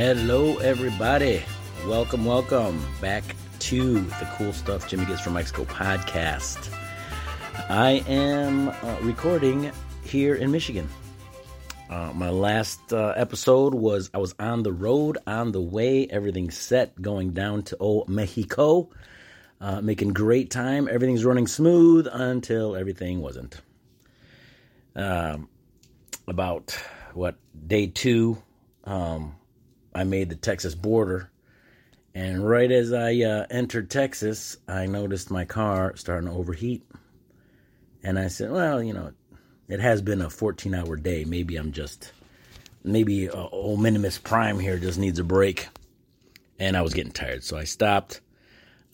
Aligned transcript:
Hello, 0.00 0.56
everybody. 0.56 1.42
Welcome, 1.86 2.24
welcome 2.24 2.82
back 3.02 3.22
to 3.58 4.00
the 4.00 4.26
Cool 4.32 4.54
Stuff 4.54 4.88
Jimmy 4.88 5.04
Gets 5.04 5.20
from 5.20 5.34
Mexico 5.34 5.66
podcast. 5.66 6.74
I 7.68 8.02
am 8.08 8.70
uh, 8.70 8.96
recording 9.02 9.70
here 10.02 10.36
in 10.36 10.50
Michigan. 10.52 10.88
Uh, 11.90 12.12
my 12.14 12.30
last 12.30 12.94
uh, 12.94 13.12
episode 13.14 13.74
was 13.74 14.10
I 14.14 14.16
was 14.16 14.34
on 14.38 14.62
the 14.62 14.72
road, 14.72 15.18
on 15.26 15.52
the 15.52 15.60
way, 15.60 16.06
everything's 16.06 16.56
set, 16.56 17.02
going 17.02 17.32
down 17.32 17.64
to 17.64 17.76
old 17.76 18.08
Mexico, 18.08 18.88
uh, 19.60 19.82
making 19.82 20.14
great 20.14 20.50
time. 20.50 20.88
Everything's 20.90 21.26
running 21.26 21.46
smooth 21.46 22.08
until 22.10 22.74
everything 22.74 23.20
wasn't. 23.20 23.60
Um, 24.96 25.50
about 26.26 26.74
what 27.12 27.34
day 27.66 27.88
two, 27.88 28.42
um, 28.84 29.34
I 29.94 30.04
made 30.04 30.28
the 30.28 30.36
Texas 30.36 30.74
border, 30.74 31.30
and 32.14 32.48
right 32.48 32.70
as 32.70 32.92
I 32.92 33.14
uh, 33.20 33.46
entered 33.50 33.90
Texas, 33.90 34.56
I 34.68 34.86
noticed 34.86 35.30
my 35.30 35.44
car 35.44 35.96
starting 35.96 36.28
to 36.28 36.36
overheat, 36.36 36.82
and 38.02 38.18
I 38.18 38.28
said, 38.28 38.50
"Well, 38.50 38.82
you 38.82 38.92
know, 38.92 39.12
it 39.68 39.80
has 39.80 40.02
been 40.02 40.22
a 40.22 40.28
14-hour 40.28 40.96
day. 40.96 41.24
Maybe 41.24 41.56
I'm 41.56 41.72
just, 41.72 42.12
maybe 42.84 43.28
uh, 43.28 43.48
old 43.48 43.80
Minimus 43.80 44.18
Prime 44.18 44.58
here 44.58 44.78
just 44.78 44.98
needs 44.98 45.18
a 45.18 45.24
break." 45.24 45.68
And 46.58 46.76
I 46.76 46.82
was 46.82 46.92
getting 46.92 47.12
tired, 47.12 47.42
so 47.42 47.56
I 47.56 47.64
stopped. 47.64 48.20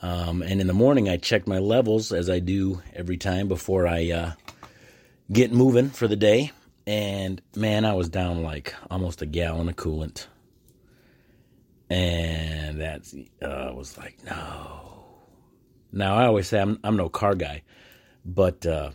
Um, 0.00 0.42
and 0.42 0.60
in 0.60 0.66
the 0.68 0.72
morning, 0.72 1.08
I 1.08 1.16
checked 1.16 1.48
my 1.48 1.58
levels 1.58 2.12
as 2.12 2.30
I 2.30 2.38
do 2.38 2.80
every 2.94 3.16
time 3.16 3.48
before 3.48 3.88
I 3.88 4.10
uh, 4.10 4.32
get 5.32 5.52
moving 5.52 5.90
for 5.90 6.06
the 6.06 6.16
day 6.16 6.52
and 6.86 7.42
man, 7.56 7.84
I 7.84 7.94
was 7.94 8.08
down 8.08 8.42
like 8.42 8.74
almost 8.90 9.22
a 9.22 9.26
gallon 9.26 9.68
of 9.68 9.76
coolant. 9.76 10.26
And 11.88 12.80
that's 12.80 13.14
uh, 13.42 13.72
was 13.74 13.96
like, 13.96 14.16
no. 14.24 14.86
Now 15.92 16.16
I 16.16 16.26
always 16.26 16.48
say 16.48 16.60
I'm 16.60 16.78
I'm 16.82 16.96
no 16.96 17.08
car 17.08 17.34
guy, 17.34 17.62
but 18.24 18.66
uh, 18.66 18.90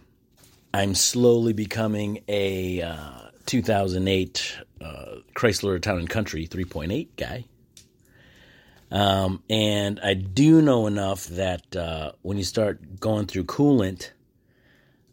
I'm 0.74 0.94
slowly 0.96 1.54
becoming 1.54 2.24
a 2.28 2.82
uh, 2.82 3.30
2008 3.46 4.58
uh, 4.82 5.16
Chrysler 5.36 5.82
Town 5.82 6.00
and 6.00 6.10
Country 6.10 6.48
3.8 6.48 7.08
guy. 7.18 7.46
Um, 8.92 9.42
and 9.50 10.00
I 10.02 10.14
do 10.14 10.62
know 10.62 10.86
enough 10.86 11.28
that 11.28 11.76
uh, 11.76 12.12
when 12.22 12.38
you 12.38 12.44
start 12.44 13.00
going 13.00 13.26
through 13.26 13.46
coolant 13.46 14.12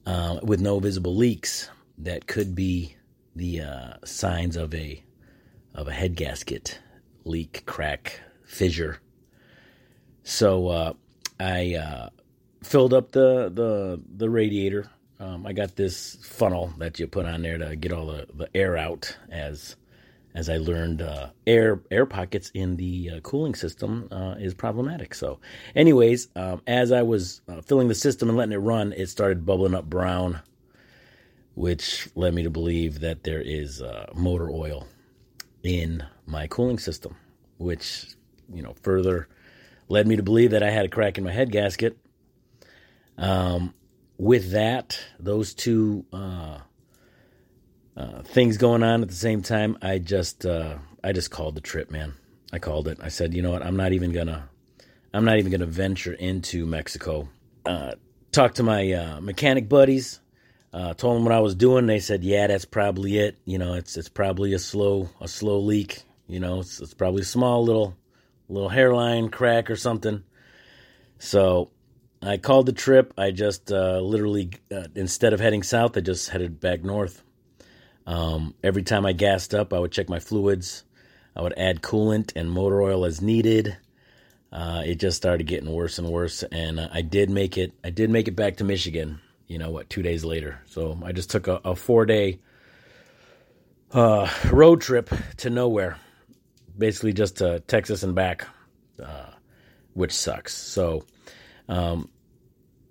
uh, 0.05 0.41
with 0.43 0.61
no 0.61 0.81
visible 0.81 1.15
leaks, 1.15 1.71
that 1.99 2.27
could 2.27 2.55
be 2.57 2.97
the 3.37 3.61
uh, 3.63 3.93
signs 4.05 4.57
of 4.57 4.75
a 4.75 5.03
of 5.75 5.87
a 5.87 5.93
head 5.93 6.17
gasket 6.17 6.81
leak, 7.29 7.65
crack, 7.67 8.21
fissure. 8.45 8.99
So 10.23 10.69
uh, 10.69 10.93
I 11.39 11.75
uh, 11.75 12.09
filled 12.63 12.93
up 12.93 13.13
the 13.13 13.51
the 13.53 14.01
the 14.17 14.31
radiator. 14.31 14.91
Um, 15.21 15.47
I 15.47 15.53
got 15.53 15.77
this 15.77 16.17
funnel 16.23 16.73
that 16.79 16.99
you 16.99 17.07
put 17.07 17.27
on 17.27 17.43
there 17.43 17.59
to 17.59 17.75
get 17.75 17.93
all 17.93 18.07
the, 18.07 18.27
the 18.33 18.49
air 18.57 18.77
out. 18.77 19.17
As 19.31 19.77
as 20.35 20.49
I 20.49 20.59
learned, 20.59 21.03
uh, 21.03 21.31
air 21.47 21.81
air 21.91 22.07
pockets 22.07 22.51
in 22.55 22.77
the 22.77 23.11
uh, 23.15 23.21
cooling 23.21 23.55
system 23.55 24.09
uh, 24.11 24.35
is 24.39 24.55
problematic. 24.55 25.15
So, 25.15 25.41
anyways, 25.75 26.29
um, 26.37 26.63
as 26.67 26.93
I 26.93 27.03
was 27.03 27.41
filling 27.65 27.89
the 27.89 27.95
system 27.95 28.29
and 28.29 28.39
letting 28.39 28.53
it 28.53 28.59
run, 28.59 28.93
it 28.93 29.09
started 29.09 29.47
bubbling 29.47 29.75
up 29.75 29.89
brown 29.89 30.41
which 31.59 32.09
led 32.15 32.33
me 32.33 32.45
to 32.45 32.51
believe 32.51 33.01
that 33.01 33.25
there 33.25 33.43
is 33.43 33.83
uh, 33.83 34.07
motor 34.15 34.49
oil 34.49 34.87
in 35.65 36.05
my 36.29 36.47
cooling 36.47 36.79
system, 36.79 37.17
which, 37.57 38.07
you 38.53 38.63
know, 38.63 38.75
further 38.83 39.29
led 39.89 40.07
me 40.07 40.17
to 40.17 40.23
believe 40.23 40.51
that 40.51 40.63
I 40.63 40.71
had 40.71 40.85
a 40.85 40.89
crack 40.89 41.19
in 41.19 41.25
my 41.25 41.33
head 41.33 41.51
gasket. 41.51 41.99
Um, 43.17 43.75
with 44.17 44.53
that, 44.53 45.01
those 45.19 45.55
two 45.55 46.05
uh, 46.13 46.59
uh, 47.97 48.23
things 48.23 48.59
going 48.59 48.83
on 48.83 49.03
at 49.03 49.09
the 49.09 49.15
same 49.15 49.43
time, 49.43 49.79
I 49.83 49.99
just 49.99 50.45
uh, 50.45 50.79
I 51.03 51.13
just 51.13 51.31
called 51.31 51.55
the 51.55 51.61
trip, 51.61 51.91
man. 51.91 52.15
I 52.53 52.59
called 52.59 52.89
it. 52.89 52.99
I 53.03 53.09
said, 53.09 53.35
you 53.35 53.43
know 53.43 53.51
what? 53.51 53.65
I'm 53.65 53.77
not 53.77 53.93
even 53.93 54.13
gonna 54.13 54.49
I'm 55.15 55.25
not 55.25 55.39
even 55.39 55.51
gonna 55.51 55.67
venture 55.67 56.13
into 56.13 56.67
Mexico. 56.67 57.29
Uh, 57.65 57.93
talk 58.33 58.55
to 58.55 58.63
my 58.63 58.93
uh, 58.93 59.21
mechanic 59.21 59.69
buddies 59.69 60.21
uh, 60.73 60.95
told 60.95 61.17
them 61.17 61.25
what 61.25 61.35
I 61.35 61.41
was 61.41 61.55
doing. 61.55 61.87
They 61.87 61.99
said, 61.99 62.23
"Yeah, 62.23 62.47
that's 62.47 62.65
probably 62.65 63.19
it. 63.19 63.39
You 63.45 63.59
know, 63.59 63.75
it's 63.75 63.97
it's 63.97 64.09
probably 64.09 64.53
a 64.53 64.59
slow 64.59 65.09
a 65.21 65.29
slow 65.29 65.61
leak. 65.61 66.03
You 66.29 66.41
know, 66.41 66.61
it's 66.61 66.81
it's 66.81 66.95
probably 66.95 67.23
a 67.23 67.27
small 67.27 67.65
little 67.65 67.97
little 68.49 68.69
hairline 68.69 69.31
crack 69.31 69.71
or 69.71 69.77
something." 69.77 70.23
So 71.19 71.71
I 72.23 72.37
called 72.37 72.67
the 72.67 72.73
trip. 72.73 73.15
I 73.19 73.33
just 73.33 73.73
uh, 73.73 73.99
literally 74.01 74.51
uh, 74.73 74.89
instead 74.95 75.33
of 75.33 75.41
heading 75.41 75.63
south, 75.63 75.97
I 75.97 76.01
just 76.01 76.29
headed 76.31 76.61
back 76.61 76.85
north. 76.85 77.23
Um, 78.07 78.55
every 78.63 78.83
time 78.83 79.05
I 79.05 79.13
gassed 79.13 79.55
up, 79.55 79.73
I 79.73 79.79
would 79.79 79.93
check 79.93 80.09
my 80.09 80.21
fluids. 80.21 80.85
I 81.35 81.43
would 81.43 81.59
add 81.59 81.83
coolant 81.83 82.33
and 82.37 82.51
motor 82.51 82.81
oil 82.81 83.05
as 83.05 83.21
needed. 83.21 83.77
Uh, 84.51 84.83
it 84.87 84.97
just 84.97 85.17
started 85.17 85.47
getting 85.47 85.71
worse 85.71 85.99
and 85.99 86.09
worse, 86.09 86.43
and 86.45 86.81
uh, 86.81 86.89
I 86.93 87.03
did 87.03 87.31
make 87.31 87.59
it. 87.59 87.73
I 87.85 87.91
did 87.91 88.11
make 88.11 88.29
it 88.29 88.37
back 88.37 88.57
to 88.59 88.65
Michigan 88.65 89.21
you 89.49 89.59
know 89.59 89.71
what, 89.71 89.91
two 89.91 90.03
days 90.03 90.25
later. 90.25 90.61
So 90.67 91.01
I 91.03 91.13
just 91.13 91.31
took 91.31 91.49
a, 91.49 91.61
a 91.65 91.75
four 91.75 92.07
day 92.07 92.39
uh, 93.91 94.31
road 94.53 94.81
trip 94.83 95.11
to 95.39 95.51
nowhere, 95.51 95.97
basically 96.79 97.13
just 97.13 97.39
to 97.39 97.61
Texas 97.61 98.03
and 98.03 98.15
back, 98.15 98.47
uh, 99.03 99.31
which 99.95 100.13
sucks. 100.13 100.55
So 100.55 101.05
um, 101.69 102.09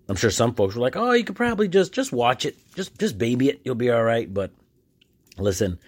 I'm 0.09 0.15
sure 0.15 0.29
some 0.29 0.53
folks 0.53 0.75
were 0.75 0.81
like, 0.81 0.95
"Oh, 0.95 1.11
you 1.13 1.23
could 1.23 1.35
probably 1.35 1.67
just 1.67 1.93
just 1.93 2.11
watch 2.11 2.45
it, 2.45 2.55
just 2.75 2.97
just 2.99 3.17
baby 3.17 3.49
it, 3.49 3.61
you'll 3.63 3.75
be 3.75 3.91
all 3.91 4.03
right." 4.03 4.31
But 4.31 4.51
listen, 5.37 5.79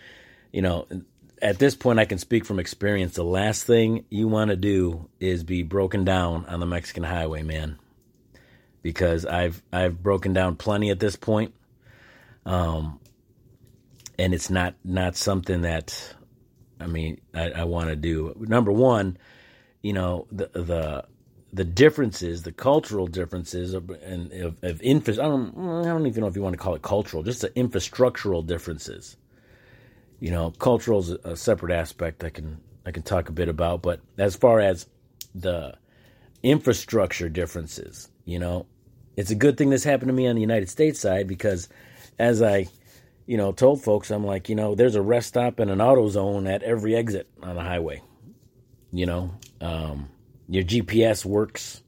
you 0.52 0.62
know, 0.62 0.88
at 1.42 1.60
this 1.60 1.76
point, 1.76 2.00
I 2.00 2.06
can 2.06 2.18
speak 2.18 2.46
from 2.46 2.60
experience. 2.60 3.14
The 3.14 3.24
last 3.24 3.66
thing 3.66 4.06
you 4.10 4.28
want 4.28 4.50
to 4.50 4.58
do 4.58 5.10
is 5.20 5.44
be 5.44 5.64
broken 5.64 6.06
down 6.06 6.46
on 6.46 6.60
the 6.60 6.66
Mexican 6.66 7.04
highway, 7.04 7.44
man 7.44 7.78
because 8.82 9.26
I've 9.26 9.62
I've 9.72 10.02
broken 10.02 10.34
down 10.34 10.56
plenty 10.56 10.90
at 10.90 11.00
this 11.00 11.16
point. 11.16 11.54
Um, 12.46 13.00
and 14.18 14.34
it's 14.34 14.50
not 14.50 14.76
not 14.84 15.16
something 15.16 15.62
that 15.62 16.16
I 16.80 16.88
mean 16.88 17.22
I, 17.34 17.52
I 17.52 17.64
want 17.66 17.90
to 17.90 17.96
do. 17.96 18.36
Number 18.40 18.72
one, 18.72 19.18
you 19.82 19.94
know 19.94 20.28
the 20.32 20.50
the 20.54 21.06
the 21.52 21.64
differences, 21.64 22.44
the 22.44 22.52
cultural 22.52 23.08
differences 23.08 23.74
of 23.74 23.90
and 23.90 24.32
of, 24.34 24.64
of 24.64 24.82
infra- 24.82 25.14
I 25.16 25.28
don't 25.28 25.58
I 25.58 25.86
don't 25.86 26.08
even 26.08 26.22
know 26.22 26.28
if 26.28 26.36
you 26.36 26.42
want 26.42 26.54
to 26.54 26.60
call 26.60 26.76
it 26.76 26.82
cultural, 26.82 27.24
just 27.24 27.42
the 27.42 27.50
infrastructural 27.50 28.46
differences. 28.46 29.18
You 30.20 30.32
know, 30.32 30.52
cultural 30.52 31.00
is 31.00 31.10
a 31.12 31.36
separate 31.36 31.74
aspect 31.74 32.24
I 32.24 32.30
can 32.30 32.60
I 32.86 32.92
can 32.92 33.04
talk 33.04 33.30
a 33.30 33.34
bit 33.34 33.50
about, 33.50 33.82
but 33.82 34.02
as 34.18 34.36
far 34.36 34.60
as 34.60 34.88
the 35.34 35.76
infrastructure 36.44 37.30
differences, 37.30 38.10
you 38.26 38.40
know, 38.40 38.66
it's 39.16 39.32
a 39.32 39.36
good 39.36 39.58
thing 39.58 39.70
this 39.70 39.84
happened 39.84 40.10
to 40.10 40.14
me 40.14 40.28
on 40.28 40.36
the 40.36 40.42
United 40.42 40.70
States 40.70 41.00
side 41.00 41.28
because 41.28 41.68
as 42.18 42.42
I, 42.42 42.68
you 43.30 43.38
know, 43.38 43.52
told 43.52 43.84
folks, 43.84 44.10
I'm 44.10 44.26
like, 44.26 44.50
you 44.50 44.56
know, 44.56 44.74
there's 44.74 44.96
a 44.96 45.04
rest 45.04 45.28
stop 45.28 45.60
and 45.60 45.70
an 45.70 45.80
auto 45.80 46.10
zone 46.10 46.48
at 46.48 46.64
every 46.64 46.96
exit 46.96 47.30
on 47.44 47.58
the 47.58 47.62
highway. 47.62 48.02
You 48.92 49.06
know, 49.06 49.36
um, 49.62 50.10
your 50.48 50.64
GPS 50.64 51.24
works. 51.26 51.84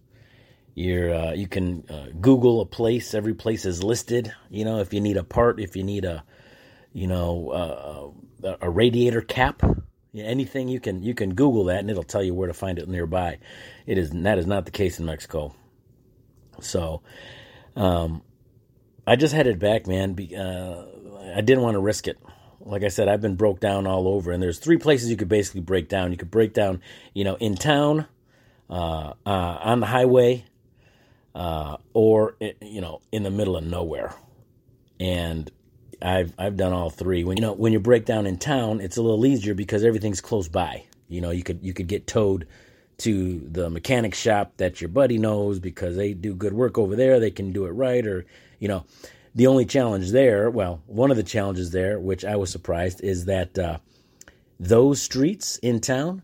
Your 0.75 1.11
uh, 1.11 1.31
you 1.31 1.47
can 1.47 1.83
uh, 1.89 2.09
Google 2.21 2.61
a 2.61 2.65
place. 2.67 3.15
Every 3.15 3.33
place 3.33 3.65
is 3.65 3.83
listed. 3.83 4.31
You 4.51 4.65
know, 4.65 4.81
if 4.81 4.93
you 4.93 5.01
need 5.01 5.17
a 5.17 5.23
part, 5.23 5.59
if 5.59 5.75
you 5.75 5.81
need 5.81 6.05
a, 6.05 6.23
you 6.93 7.07
know, 7.07 8.13
uh, 8.43 8.55
a 8.61 8.69
radiator 8.69 9.21
cap, 9.21 9.63
anything 10.13 10.67
you 10.67 10.79
can 10.79 11.01
you 11.01 11.15
can 11.15 11.33
Google 11.33 11.63
that 11.65 11.79
and 11.79 11.89
it'll 11.89 12.03
tell 12.03 12.21
you 12.21 12.35
where 12.35 12.49
to 12.49 12.53
find 12.53 12.77
it 12.77 12.87
nearby. 12.87 13.39
It 13.87 13.97
is 13.97 14.11
that 14.11 14.37
is 14.37 14.45
not 14.45 14.65
the 14.65 14.71
case 14.71 14.99
in 14.99 15.07
Mexico. 15.07 15.55
So, 16.59 17.01
um, 17.75 18.21
I 19.07 19.15
just 19.15 19.33
headed 19.33 19.57
back, 19.57 19.87
man. 19.87 20.15
Uh, 20.37 20.85
I 21.35 21.41
didn't 21.41 21.63
want 21.63 21.75
to 21.75 21.79
risk 21.79 22.07
it. 22.07 22.17
Like 22.59 22.83
I 22.83 22.89
said, 22.89 23.07
I've 23.07 23.21
been 23.21 23.35
broke 23.35 23.59
down 23.59 23.87
all 23.87 24.07
over, 24.07 24.31
and 24.31 24.41
there's 24.41 24.59
three 24.59 24.77
places 24.77 25.09
you 25.09 25.17
could 25.17 25.29
basically 25.29 25.61
break 25.61 25.89
down. 25.89 26.11
You 26.11 26.17
could 26.17 26.31
break 26.31 26.53
down, 26.53 26.81
you 27.13 27.23
know, 27.23 27.35
in 27.35 27.55
town, 27.55 28.05
uh, 28.69 29.13
uh, 29.25 29.29
on 29.29 29.79
the 29.79 29.87
highway, 29.87 30.45
uh, 31.33 31.77
or 31.93 32.35
you 32.61 32.81
know, 32.81 33.01
in 33.11 33.23
the 33.23 33.31
middle 33.31 33.57
of 33.57 33.63
nowhere. 33.63 34.13
And 34.99 35.49
I've 36.01 36.33
I've 36.37 36.57
done 36.57 36.73
all 36.73 36.89
three. 36.89 37.23
When 37.23 37.37
you 37.37 37.41
know 37.41 37.53
when 37.53 37.73
you 37.73 37.79
break 37.79 38.05
down 38.05 38.27
in 38.27 38.37
town, 38.37 38.79
it's 38.81 38.97
a 38.97 39.01
little 39.01 39.25
easier 39.25 39.53
because 39.53 39.83
everything's 39.83 40.21
close 40.21 40.47
by. 40.47 40.85
You 41.09 41.21
know, 41.21 41.31
you 41.31 41.43
could 41.43 41.59
you 41.63 41.73
could 41.73 41.87
get 41.87 42.07
towed 42.07 42.47
to 42.99 43.39
the 43.51 43.69
mechanic 43.69 44.13
shop 44.13 44.53
that 44.57 44.79
your 44.79 44.87
buddy 44.87 45.17
knows 45.17 45.59
because 45.59 45.95
they 45.95 46.13
do 46.13 46.35
good 46.35 46.53
work 46.53 46.77
over 46.77 46.95
there. 46.95 47.19
They 47.19 47.31
can 47.31 47.51
do 47.51 47.65
it 47.65 47.71
right, 47.71 48.05
or 48.05 48.25
you 48.59 48.67
know, 48.67 48.85
the 49.33 49.47
only 49.47 49.65
challenge 49.65 50.11
there, 50.11 50.49
well, 50.49 50.81
one 50.87 51.11
of 51.11 51.17
the 51.17 51.23
challenges 51.23 51.71
there, 51.71 51.99
which 51.99 52.25
I 52.25 52.35
was 52.35 52.49
surprised, 52.49 53.01
is 53.01 53.25
that 53.25 53.57
uh, 53.57 53.77
those 54.61 55.01
streets 55.01 55.57
in 55.57 55.79
town 55.79 56.21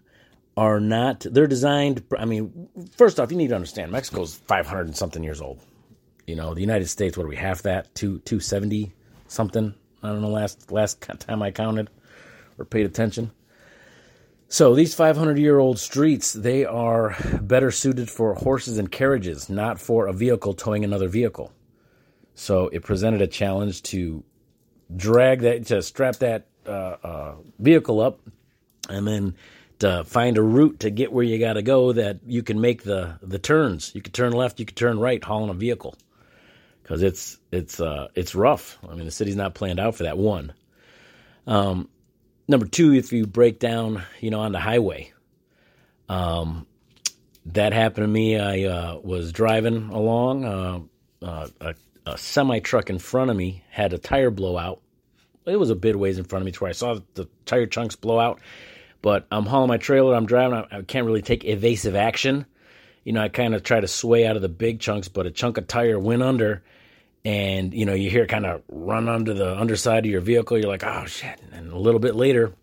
are 0.56 0.80
not 0.80 1.20
they're 1.32 1.48
designed 1.48 2.04
i 2.18 2.26
mean 2.26 2.68
first 2.96 3.20
off 3.20 3.32
you 3.32 3.38
need 3.38 3.50
to 3.50 3.56
understand 3.56 3.92
mexico's 3.92 4.36
500 4.36 4.88
and 4.88 4.96
something 4.96 5.24
years 5.24 5.42
old. 5.42 5.60
You 6.26 6.36
know 6.36 6.54
the 6.54 6.62
united 6.62 6.88
states 6.88 7.18
what 7.18 7.24
do 7.24 7.30
we 7.30 7.36
have 7.36 7.62
that? 7.64 7.94
Two 7.96 8.20
270 8.20 8.92
something? 9.28 9.74
I 10.04 10.08
don't 10.10 10.22
know 10.22 10.30
last 10.30 10.72
last 10.72 11.02
time 11.20 11.42
i 11.42 11.52
counted 11.52 11.90
or 12.58 12.66
paid 12.66 12.86
attention. 12.86 13.32
So 14.50 14.74
these 14.74 14.96
500 14.96 15.38
year 15.38 15.60
old 15.60 15.78
streets 15.80 16.34
they 16.34 16.66
are 16.66 17.16
better 17.42 17.72
suited 17.72 18.10
for 18.10 18.34
horses 18.34 18.78
and 18.78 18.92
carriages 18.92 19.50
not 19.50 19.80
for 19.80 20.08
a 20.08 20.14
vehicle 20.14 20.54
towing 20.54 20.84
another 20.84 21.08
vehicle 21.08 21.52
so 22.38 22.68
it 22.68 22.84
presented 22.84 23.22
a 23.22 23.28
challenge 23.28 23.82
to 23.82 24.24
drag 24.96 25.42
that 25.42 25.66
to 25.66 25.82
strap 25.82 26.18
that 26.18 26.46
uh, 26.68 26.96
uh, 27.04 27.36
vehicle 27.58 28.00
up 28.00 28.20
and 28.88 29.08
then 29.08 29.36
to 29.80 30.04
find 30.04 30.38
a 30.38 30.42
route 30.42 30.82
to 30.82 30.92
get 30.92 31.12
where 31.12 31.24
you 31.24 31.40
got 31.40 31.54
to 31.54 31.64
go 31.64 31.94
that 31.94 32.20
you 32.28 32.44
can 32.44 32.62
make 32.62 32.84
the 32.84 33.18
the 33.24 33.40
turns. 33.40 33.92
You 33.96 34.02
could 34.02 34.14
turn 34.14 34.34
left, 34.34 34.60
you 34.60 34.68
could 34.68 34.76
turn 34.76 35.00
right, 35.00 35.22
hauling 35.24 35.50
a 35.50 35.56
vehicle 35.56 35.96
because 36.84 37.02
it's 37.02 37.40
it's 37.52 37.80
uh, 37.80 38.10
it's 38.14 38.36
rough. 38.36 38.78
I 38.88 38.94
mean, 38.94 39.06
the 39.06 39.12
city's 39.12 39.36
not 39.36 39.56
planned 39.56 39.80
out 39.80 39.96
for 39.96 40.04
that. 40.04 40.20
One. 40.20 40.54
Um, 41.48 41.90
number 42.48 42.68
two, 42.68 42.94
if 42.94 43.12
you 43.12 43.26
break 43.26 43.58
down, 43.58 44.04
you 44.22 44.30
know, 44.30 44.42
on 44.42 44.52
the 44.52 44.60
highway, 44.60 45.12
um, 46.08 46.68
that 47.48 47.74
happened 47.74 48.04
to 48.04 48.08
me. 48.08 48.38
I 48.38 48.64
uh, 48.66 49.00
was 49.04 49.32
driving 49.32 49.90
along. 49.90 50.46
Uh, 50.46 50.80
uh 51.26 51.48
a, 51.60 51.74
a 52.08 52.18
semi 52.18 52.60
truck 52.60 52.90
in 52.90 53.00
front 53.00 53.30
of 53.30 53.38
me 53.38 53.64
had 53.70 53.94
a 53.94 53.98
tire 53.98 54.32
blowout. 54.32 54.82
It 55.46 55.58
was 55.58 55.70
a 55.70 55.76
bit 55.76 55.98
ways 55.98 56.18
in 56.18 56.26
front 56.26 56.42
of 56.42 56.46
me 56.46 56.52
to 56.52 56.60
where 56.60 56.70
I 56.70 56.74
saw 56.74 57.00
the 57.14 57.28
tire 57.46 57.68
chunks 57.68 57.96
blow 57.96 58.20
out 58.20 58.42
but 59.02 59.28
I'm 59.32 59.46
hauling 59.46 59.70
my 59.70 59.78
trailer, 59.78 60.16
I'm 60.16 60.26
driving, 60.26 60.66
I, 60.72 60.82
can't 60.82 61.06
really 61.06 61.22
take 61.22 61.46
evasive 61.46 61.96
action. 61.96 62.46
You 63.04 63.14
know, 63.14 63.22
I 63.22 63.30
kind 63.30 63.56
of 63.56 63.64
try 63.64 63.80
to 63.80 63.88
sway 63.88 64.26
out 64.26 64.36
of 64.36 64.42
the 64.42 64.50
big 64.50 64.80
chunks, 64.80 65.08
but 65.08 65.26
a 65.26 65.32
chunk 65.32 65.58
of 65.58 65.68
tire 65.68 66.00
went 66.00 66.24
under, 66.24 66.64
and 67.24 67.74
you 67.74 67.86
know, 67.86 67.94
you 67.94 68.10
hear 68.10 68.26
kind 68.28 68.46
of 68.46 68.64
run 68.68 69.08
under 69.08 69.34
the 69.34 69.58
underside 69.58 70.06
of 70.06 70.12
your 70.12 70.22
vehicle. 70.22 70.58
You're 70.58 70.68
like, 70.68 70.84
oh 70.84 71.06
shit! 71.06 71.40
And 71.52 71.72
a 71.72 71.78
little 71.78 72.00
bit 72.00 72.16
later, 72.16 72.54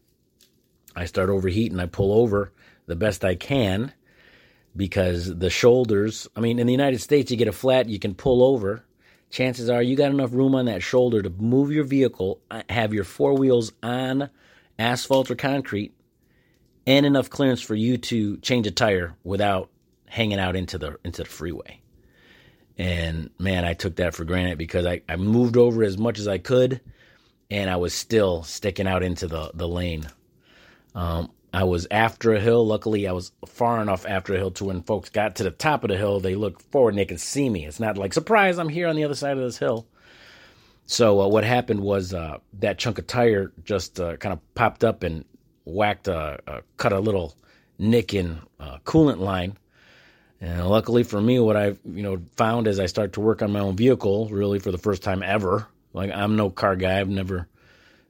I 0.95 1.07
start 1.07 1.31
overheating. 1.31 1.81
I 1.81 1.87
pull 1.87 2.13
over 2.13 2.53
the 2.87 2.97
best 2.97 3.25
I 3.25 3.37
can 3.37 3.93
because 4.77 5.35
the 5.35 5.51
shoulders. 5.51 6.29
I 6.37 6.41
mean, 6.41 6.59
in 6.59 6.67
the 6.67 6.75
United 6.75 7.01
States, 7.01 7.31
you 7.31 7.37
get 7.37 7.49
a 7.49 7.53
flat, 7.53 7.89
you 7.89 7.99
can 7.99 8.15
pull 8.15 8.43
over. 8.43 8.85
Chances 9.35 9.69
are 9.69 9.83
you 9.83 9.97
got 9.97 10.13
enough 10.13 10.33
room 10.33 10.55
on 10.55 10.67
that 10.67 10.81
shoulder 10.81 11.21
to 11.21 11.29
move 11.29 11.73
your 11.73 11.83
vehicle, 11.83 12.41
uh, 12.53 12.63
have 12.69 12.95
your 12.95 13.03
four 13.03 13.35
wheels 13.35 13.73
on 13.83 14.31
asphalt 14.79 15.29
or 15.29 15.35
concrete, 15.35 15.93
and 16.87 17.05
enough 17.05 17.31
clearance 17.31 17.61
for 17.61 17.75
you 17.75 17.99
to 17.99 18.37
change 18.37 18.65
a 18.69 18.71
tire 18.71 19.17
without 19.25 19.71
hanging 20.07 20.39
out 20.39 20.55
into 20.55 20.79
the 20.79 21.01
into 21.05 21.25
the 21.25 21.29
freeway. 21.29 21.81
And 22.79 23.29
man, 23.37 23.65
I 23.65 23.75
took 23.75 23.97
that 23.97 24.15
for 24.15 24.25
granted 24.25 24.57
because 24.57 24.87
I, 24.87 25.03
I 25.09 25.17
moved 25.17 25.57
over 25.57 25.83
as 25.83 25.99
much 25.99 26.21
as 26.21 26.29
I 26.29 26.39
could 26.39 26.81
and 27.51 27.69
I 27.69 27.75
was 27.75 27.93
still 27.93 28.45
sticking 28.45 28.87
out 28.87 29.03
into 29.03 29.27
the, 29.27 29.51
the 29.53 29.67
lane. 29.67 30.07
Um, 30.95 31.33
I 31.55 31.65
was 31.65 31.87
after 31.91 32.35
a 32.35 32.41
hill. 32.41 32.67
Luckily, 32.67 33.07
I 33.07 33.13
was 33.13 33.31
far 33.47 33.81
enough 33.81 34.05
after 34.07 34.35
a 34.35 34.39
hill 34.39 34.51
to 34.53 34.65
when 34.65 34.83
folks 34.83 35.09
got 35.09 35.37
to 35.37 35.45
the 35.45 35.53
top 35.53 35.85
of 35.85 35.89
the 35.89 35.97
hill, 35.97 36.19
they 36.19 36.35
looked 36.35 36.63
forward 36.63 36.91
and 36.91 36.99
they 36.99 37.05
could 37.05 37.21
see 37.21 37.49
me. 37.49 37.65
It's 37.65 37.79
not 37.79 37.97
like, 37.97 38.13
surprise, 38.13 38.59
I'm 38.59 38.69
here 38.69 38.89
on 38.89 38.97
the 38.97 39.05
other 39.05 39.15
side 39.15 39.37
of 39.37 39.45
this 39.45 39.59
hill. 39.59 39.87
So, 40.87 41.21
uh, 41.21 41.29
what 41.29 41.45
happened 41.45 41.81
was 41.81 42.13
uh, 42.13 42.39
that 42.55 42.79
chunk 42.79 42.99
of 42.99 43.07
tire 43.07 43.53
just 43.65 44.01
uh, 44.01 44.17
kind 44.17 44.33
of 44.33 44.55
popped 44.55 44.83
up 44.83 45.05
and 45.05 45.25
whacked 45.65 46.09
a, 46.09 46.63
cut 46.77 46.93
a 46.93 46.99
little 46.99 47.35
nick 47.79 48.15
in 48.15 48.41
a 48.59 48.81
coolant 48.81 49.19
line. 49.19 49.57
And 50.41 50.69
luckily 50.69 51.05
for 51.05 51.21
me, 51.21 51.39
what 51.39 51.57
I've 51.57 51.79
you 51.87 52.03
know 52.03 52.21
found 52.37 52.67
as 52.67 52.81
I 52.81 52.87
start 52.87 53.15
to 53.15 53.21
work 53.21 53.43
on 53.43 53.53
my 53.53 53.61
own 53.61 53.77
vehicle, 53.77 54.29
really 54.29 54.59
for 54.59 54.73
the 54.73 54.79
first 54.79 55.03
time 55.03 55.23
ever, 55.23 55.69
like 55.93 56.11
I'm 56.11 56.37
no 56.37 56.51
car 56.51 56.77
guy, 56.77 57.01
I've 57.01 57.09
never, 57.09 57.49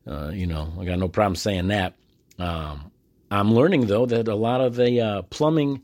uh, 0.07 0.31
you 0.31 0.47
know, 0.47 0.73
I 0.81 0.85
got 0.85 0.99
no 0.99 1.09
problem 1.09 1.37
saying 1.37 1.69
that. 1.69 1.95
Um, 2.39 2.91
I'm 3.39 3.55
learning 3.55 3.87
though 3.87 4.07
that 4.07 4.29
a 4.29 4.35
lot 4.35 4.61
of 4.61 4.77
the 4.77 5.01
uh, 5.01 5.23
plumbing 5.23 5.83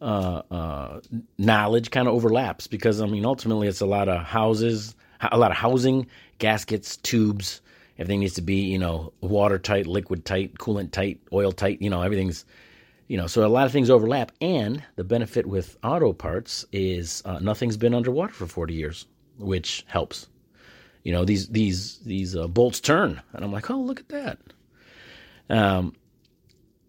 uh, 0.00 0.42
uh 0.50 1.00
knowledge 1.36 1.90
kind 1.90 2.08
of 2.08 2.14
overlaps 2.14 2.66
because 2.66 3.02
I 3.02 3.06
mean 3.06 3.26
ultimately 3.26 3.68
it's 3.68 3.80
a 3.80 3.86
lot 3.86 4.08
of 4.08 4.24
houses, 4.24 4.94
a 5.20 5.36
lot 5.36 5.50
of 5.50 5.56
housing, 5.56 6.06
gaskets, 6.38 6.96
tubes, 6.96 7.60
Everything 8.00 8.20
needs 8.20 8.34
to 8.34 8.42
be, 8.42 8.54
you 8.54 8.78
know, 8.78 9.12
watertight, 9.20 9.86
liquid 9.86 10.24
tight, 10.24 10.54
coolant 10.54 10.90
tight, 10.90 11.20
oil 11.34 11.52
tight. 11.52 11.82
You 11.82 11.90
know, 11.90 12.00
everything's, 12.00 12.46
you 13.08 13.18
know, 13.18 13.26
so 13.26 13.44
a 13.44 13.46
lot 13.46 13.66
of 13.66 13.72
things 13.72 13.90
overlap. 13.90 14.32
And 14.40 14.82
the 14.96 15.04
benefit 15.04 15.44
with 15.44 15.76
auto 15.84 16.14
parts 16.14 16.64
is 16.72 17.22
uh, 17.26 17.40
nothing's 17.40 17.76
been 17.76 17.92
underwater 17.92 18.32
for 18.32 18.46
40 18.46 18.72
years, 18.72 19.06
which 19.38 19.84
helps. 19.86 20.28
You 21.04 21.12
know, 21.12 21.26
these 21.26 21.48
these 21.48 21.98
these 21.98 22.34
uh, 22.34 22.46
bolts 22.46 22.80
turn, 22.80 23.20
and 23.34 23.44
I'm 23.44 23.52
like, 23.52 23.70
oh, 23.70 23.78
look 23.78 24.00
at 24.00 24.08
that. 24.08 24.38
Um. 25.50 25.94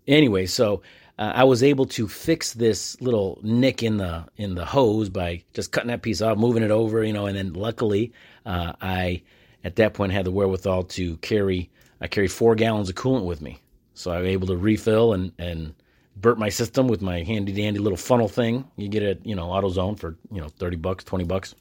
Anyway, 0.07 0.45
so 0.45 0.81
uh, 1.17 1.31
I 1.35 1.43
was 1.43 1.63
able 1.63 1.85
to 1.87 2.07
fix 2.07 2.53
this 2.53 2.99
little 3.01 3.39
nick 3.43 3.83
in 3.83 3.97
the 3.97 4.25
in 4.37 4.55
the 4.55 4.65
hose 4.65 5.09
by 5.09 5.43
just 5.53 5.71
cutting 5.71 5.89
that 5.89 6.01
piece 6.01 6.21
off, 6.21 6.37
moving 6.37 6.63
it 6.63 6.71
over, 6.71 7.03
you 7.03 7.13
know, 7.13 7.27
and 7.27 7.37
then 7.37 7.53
luckily 7.53 8.11
uh, 8.45 8.73
I 8.81 9.21
at 9.63 9.75
that 9.75 9.93
point 9.93 10.11
had 10.11 10.25
the 10.25 10.31
wherewithal 10.31 10.83
to 10.83 11.17
carry 11.17 11.69
I 12.01 12.07
carried 12.07 12.31
four 12.31 12.55
gallons 12.55 12.89
of 12.89 12.95
coolant 12.95 13.25
with 13.25 13.41
me. 13.41 13.61
So 13.93 14.11
I 14.11 14.19
was 14.19 14.27
able 14.29 14.47
to 14.47 14.57
refill 14.57 15.13
and, 15.13 15.31
and 15.37 15.75
burp 16.15 16.37
my 16.37 16.49
system 16.49 16.87
with 16.87 17.01
my 17.01 17.21
handy 17.21 17.51
dandy 17.51 17.79
little 17.79 17.97
funnel 17.97 18.27
thing. 18.27 18.65
You 18.75 18.89
get 18.89 19.03
it, 19.03 19.21
you 19.23 19.35
know, 19.35 19.47
AutoZone 19.47 19.99
for, 19.99 20.17
you 20.31 20.41
know, 20.41 20.49
30 20.49 20.77
bucks, 20.77 21.03
20 21.03 21.25
bucks. 21.25 21.53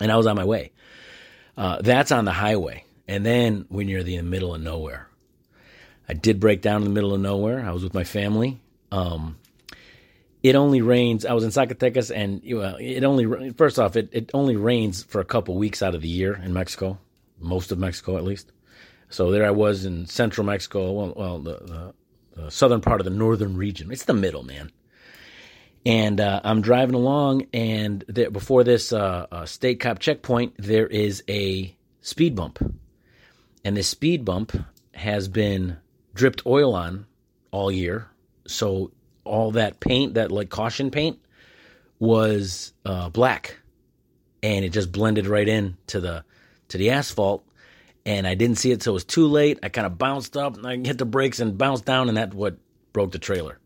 And 0.00 0.10
I 0.10 0.16
was 0.16 0.26
on 0.26 0.36
my 0.36 0.44
way. 0.44 0.72
Uh, 1.56 1.82
that's 1.82 2.10
on 2.10 2.24
the 2.24 2.32
highway. 2.32 2.84
And 3.06 3.24
then 3.24 3.66
when 3.68 3.88
you're 3.88 4.00
in 4.00 4.06
the 4.06 4.22
middle 4.22 4.54
of 4.54 4.62
nowhere, 4.62 5.08
I 6.08 6.12
did 6.12 6.40
break 6.40 6.60
down 6.60 6.82
in 6.82 6.84
the 6.84 6.94
middle 6.94 7.14
of 7.14 7.20
nowhere. 7.20 7.64
I 7.64 7.72
was 7.72 7.82
with 7.82 7.94
my 7.94 8.04
family. 8.04 8.60
Um, 8.92 9.38
it 10.42 10.54
only 10.54 10.82
rains. 10.82 11.24
I 11.24 11.32
was 11.32 11.44
in 11.44 11.50
Zacatecas, 11.50 12.14
and 12.14 12.42
well, 12.46 12.76
it 12.78 13.02
only 13.04 13.50
first 13.52 13.78
off, 13.78 13.96
it, 13.96 14.10
it 14.12 14.30
only 14.34 14.56
rains 14.56 15.02
for 15.02 15.20
a 15.20 15.24
couple 15.24 15.56
weeks 15.56 15.82
out 15.82 15.94
of 15.94 16.02
the 16.02 16.08
year 16.08 16.34
in 16.34 16.52
Mexico 16.52 16.98
most 17.44 17.72
of 17.72 17.78
Mexico 17.78 18.16
at 18.16 18.24
least. 18.24 18.52
So 19.08 19.30
there 19.30 19.46
I 19.46 19.50
was 19.50 19.84
in 19.84 20.06
central 20.06 20.46
Mexico, 20.46 20.92
well, 20.92 21.12
well 21.16 21.38
the, 21.38 21.54
the, 22.34 22.42
the 22.42 22.50
southern 22.50 22.80
part 22.80 23.00
of 23.00 23.04
the 23.04 23.10
northern 23.10 23.56
region. 23.56 23.92
It's 23.92 24.04
the 24.04 24.14
middle, 24.14 24.42
man. 24.42 24.72
And 25.86 26.20
uh, 26.20 26.40
I'm 26.42 26.62
driving 26.62 26.94
along, 26.94 27.46
and 27.52 28.02
there, 28.08 28.30
before 28.30 28.64
this 28.64 28.92
uh, 28.92 29.26
uh, 29.30 29.44
state 29.44 29.80
cop 29.80 29.98
checkpoint, 29.98 30.54
there 30.58 30.86
is 30.86 31.22
a 31.28 31.76
speed 32.00 32.34
bump. 32.34 32.58
And 33.64 33.76
this 33.76 33.88
speed 33.88 34.24
bump 34.24 34.56
has 34.94 35.28
been 35.28 35.76
dripped 36.14 36.46
oil 36.46 36.74
on 36.74 37.06
all 37.50 37.70
year. 37.70 38.08
So 38.46 38.92
all 39.24 39.52
that 39.52 39.80
paint, 39.80 40.14
that 40.14 40.30
like 40.30 40.48
caution 40.48 40.90
paint, 40.90 41.18
was 41.98 42.72
uh, 42.84 43.10
black. 43.10 43.58
And 44.42 44.64
it 44.64 44.70
just 44.70 44.92
blended 44.92 45.26
right 45.26 45.48
in 45.48 45.76
to 45.88 46.00
the 46.00 46.24
to 46.68 46.78
the 46.78 46.90
asphalt 46.90 47.44
and 48.06 48.26
I 48.26 48.34
didn't 48.34 48.58
see 48.58 48.70
it, 48.70 48.82
so 48.82 48.92
it 48.92 48.94
was 48.94 49.04
too 49.04 49.26
late. 49.26 49.58
I 49.62 49.68
kind 49.68 49.86
of 49.86 49.96
bounced 49.96 50.36
up 50.36 50.56
and 50.56 50.66
I 50.66 50.76
hit 50.76 50.98
the 50.98 51.06
brakes 51.06 51.40
and 51.40 51.56
bounced 51.56 51.84
down, 51.84 52.08
and 52.08 52.18
that 52.18 52.34
what 52.34 52.56
broke 52.92 53.12
the 53.12 53.18
trailer. 53.18 53.58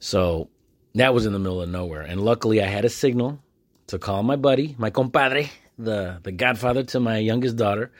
So 0.00 0.50
that 0.94 1.14
was 1.14 1.24
in 1.26 1.32
the 1.32 1.38
middle 1.38 1.62
of 1.62 1.68
nowhere. 1.70 2.02
And 2.02 2.20
luckily, 2.20 2.62
I 2.62 2.66
had 2.66 2.84
a 2.84 2.90
signal 2.90 3.40
to 3.86 3.98
call 3.98 4.22
my 4.22 4.36
buddy, 4.36 4.74
my 4.78 4.90
compadre, 4.90 5.50
the, 5.78 6.20
the 6.22 6.32
godfather 6.32 6.84
to 6.84 7.00
my 7.00 7.18
youngest 7.18 7.56
daughter. 7.56 7.90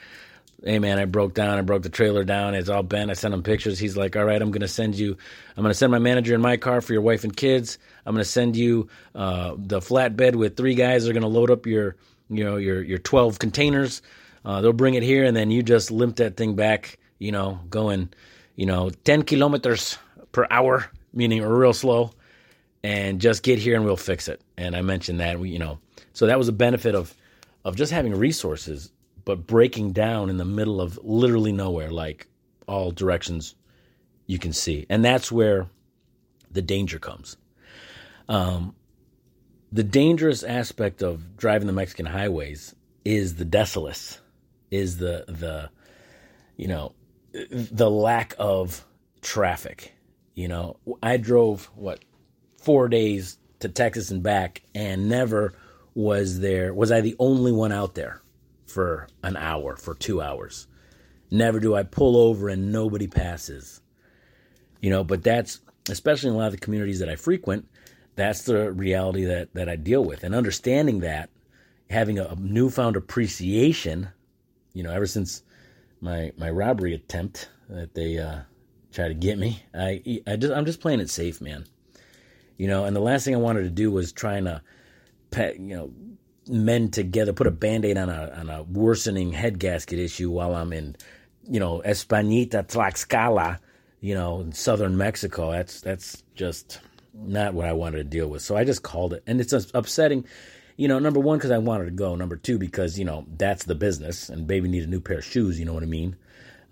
Hey 0.64 0.78
man, 0.78 0.98
I 0.98 1.04
broke 1.04 1.34
down. 1.34 1.58
I 1.58 1.60
broke 1.60 1.82
the 1.82 1.90
trailer 1.90 2.24
down. 2.24 2.54
It's 2.54 2.70
all 2.70 2.82
bent. 2.82 3.10
I 3.10 3.14
sent 3.14 3.34
him 3.34 3.42
pictures. 3.42 3.78
He's 3.78 3.98
like, 3.98 4.16
"All 4.16 4.24
right, 4.24 4.40
I'm 4.40 4.50
gonna 4.50 4.66
send 4.66 4.94
you. 4.94 5.14
I'm 5.56 5.62
gonna 5.62 5.74
send 5.74 5.92
my 5.92 5.98
manager 5.98 6.34
in 6.34 6.40
my 6.40 6.56
car 6.56 6.80
for 6.80 6.94
your 6.94 7.02
wife 7.02 7.22
and 7.22 7.36
kids. 7.36 7.76
I'm 8.06 8.14
gonna 8.14 8.24
send 8.24 8.56
you 8.56 8.88
uh, 9.14 9.56
the 9.58 9.80
flatbed 9.80 10.36
with 10.36 10.56
three 10.56 10.74
guys. 10.74 11.04
They're 11.04 11.12
gonna 11.12 11.28
load 11.28 11.50
up 11.50 11.66
your, 11.66 11.96
you 12.30 12.44
know, 12.44 12.56
your 12.56 12.80
your 12.82 12.96
12 12.96 13.38
containers. 13.38 14.00
Uh, 14.42 14.62
they'll 14.62 14.72
bring 14.72 14.94
it 14.94 15.02
here, 15.02 15.24
and 15.24 15.36
then 15.36 15.50
you 15.50 15.62
just 15.62 15.90
limp 15.90 16.16
that 16.16 16.38
thing 16.38 16.54
back, 16.54 16.98
you 17.18 17.30
know, 17.30 17.60
going, 17.68 18.08
you 18.56 18.64
know, 18.64 18.88
10 19.04 19.22
kilometers 19.24 19.98
per 20.32 20.46
hour, 20.50 20.90
meaning 21.12 21.42
real 21.42 21.74
slow, 21.74 22.10
and 22.82 23.20
just 23.20 23.42
get 23.42 23.58
here 23.58 23.76
and 23.76 23.84
we'll 23.84 23.96
fix 23.96 24.28
it. 24.28 24.40
And 24.56 24.74
I 24.76 24.82
mentioned 24.82 25.20
that, 25.20 25.38
we, 25.38 25.50
you 25.50 25.58
know, 25.58 25.78
so 26.14 26.26
that 26.26 26.38
was 26.38 26.48
a 26.48 26.52
benefit 26.52 26.94
of, 26.94 27.14
of 27.64 27.76
just 27.76 27.92
having 27.92 28.14
resources, 28.14 28.90
but 29.24 29.46
breaking 29.46 29.92
down 29.92 30.30
in 30.30 30.36
the 30.36 30.44
middle 30.44 30.80
of 30.80 30.98
literally 31.02 31.52
nowhere, 31.52 31.90
like 31.90 32.28
all 32.66 32.90
directions 32.90 33.54
you 34.26 34.38
can 34.38 34.52
see. 34.52 34.86
And 34.88 35.04
that's 35.04 35.30
where 35.30 35.68
the 36.50 36.62
danger 36.62 36.98
comes. 36.98 37.36
Um, 38.28 38.74
the 39.72 39.82
dangerous 39.82 40.42
aspect 40.42 41.02
of 41.02 41.36
driving 41.36 41.66
the 41.66 41.72
Mexican 41.72 42.06
highways 42.06 42.74
is 43.04 43.34
the 43.34 43.44
desolate 43.44 44.20
is 44.70 44.96
the 44.96 45.24
the 45.28 45.68
you 46.56 46.68
know 46.68 46.92
the 47.50 47.90
lack 47.90 48.34
of 48.38 48.84
traffic. 49.20 49.94
You 50.34 50.48
know, 50.48 50.76
I 51.02 51.16
drove 51.16 51.70
what 51.74 52.04
four 52.58 52.88
days 52.88 53.38
to 53.60 53.68
Texas 53.68 54.10
and 54.10 54.22
back, 54.22 54.62
and 54.74 55.08
never 55.08 55.54
was 55.94 56.40
there 56.40 56.72
was 56.74 56.90
I 56.90 57.00
the 57.00 57.16
only 57.18 57.52
one 57.52 57.72
out 57.72 57.94
there 57.94 58.20
for 58.74 59.08
an 59.22 59.36
hour, 59.36 59.76
for 59.76 59.94
two 59.94 60.20
hours. 60.20 60.66
Never 61.30 61.60
do 61.60 61.74
I 61.74 61.84
pull 61.84 62.16
over 62.16 62.48
and 62.48 62.72
nobody 62.72 63.06
passes. 63.06 63.80
You 64.80 64.90
know, 64.90 65.04
but 65.04 65.22
that's 65.22 65.60
especially 65.88 66.30
in 66.30 66.34
a 66.34 66.38
lot 66.38 66.46
of 66.46 66.52
the 66.52 66.58
communities 66.58 66.98
that 67.00 67.08
I 67.08 67.16
frequent, 67.16 67.68
that's 68.16 68.42
the 68.42 68.72
reality 68.72 69.24
that 69.24 69.54
that 69.54 69.68
I 69.68 69.76
deal 69.76 70.04
with. 70.04 70.24
And 70.24 70.34
understanding 70.34 71.00
that, 71.00 71.30
having 71.90 72.18
a, 72.18 72.24
a 72.24 72.36
newfound 72.36 72.96
appreciation, 72.96 74.08
you 74.72 74.82
know, 74.82 74.92
ever 74.92 75.06
since 75.06 75.42
my 76.00 76.32
my 76.36 76.50
robbery 76.50 76.94
attempt 76.94 77.48
that 77.68 77.94
they 77.94 78.18
uh, 78.18 78.40
try 78.92 79.08
to 79.08 79.14
get 79.14 79.38
me, 79.38 79.62
I 79.74 80.20
I 80.26 80.36
just 80.36 80.52
I'm 80.52 80.66
just 80.66 80.80
playing 80.80 81.00
it 81.00 81.10
safe, 81.10 81.40
man. 81.40 81.64
You 82.56 82.68
know, 82.68 82.84
and 82.84 82.94
the 82.94 83.00
last 83.00 83.24
thing 83.24 83.34
I 83.34 83.38
wanted 83.38 83.64
to 83.64 83.70
do 83.70 83.90
was 83.90 84.12
trying 84.12 84.44
to, 84.44 84.62
pet, 85.32 85.58
you 85.58 85.76
know, 85.76 85.92
mend 86.48 86.92
together, 86.92 87.32
put 87.32 87.46
a 87.46 87.50
band-aid 87.50 87.96
on 87.96 88.08
a 88.08 88.32
on 88.36 88.50
a 88.50 88.62
worsening 88.64 89.32
head 89.32 89.58
gasket 89.58 89.98
issue 89.98 90.30
while 90.30 90.54
I'm 90.54 90.72
in, 90.72 90.96
you 91.48 91.60
know, 91.60 91.82
Españita 91.84 92.66
Tlaxcala, 92.66 93.58
you 94.00 94.14
know, 94.14 94.40
in 94.40 94.52
southern 94.52 94.96
Mexico. 94.96 95.50
That's 95.52 95.80
that's 95.80 96.22
just 96.34 96.80
not 97.14 97.54
what 97.54 97.66
I 97.66 97.72
wanted 97.72 97.98
to 97.98 98.04
deal 98.04 98.28
with. 98.28 98.42
So 98.42 98.56
I 98.56 98.64
just 98.64 98.82
called 98.82 99.14
it, 99.14 99.22
and 99.26 99.40
it's 99.40 99.52
upsetting. 99.52 100.24
You 100.76 100.88
know, 100.88 100.98
number 100.98 101.20
one 101.20 101.38
because 101.38 101.52
I 101.52 101.58
wanted 101.58 101.84
to 101.84 101.92
go. 101.92 102.16
Number 102.16 102.36
two 102.36 102.58
because 102.58 102.98
you 102.98 103.04
know 103.04 103.26
that's 103.36 103.64
the 103.64 103.74
business, 103.74 104.28
and 104.28 104.46
baby 104.46 104.68
need 104.68 104.84
a 104.84 104.88
new 104.88 105.00
pair 105.00 105.18
of 105.18 105.24
shoes. 105.24 105.58
You 105.58 105.66
know 105.66 105.74
what 105.74 105.82
I 105.82 105.86
mean. 105.86 106.16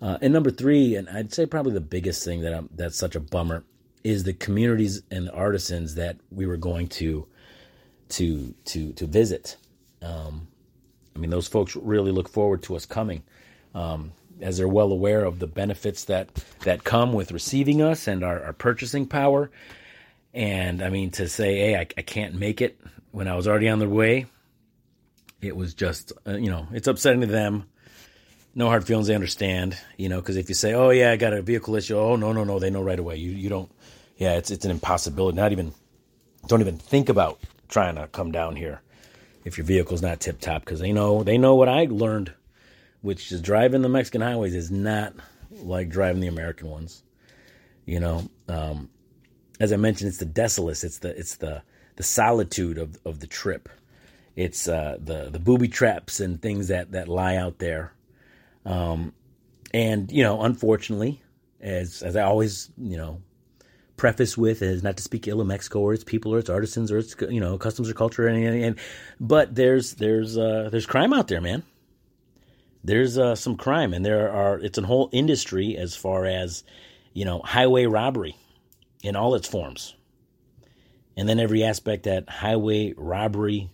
Uh, 0.01 0.17
and 0.21 0.33
number 0.33 0.51
three, 0.51 0.95
and 0.95 1.09
I'd 1.09 1.33
say 1.33 1.45
probably 1.45 1.71
the 1.71 1.79
biggest 1.79 2.25
thing 2.25 2.41
that 2.41 2.53
I'm, 2.53 2.67
that's 2.75 2.97
such 2.97 3.15
a 3.15 3.21
bummer 3.21 3.63
is 4.03 4.25
the 4.25 4.33
communities 4.33 5.01
and 5.09 5.27
the 5.27 5.33
artisans 5.33 5.95
that 5.95 6.17
we 6.29 6.45
were 6.45 6.57
going 6.57 6.87
to 6.89 7.25
to 8.09 8.53
to 8.65 8.91
to 8.93 9.07
visit. 9.07 9.55
Um, 10.03 10.47
I 11.15 11.19
mean, 11.19 11.29
those 11.29 11.47
folks 11.47 11.75
really 11.75 12.11
look 12.11 12.29
forward 12.29 12.63
to 12.63 12.75
us 12.75 12.85
coming, 12.85 13.23
um, 13.73 14.11
as 14.41 14.57
they're 14.57 14.67
well 14.67 14.91
aware 14.91 15.23
of 15.23 15.39
the 15.39 15.47
benefits 15.47 16.05
that 16.05 16.33
that 16.61 16.83
come 16.83 17.13
with 17.13 17.31
receiving 17.31 17.81
us 17.81 18.07
and 18.07 18.23
our, 18.23 18.43
our 18.43 18.53
purchasing 18.53 19.05
power. 19.05 19.51
And 20.33 20.81
I 20.81 20.89
mean, 20.89 21.11
to 21.11 21.27
say, 21.27 21.57
hey, 21.57 21.75
I, 21.75 21.87
I, 21.95 22.01
can't 22.01 22.33
make 22.33 22.59
it 22.59 22.79
when 23.11 23.27
I 23.27 23.35
was 23.35 23.47
already 23.47 23.69
on 23.69 23.77
the 23.77 23.87
way, 23.87 24.25
it 25.41 25.55
was 25.55 25.75
just, 25.75 26.11
uh, 26.25 26.31
you 26.31 26.49
know, 26.49 26.67
it's 26.71 26.87
upsetting 26.87 27.21
to 27.21 27.27
them. 27.27 27.65
No 28.55 28.67
hard 28.67 28.85
feelings, 28.85 29.07
they 29.07 29.15
understand, 29.15 29.77
you 29.97 30.09
know, 30.09 30.19
because 30.19 30.37
if 30.37 30.49
you 30.49 30.55
say, 30.55 30.73
oh, 30.73 30.89
yeah, 30.89 31.11
I 31.11 31.17
got 31.17 31.33
a 31.33 31.41
vehicle 31.43 31.75
issue, 31.75 31.97
oh, 31.97 32.15
no, 32.15 32.33
no, 32.33 32.43
no, 32.43 32.57
they 32.57 32.71
know 32.71 32.81
right 32.81 32.97
away. 32.97 33.17
You, 33.17 33.31
you 33.31 33.49
don't, 33.49 33.71
yeah, 34.17 34.37
it's, 34.37 34.49
it's 34.49 34.65
an 34.65 34.71
impossibility. 34.71 35.35
Not 35.35 35.51
even, 35.51 35.73
don't 36.47 36.61
even 36.61 36.77
think 36.77 37.09
about 37.09 37.39
trying 37.67 37.95
to 37.95 38.07
come 38.07 38.31
down 38.31 38.55
here 38.55 38.81
if 39.45 39.57
your 39.57 39.65
vehicle's 39.65 40.01
not 40.01 40.19
tip 40.19 40.39
top 40.39 40.63
because 40.63 40.79
they 40.79 40.91
know 40.91 41.23
they 41.23 41.37
know 41.37 41.55
what 41.55 41.69
I 41.69 41.87
learned, 41.89 42.33
which 43.01 43.31
is 43.31 43.41
driving 43.41 43.81
the 43.81 43.89
Mexican 43.89 44.21
highways 44.21 44.55
is 44.55 44.71
not 44.71 45.13
like 45.51 45.89
driving 45.89 46.21
the 46.21 46.27
American 46.27 46.69
ones. 46.69 47.03
You 47.85 47.99
know, 47.99 48.29
um, 48.47 48.89
as 49.59 49.73
I 49.73 49.77
mentioned, 49.77 50.09
it's 50.09 50.17
the 50.17 50.25
desolate, 50.25 50.83
it's 50.83 50.99
the 50.99 51.17
it's 51.17 51.35
the 51.35 51.63
the 51.95 52.03
solitude 52.03 52.77
of 52.77 52.97
of 53.05 53.19
the 53.19 53.27
trip. 53.27 53.69
It's 54.35 54.67
uh, 54.67 54.97
the 54.99 55.29
the 55.29 55.39
booby 55.39 55.67
traps 55.67 56.19
and 56.19 56.41
things 56.41 56.69
that 56.69 56.91
that 56.91 57.07
lie 57.07 57.35
out 57.35 57.59
there. 57.59 57.93
Um, 58.65 59.13
and 59.73 60.11
you 60.11 60.23
know, 60.23 60.41
unfortunately, 60.41 61.21
as 61.59 62.01
as 62.01 62.15
I 62.15 62.23
always 62.23 62.71
you 62.77 62.97
know 62.97 63.21
preface 64.03 64.37
with 64.37 64.61
is 64.61 64.83
not 64.83 64.97
to 64.97 65.01
speak 65.01 65.29
ill 65.29 65.39
of 65.39 65.47
Mexico 65.47 65.79
or 65.79 65.93
its 65.93 66.03
people 66.03 66.35
or 66.35 66.39
its 66.39 66.49
artisans 66.49 66.91
or 66.91 66.97
its 66.97 67.15
you 67.29 67.39
know 67.39 67.57
customs 67.57 67.89
or 67.89 67.93
culture 67.93 68.27
and, 68.27 68.37
and, 68.45 68.61
and 68.61 68.75
but 69.17 69.55
there's 69.55 69.93
there's 69.93 70.37
uh, 70.37 70.67
there's 70.69 70.85
crime 70.85 71.13
out 71.13 71.29
there, 71.29 71.39
man. 71.39 71.63
There's 72.83 73.17
uh, 73.17 73.35
some 73.35 73.55
crime, 73.55 73.93
and 73.93 74.05
there 74.05 74.29
are 74.29 74.59
it's 74.59 74.77
a 74.77 74.85
whole 74.85 75.07
industry 75.13 75.77
as 75.77 75.95
far 75.95 76.25
as 76.25 76.65
you 77.13 77.23
know 77.23 77.39
highway 77.45 77.85
robbery 77.85 78.35
in 79.03 79.15
all 79.15 79.35
its 79.35 79.47
forms, 79.47 79.95
and 81.15 81.29
then 81.29 81.39
every 81.39 81.63
aspect 81.63 82.03
that 82.03 82.27
highway 82.27 82.93
robbery, 82.97 83.69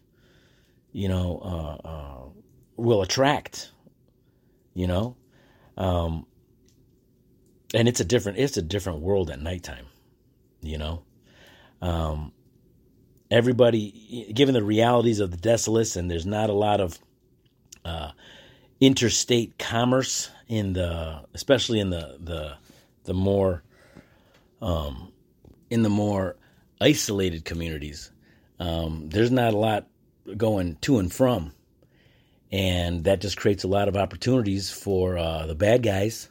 you 0.92 1.08
know, 1.08 1.40
uh, 1.44 1.88
uh 1.88 2.30
will 2.78 3.02
attract. 3.02 3.72
You 4.76 4.86
know, 4.86 5.18
um, 5.76 6.28
and 7.74 7.88
it's 7.88 8.00
a 8.00 8.06
different 8.06 8.38
it's 8.38 8.58
a 8.58 8.62
different 8.62 9.00
world 9.00 9.32
at 9.32 9.42
nighttime 9.42 9.89
you 10.62 10.78
know? 10.78 11.04
Um, 11.82 12.34
everybody 13.32 14.32
given 14.34 14.54
the 14.54 14.64
realities 14.64 15.20
of 15.20 15.32
the 15.32 15.38
desolate 15.38 15.96
and 15.96 16.10
there's 16.10 16.26
not 16.26 16.50
a 16.50 16.54
lot 16.54 16.82
of 16.82 17.00
uh, 17.86 18.12
interstate 18.82 19.58
commerce 19.58 20.30
in 20.48 20.74
the 20.74 21.22
especially 21.34 21.80
in 21.80 21.90
the 21.90 22.18
the 22.20 22.54
the 23.04 23.14
more 23.14 23.64
um, 24.62 25.14
in 25.70 25.84
the 25.84 25.90
more 25.90 26.36
isolated 26.82 27.46
communities 27.46 28.12
um, 28.60 29.08
there's 29.10 29.32
not 29.32 29.54
a 29.54 29.58
lot 29.58 29.88
going 30.38 30.78
to 30.82 31.00
and 31.00 31.12
from. 31.12 31.54
And 32.52 33.04
that 33.04 33.22
just 33.22 33.38
creates 33.38 33.64
a 33.64 33.68
lot 33.68 33.88
of 33.88 33.96
opportunities 33.96 34.72
for 34.72 35.18
uh, 35.18 35.46
the 35.46 35.56
bad 35.56 35.84
guys 35.84 36.30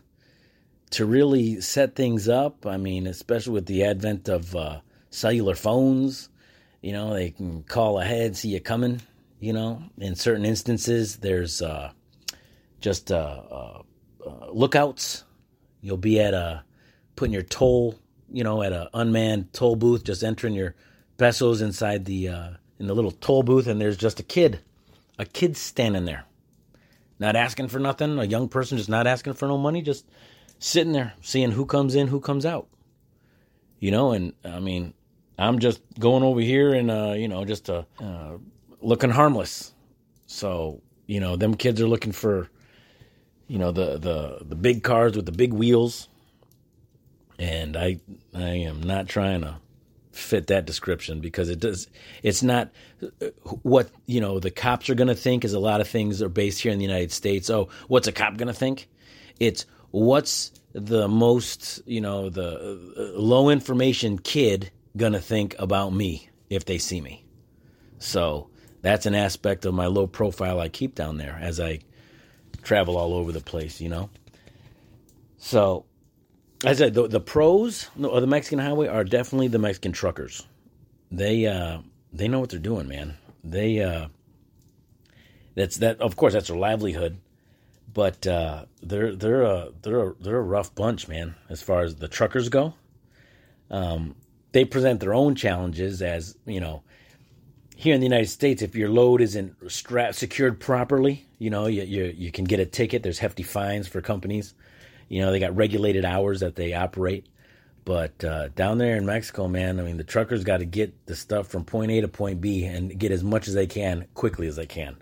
to 0.90 1.07
really 1.07 1.61
set 1.61 1.95
things 1.95 2.28
up. 2.28 2.66
I 2.66 2.76
mean, 2.76 3.07
especially 3.07 3.54
with 3.54 3.66
the 3.66 3.85
advent 3.85 4.28
of 4.28 4.54
uh, 4.54 4.80
cellular 5.11 5.54
phones, 5.54 6.28
you 6.80 6.92
know, 6.92 7.12
they 7.12 7.30
can 7.30 7.62
call 7.62 7.99
ahead, 8.00 8.37
see 8.37 8.50
you 8.50 8.61
coming. 8.61 9.00
You 9.40 9.52
know, 9.52 9.83
in 9.99 10.16
certain 10.16 10.45
instances, 10.45 11.16
there's 11.16 11.62
uh, 11.62 11.92
just 12.80 13.12
uh, 13.12 13.42
uh, 13.50 13.83
uh 14.26 14.50
lookouts. 14.50 15.25
You'll 15.80 15.97
be 15.97 16.21
at 16.21 16.35
a 16.35 16.64
putting 17.14 17.33
your 17.33 17.42
toll, 17.42 17.97
you 18.33 18.42
know, 18.42 18.62
at 18.62 18.73
an 18.73 18.88
unmanned 18.95 19.52
toll 19.52 19.76
booth, 19.76 20.04
just 20.04 20.25
entering 20.25 20.54
your 20.54 20.75
pesos 21.18 21.61
inside 21.61 22.04
the 22.04 22.28
uh, 22.28 22.50
in 22.78 22.87
the 22.87 22.95
little 22.95 23.12
toll 23.12 23.42
booth, 23.42 23.66
and 23.66 23.80
there's 23.80 23.97
just 23.97 24.21
a 24.21 24.25
kid, 24.25 24.61
a 25.18 25.25
kid 25.25 25.57
standing 25.57 26.04
there, 26.04 26.25
not 27.18 27.37
asking 27.37 27.68
for 27.68 27.78
nothing. 27.78 28.18
A 28.18 28.25
young 28.25 28.49
person 28.49 28.78
just 28.78 28.88
not 28.88 29.07
asking 29.07 29.35
for 29.35 29.47
no 29.47 29.59
money, 29.59 29.83
just 29.83 30.07
sitting 30.59 30.93
there 30.93 31.15
seeing 31.21 31.53
who 31.53 31.67
comes 31.67 31.95
in, 31.95 32.09
who 32.09 32.21
comes 32.21 32.45
out. 32.45 32.69
You 33.81 33.91
know, 33.91 34.12
and 34.12 34.33
I 34.45 34.59
mean, 34.59 34.93
I'm 35.38 35.61
just 35.61 35.81
going 35.99 36.25
over 36.25 36.41
here 36.41 36.75
and 36.75 36.91
uh, 36.91 37.15
you 37.17 37.29
know, 37.29 37.45
just 37.45 37.71
uh, 37.71 37.85
uh, 38.00 38.38
looking 38.81 39.11
harmless. 39.11 39.73
So 40.27 40.83
you 41.07 41.21
know, 41.21 41.37
them 41.37 41.55
kids 41.55 41.81
are 41.81 41.88
looking 41.88 42.12
for, 42.12 42.49
you 43.47 43.59
know, 43.59 43.73
the 43.73 43.99
the 43.99 44.38
the 44.45 44.57
big 44.57 44.83
cars 44.83 45.15
with 45.15 45.27
the 45.27 45.33
big 45.33 45.53
wheels, 45.53 46.09
and 47.38 47.77
I 47.77 48.00
I 48.35 48.50
am 48.67 48.83
not 48.83 49.09
trying 49.09 49.43
to 49.43 49.59
fit 50.11 50.49
that 50.49 50.67
description 50.67 51.21
because 51.21 51.49
it 51.49 51.61
does 51.61 51.87
it's 52.25 52.43
not 52.43 52.73
what 53.62 53.88
you 54.07 54.21
know 54.21 54.41
the 54.41 54.50
cops 54.50 54.91
are 54.91 54.97
going 54.97 55.07
to 55.09 55.15
think 55.15 55.45
is 55.45 55.55
a 55.55 55.61
lot 55.61 55.81
of 55.81 55.87
things 55.87 56.21
are 56.21 56.29
based 56.29 56.61
here 56.61 56.73
in 56.73 56.79
the 56.79 56.85
United 56.85 57.12
States 57.12 57.49
oh 57.49 57.69
what's 57.87 58.09
a 58.09 58.12
cop 58.12 58.37
going 58.37 58.49
to 58.49 58.53
think 58.53 58.88
it's 59.38 59.65
what's 59.90 60.52
the 60.73 61.09
most, 61.09 61.83
you 61.87 62.00
know, 62.00 62.28
the 62.28 62.78
uh, 62.97 63.18
low 63.18 63.50
information 63.50 64.18
kid 64.18 64.71
gonna 64.97 65.21
think 65.21 65.54
about 65.59 65.92
me 65.92 66.28
if 66.50 66.64
they 66.64 66.78
see 66.78 67.00
me? 67.00 67.25
So 67.99 68.50
that's 68.83 69.07
an 69.07 69.14
aspect 69.14 69.64
of 69.64 69.75
my 69.75 69.87
low 69.87 70.07
profile 70.07 70.61
I 70.61 70.68
keep 70.68 70.95
down 70.95 71.18
there 71.18 71.38
as 71.40 71.59
I 71.61 71.80
travel 72.62 72.97
all 72.97 73.14
over 73.14 73.33
the 73.33 73.40
place, 73.40 73.80
you 73.80 73.88
know. 73.88 74.11
So, 75.38 75.85
as 76.64 76.80
I 76.80 76.87
said, 76.87 76.95
the, 76.95 77.07
the 77.07 77.21
pros 77.21 77.88
of 78.02 78.21
the 78.21 78.26
Mexican 78.26 78.59
highway 78.59 78.88
are 78.88 79.04
definitely 79.04 79.49
the 79.49 79.59
Mexican 79.59 79.92
truckers. 79.92 80.47
They 81.11 81.47
uh, 81.47 81.78
they 82.12 82.28
know 82.28 82.40
what 82.40 82.50
they're 82.50 82.59
doing, 82.59 82.88
man. 82.88 83.16
They 83.42 83.80
uh, 83.80 84.09
that's 85.54 85.78
that. 85.78 86.00
Of 86.00 86.16
course, 86.16 86.35
that's 86.35 86.49
their 86.49 86.57
livelihood 86.57 87.18
but 87.99 88.28
uh, 88.28 88.64
they're 88.81 89.17
they're 89.17 89.43
a 89.43 89.71
they're 89.83 90.11
a, 90.11 90.14
they're 90.21 90.37
a 90.37 90.40
rough 90.40 90.73
bunch, 90.73 91.09
man. 91.09 91.35
As 91.49 91.62
far 91.62 91.81
as 91.81 91.97
the 91.97 92.07
truckers 92.07 92.49
go, 92.49 92.75
um, 93.73 94.14
they 94.52 94.64
present 94.64 95.00
their 95.00 95.12
own 95.12 95.35
challenges. 95.35 96.00
As 96.00 96.37
you 96.47 96.61
know, 96.61 96.85
here 97.75 97.97
in 97.97 98.00
the 98.00 98.07
United 98.07 98.28
States, 98.28 98.62
if 98.62 98.76
your 98.76 98.88
load 98.88 99.21
isn't 99.21 99.57
stra- 99.69 100.12
secured 100.12 100.61
properly, 100.61 101.26
you 101.40 101.50
know 101.50 101.67
you, 101.67 101.83
you 101.83 102.14
you 102.17 102.31
can 102.31 102.45
get 102.45 102.61
a 102.61 102.67
ticket. 102.67 103.02
There's 103.02 103.19
hefty 103.19 103.43
fines 103.43 103.88
for 103.88 104.00
companies. 104.00 104.55
You 105.09 105.23
know 105.23 105.33
they 105.33 105.40
got 105.40 105.57
regulated 105.57 106.05
hours 106.05 106.38
that 106.38 106.55
they 106.55 106.75
operate. 106.75 107.26
But 107.85 108.23
uh, 108.23 108.47
down 108.50 108.78
there 108.78 108.95
in 108.95 109.07
Mexico, 109.07 109.49
man, 109.49 109.81
I 109.81 109.83
mean 109.83 109.97
the 109.97 110.05
truckers 110.05 110.45
got 110.45 110.59
to 110.59 110.64
get 110.64 111.07
the 111.07 111.17
stuff 111.17 111.49
from 111.49 111.64
point 111.64 111.90
A 111.90 112.02
to 112.02 112.07
point 112.07 112.40
B 112.40 112.62
and 112.62 112.97
get 112.97 113.11
as 113.11 113.25
much 113.25 113.49
as 113.49 113.55
they 113.55 113.67
can 113.67 114.07
quickly 114.14 114.47
as 114.47 114.55
they 114.55 114.67
can. 114.67 114.99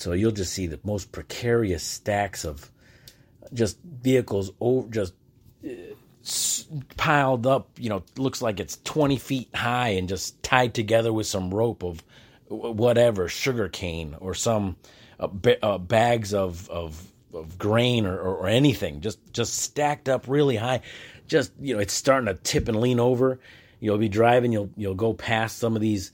So 0.00 0.12
you'll 0.12 0.32
just 0.32 0.54
see 0.54 0.66
the 0.66 0.80
most 0.82 1.12
precarious 1.12 1.82
stacks 1.82 2.46
of 2.46 2.70
just 3.52 3.78
vehicles 3.82 4.50
over, 4.58 4.88
just 4.88 5.12
uh, 5.62 5.70
piled 6.96 7.46
up, 7.46 7.68
you 7.78 7.90
know, 7.90 8.02
looks 8.16 8.40
like 8.40 8.60
it's 8.60 8.78
20 8.84 9.18
feet 9.18 9.54
high 9.54 9.90
and 9.90 10.08
just 10.08 10.42
tied 10.42 10.72
together 10.72 11.12
with 11.12 11.26
some 11.26 11.52
rope 11.52 11.82
of 11.82 12.02
whatever, 12.48 13.28
sugar 13.28 13.68
cane 13.68 14.16
or 14.20 14.34
some 14.34 14.76
uh, 15.18 15.26
ba- 15.26 15.62
uh, 15.64 15.76
bags 15.76 16.32
of, 16.32 16.70
of, 16.70 17.06
of 17.34 17.58
grain 17.58 18.06
or, 18.06 18.18
or, 18.18 18.36
or, 18.36 18.48
anything, 18.48 19.02
just, 19.02 19.18
just 19.34 19.58
stacked 19.58 20.08
up 20.08 20.26
really 20.28 20.56
high. 20.56 20.80
Just, 21.26 21.52
you 21.60 21.74
know, 21.74 21.80
it's 21.80 21.92
starting 21.92 22.34
to 22.34 22.40
tip 22.42 22.68
and 22.68 22.80
lean 22.80 23.00
over. 23.00 23.38
You'll 23.80 23.98
be 23.98 24.08
driving, 24.08 24.50
you'll, 24.50 24.70
you'll 24.76 24.94
go 24.94 25.12
past 25.12 25.58
some 25.58 25.76
of 25.76 25.82
these 25.82 26.10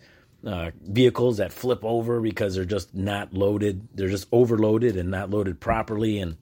uh, 0.46 0.70
vehicles 0.80 1.38
that 1.38 1.52
flip 1.52 1.84
over 1.84 2.20
because 2.20 2.54
they're 2.54 2.64
just 2.64 2.94
not 2.94 3.34
loaded. 3.34 3.88
They're 3.94 4.08
just 4.08 4.28
overloaded 4.30 4.96
and 4.96 5.10
not 5.10 5.28
loaded 5.28 5.60
properly. 5.60 6.20
And 6.20 6.36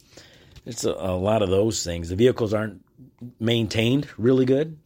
it's 0.66 0.84
a, 0.84 0.90
a 0.90 1.16
lot 1.16 1.42
of 1.42 1.48
those 1.48 1.82
things. 1.82 2.10
The 2.10 2.16
vehicles 2.16 2.52
aren't 2.52 2.84
maintained 3.40 4.08
really 4.18 4.44
good. 4.44 4.78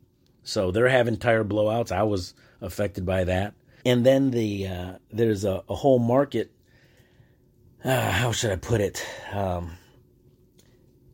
So 0.45 0.71
they're 0.71 0.89
having 0.89 1.17
tire 1.17 1.45
blowouts. 1.45 1.93
I 1.93 2.05
was 2.05 2.33
affected 2.61 3.05
by 3.05 3.25
that. 3.25 3.55
And 3.85 4.07
then 4.07 4.31
the 4.31 4.67
uh, 4.67 4.93
there's 5.11 5.45
a, 5.45 5.63
a, 5.69 5.75
whole 5.75 5.99
market. 5.99 6.53
Uh, 7.85 8.11
how 8.11 8.33
should 8.33 8.51
I 8.51 8.57
put 8.57 8.81
it? 8.81 9.05
Um, 9.33 9.73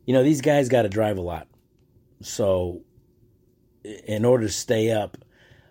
you 0.05 0.13
know, 0.13 0.23
these 0.23 0.41
guys 0.41 0.69
got 0.69 0.83
to 0.83 0.89
drive 0.89 1.17
a 1.17 1.21
lot. 1.21 1.47
So, 2.21 2.81
in 3.83 4.25
order 4.25 4.47
to 4.47 4.51
stay 4.51 4.91
up, 4.91 5.17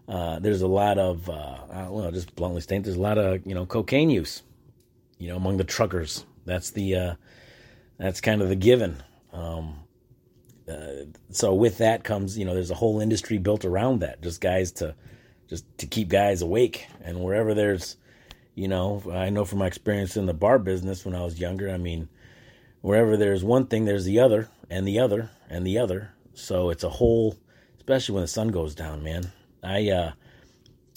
uh, 0.09 0.39
there's 0.39 0.63
a 0.63 0.67
lot 0.67 0.99
of, 0.99 1.29
uh, 1.31 1.89
well, 1.89 2.11
just 2.11 2.35
bluntly 2.35 2.61
stating, 2.61 2.83
there's 2.83 2.97
a 2.97 3.01
lot 3.01 3.19
of, 3.19 3.47
you 3.47 3.55
know, 3.55 3.67
cocaine 3.67 4.11
use, 4.11 4.43
you 5.19 5.29
know, 5.29 5.37
among 5.37 5.57
the 5.57 5.65
truckers. 5.65 6.27
That's 6.45 6.71
the, 6.71 6.95
uh, 6.95 7.15
that's 7.99 8.21
kind 8.21 8.43
of 8.43 8.49
the 8.49 8.57
given. 8.57 9.03
Um, 9.33 9.81
uh, 10.69 11.07
so 11.31 11.55
with 11.55 11.79
that 11.79 12.05
comes, 12.05 12.37
you 12.39 12.45
know, 12.45 12.55
there's 12.55 12.71
a 12.71 12.75
whole 12.75 13.01
industry 13.01 13.39
built 13.39 13.65
around 13.65 14.01
that, 14.01 14.23
just 14.23 14.41
guys 14.41 14.73
to, 14.73 14.95
just 15.49 15.65
to 15.79 15.87
keep 15.87 16.09
guys 16.09 16.43
awake. 16.43 16.87
And 17.03 17.23
wherever 17.23 17.55
there's, 17.55 17.97
you 18.55 18.69
know, 18.69 19.03
I 19.13 19.31
know 19.31 19.45
from 19.45 19.59
my 19.61 19.67
experience 19.67 20.17
in 20.17 20.27
the 20.27 20.35
bar 20.35 20.59
business 20.59 21.05
when 21.05 21.15
I 21.15 21.25
was 21.25 21.41
younger, 21.41 21.71
I 21.71 21.79
mean, 21.79 22.09
wherever 22.83 23.17
there's 23.17 23.43
one 23.43 23.67
thing, 23.67 23.85
there's 23.85 24.05
the 24.05 24.21
other, 24.21 24.49
and 24.69 24.87
the 24.87 24.99
other, 24.99 25.31
and 25.49 25.67
the 25.67 25.79
other. 25.79 26.13
So 26.35 26.71
it's 26.71 26.85
a 26.85 26.89
whole, 26.89 27.39
especially 27.77 28.15
when 28.15 28.23
the 28.23 28.29
sun 28.29 28.49
goes 28.49 28.75
down, 28.75 29.03
man. 29.03 29.33
I 29.65 29.91
uh, 29.91 30.13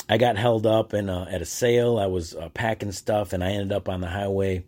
I 0.09 0.17
got 0.17 0.37
held 0.37 0.65
up 0.65 0.93
in 0.93 1.09
uh, 1.09 1.27
at 1.29 1.41
a 1.41 1.45
sale. 1.45 1.99
I 1.99 2.07
was 2.07 2.35
uh, 2.35 2.49
packing 2.49 2.91
stuff, 2.91 3.33
and 3.33 3.43
I 3.43 3.51
ended 3.51 3.71
up 3.71 3.89
on 3.89 4.01
the 4.01 4.07
highway. 4.07 4.63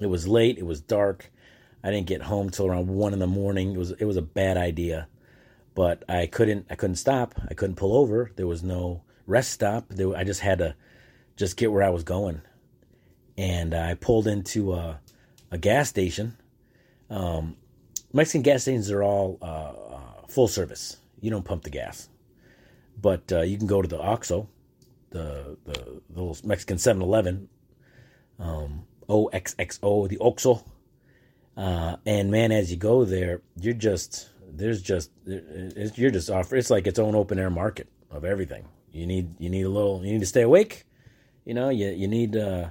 It 0.00 0.06
was 0.06 0.26
late. 0.28 0.58
It 0.58 0.66
was 0.66 0.80
dark. 0.80 1.30
I 1.82 1.90
didn't 1.90 2.06
get 2.06 2.22
home 2.22 2.50
till 2.50 2.66
around 2.66 2.88
one 2.88 3.12
in 3.12 3.18
the 3.18 3.26
morning. 3.26 3.72
It 3.72 3.78
was 3.78 3.90
it 3.92 4.04
was 4.04 4.16
a 4.16 4.22
bad 4.22 4.56
idea, 4.56 5.08
but 5.74 6.04
I 6.08 6.26
couldn't 6.26 6.66
I 6.70 6.76
couldn't 6.76 6.96
stop. 6.96 7.34
I 7.48 7.54
couldn't 7.54 7.76
pull 7.76 7.96
over. 7.96 8.30
There 8.36 8.46
was 8.46 8.62
no 8.62 9.02
rest 9.26 9.52
stop. 9.52 9.86
There, 9.88 10.16
I 10.16 10.24
just 10.24 10.40
had 10.40 10.58
to 10.58 10.74
just 11.36 11.56
get 11.56 11.72
where 11.72 11.82
I 11.82 11.90
was 11.90 12.04
going, 12.04 12.40
and 13.36 13.74
I 13.74 13.94
pulled 13.94 14.26
into 14.26 14.72
a, 14.72 15.00
a 15.50 15.58
gas 15.58 15.88
station. 15.88 16.36
Um, 17.10 17.56
Mexican 18.12 18.42
gas 18.42 18.62
stations 18.62 18.90
are 18.90 19.02
all 19.02 19.38
uh, 19.42 19.44
uh, 19.44 20.26
full 20.28 20.48
service. 20.48 20.96
You 21.20 21.30
don't 21.30 21.44
pump 21.44 21.64
the 21.64 21.70
gas. 21.70 22.08
But 23.00 23.32
uh, 23.32 23.42
you 23.42 23.58
can 23.58 23.66
go 23.66 23.82
to 23.82 23.88
the 23.88 23.98
OXXO, 23.98 24.46
the 25.10 25.56
the, 25.64 25.72
the 26.10 26.20
little 26.20 26.36
Mexican 26.44 26.76
7-Eleven, 26.76 27.48
um, 28.38 28.86
OXXO, 29.08 30.08
the 30.08 30.18
OXXO. 30.18 30.64
Uh, 31.56 31.96
and 32.04 32.30
man, 32.30 32.50
as 32.50 32.70
you 32.70 32.76
go 32.76 33.04
there, 33.04 33.40
you're 33.56 33.74
just 33.74 34.28
there's 34.56 34.82
just 34.82 35.10
you're 35.24 36.10
just 36.10 36.30
offer. 36.30 36.56
It's 36.56 36.70
like 36.70 36.86
its 36.86 36.98
own 36.98 37.14
open 37.14 37.38
air 37.38 37.50
market 37.50 37.88
of 38.10 38.24
everything. 38.24 38.64
You 38.92 39.06
need 39.06 39.34
you 39.38 39.50
need 39.50 39.62
a 39.62 39.68
little. 39.68 40.04
You 40.04 40.12
need 40.12 40.20
to 40.20 40.26
stay 40.26 40.42
awake. 40.42 40.84
You 41.44 41.54
know, 41.54 41.68
you 41.68 41.90
you 41.90 42.08
need 42.08 42.36
uh, 42.36 42.70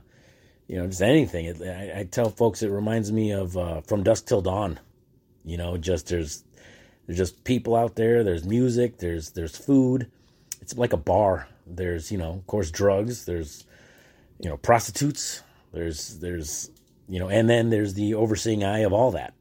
you 0.68 0.78
know 0.78 0.88
just 0.88 1.02
anything. 1.02 1.46
It, 1.46 1.62
I, 1.62 2.00
I, 2.00 2.04
tell 2.06 2.30
folks 2.30 2.64
it 2.64 2.70
reminds 2.70 3.12
me 3.12 3.32
of 3.32 3.58
uh, 3.58 3.82
from 3.82 4.04
dusk 4.04 4.28
till 4.28 4.42
dawn. 4.42 4.80
You 5.44 5.58
know, 5.58 5.78
just 5.78 6.08
there's 6.08 6.44
there's 7.06 7.18
just 7.18 7.44
people 7.44 7.76
out 7.76 7.96
there. 7.96 8.24
There's 8.24 8.46
music. 8.46 8.98
There's 8.98 9.32
there's 9.32 9.58
food. 9.58 10.10
It's 10.62 10.78
like 10.78 10.94
a 10.94 10.98
bar. 10.98 11.48
There's 11.68 12.12
you 12.12 12.18
know, 12.18 12.34
of 12.34 12.48
course, 12.48 12.72
drugs. 12.72 13.26
There's 13.26 13.66
you 14.40 14.50
know, 14.50 14.58
prostitutes. 14.58 15.42
There's 15.72 16.20
there's 16.20 16.70
you 17.10 17.20
know, 17.20 17.30
and 17.30 17.50
then 17.50 17.70
there's 17.70 17.94
the 17.94 18.14
overseeing 18.14 18.64
eye 18.64 18.80
of 18.80 18.94
all 18.94 19.12
that. 19.12 19.34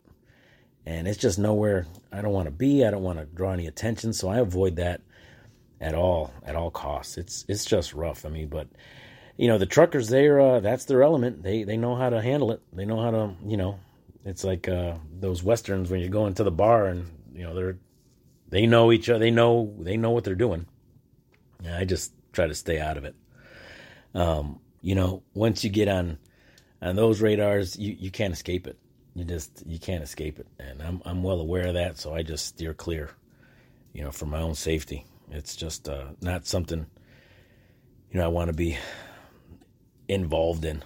And 0.85 1.07
it's 1.07 1.18
just 1.18 1.38
nowhere 1.38 1.87
I 2.12 2.22
don't 2.22 2.33
want 2.33 2.46
to 2.46 2.53
be. 2.53 2.85
I 2.85 2.90
don't 2.90 3.03
want 3.03 3.18
to 3.18 3.25
draw 3.25 3.53
any 3.53 3.66
attention, 3.66 4.12
so 4.12 4.29
I 4.29 4.38
avoid 4.38 4.77
that 4.77 5.01
at 5.81 5.94
all 5.94 6.33
at 6.44 6.57
all 6.57 6.70
costs. 6.70 7.16
It's 7.16 7.44
it's 7.48 7.64
just 7.64 7.94
rough. 7.94 8.27
I 8.27 8.29
mean, 8.29 8.48
but 8.48 8.68
you 9.37 9.48
know, 9.48 9.59
the 9.59 9.66
truckers 9.66 10.09
they're 10.09 10.40
uh, 10.40 10.61
that's 10.61 10.87
their 10.87 11.03
element. 11.03 11.42
They 11.42 11.62
they 11.62 11.77
know 11.77 11.94
how 11.94 12.11
to 12.11 12.20
handle 12.20 12.51
it. 12.51 12.61
They 12.72 12.85
know 12.85 13.01
how 13.01 13.12
to 13.12 13.35
you 13.46 13.57
know. 13.57 13.79
It's 14.25 14.44
like 14.44 14.68
uh, 14.68 14.94
those 15.18 15.42
westerns 15.42 15.90
when 15.90 16.01
you're 16.01 16.09
going 16.09 16.35
to 16.35 16.44
the 16.44 16.53
bar 16.53 16.87
and 16.87 17.09
you 17.35 17.42
know 17.42 17.55
they're 17.55 17.79
they 18.49 18.66
know 18.66 18.92
each 18.92 19.09
other. 19.09 19.18
They 19.18 19.31
know 19.31 19.75
they 19.79 19.97
know 19.97 20.11
what 20.11 20.25
they're 20.25 20.35
doing. 20.35 20.66
Yeah, 21.62 21.79
I 21.79 21.85
just 21.85 22.12
try 22.33 22.47
to 22.47 22.55
stay 22.55 22.81
out 22.81 22.97
of 22.97 23.05
it. 23.05 23.14
Um, 24.14 24.61
you 24.81 24.95
know, 24.95 25.23
once 25.35 25.64
you 25.64 25.71
get 25.71 25.88
on 25.88 26.18
on 26.81 26.97
those 26.97 27.21
radars, 27.21 27.79
you, 27.79 27.97
you 27.99 28.11
can't 28.11 28.33
escape 28.33 28.66
it. 28.66 28.79
You 29.14 29.25
just 29.25 29.62
you 29.66 29.79
can't 29.79 30.03
escape 30.03 30.38
it, 30.38 30.47
and 30.59 30.83
I'm 30.83 31.03
I'm 31.05 31.23
well 31.23 31.40
aware 31.40 31.66
of 31.66 31.75
that. 31.75 31.99
So 31.99 32.14
I 32.14 32.23
just 32.23 32.47
steer 32.47 32.75
clear. 32.75 33.11
You 33.92 34.05
know, 34.05 34.11
for 34.11 34.27
my 34.27 34.40
own 34.40 34.55
safety. 34.55 35.07
It's 35.31 35.57
just 35.57 35.88
uh, 35.88 36.09
not 36.21 36.47
something 36.47 36.87
you 38.11 38.18
know 38.18 38.25
I 38.25 38.29
want 38.29 38.49
to 38.49 38.53
be 38.53 38.79
involved 40.09 40.64
in. 40.64 40.83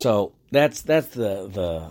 So 0.00 0.32
that's 0.50 0.82
that's 0.82 1.08
the 1.08 1.48
the 1.48 1.90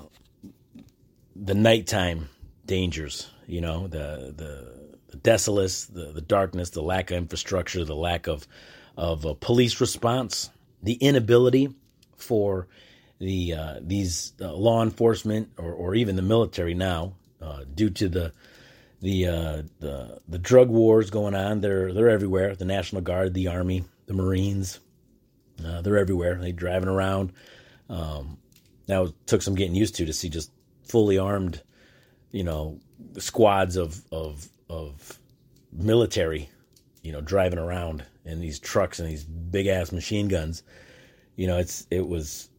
the 1.36 1.54
nighttime 1.54 2.30
dangers 2.66 3.30
you 3.48 3.62
know 3.62 3.88
the 3.88 4.34
the, 4.36 4.76
the 5.10 5.18
desolate, 5.18 5.88
the, 5.92 6.12
the 6.12 6.22
darkness, 6.22 6.72
the 6.72 6.82
lack 6.82 7.12
of 7.12 7.18
infrastructure, 7.18 7.84
the 7.84 7.96
lack 7.96 8.28
of 8.28 8.48
of 8.98 9.26
police 9.40 9.82
response, 9.82 10.50
the 10.82 10.94
inability 10.94 11.74
for 12.16 12.68
the 13.20 13.54
uh, 13.54 13.80
these 13.82 14.34
uh, 14.42 14.54
law 14.54 14.84
enforcement 14.84 15.50
or, 15.58 15.74
or 15.74 15.96
even 15.96 16.16
the 16.16 16.22
military 16.22 16.74
now, 16.74 17.14
uh, 17.42 17.64
due 17.74 17.90
to 17.90 18.10
the 18.10 18.34
the, 19.02 19.28
uh, 19.28 19.62
the 19.80 20.20
the 20.28 20.40
drug 20.40 20.70
wars 20.70 21.10
going 21.10 21.36
on, 21.36 21.62
they're 21.62 21.94
they're 21.94 22.10
everywhere. 22.10 22.56
The 22.56 22.66
National 22.66 23.02
Guard, 23.02 23.34
the 23.34 23.50
Army, 23.50 23.84
the 24.08 24.14
Marines, 24.14 24.80
uh, 25.64 25.82
they're 25.82 25.98
everywhere. 25.98 26.36
They're 26.36 26.52
driving 26.52 26.90
around. 26.90 27.34
Um, 27.90 28.38
now 28.88 29.04
it 29.04 29.14
took 29.28 29.42
some 29.42 29.56
getting 29.56 29.76
used 29.76 29.96
to 29.96 30.06
to 30.06 30.14
see 30.14 30.30
just 30.30 30.52
fully 30.84 31.18
armed, 31.18 31.62
you 32.36 32.44
know, 32.44 32.78
squads 33.18 33.78
of 33.78 34.02
of 34.12 34.50
of 34.70 35.18
military, 35.72 36.50
you 37.02 37.14
know, 37.14 37.22
driving 37.22 37.60
around 37.60 38.04
in 38.26 38.42
these 38.42 38.60
trucks 38.60 39.00
and 39.00 39.08
these 39.08 39.24
big 39.24 39.68
ass 39.68 39.94
machine 39.94 40.28
guns. 40.28 40.62
You 41.38 41.48
know, 41.48 41.58
it's 41.58 41.88
it 41.90 42.06
was 42.06 42.50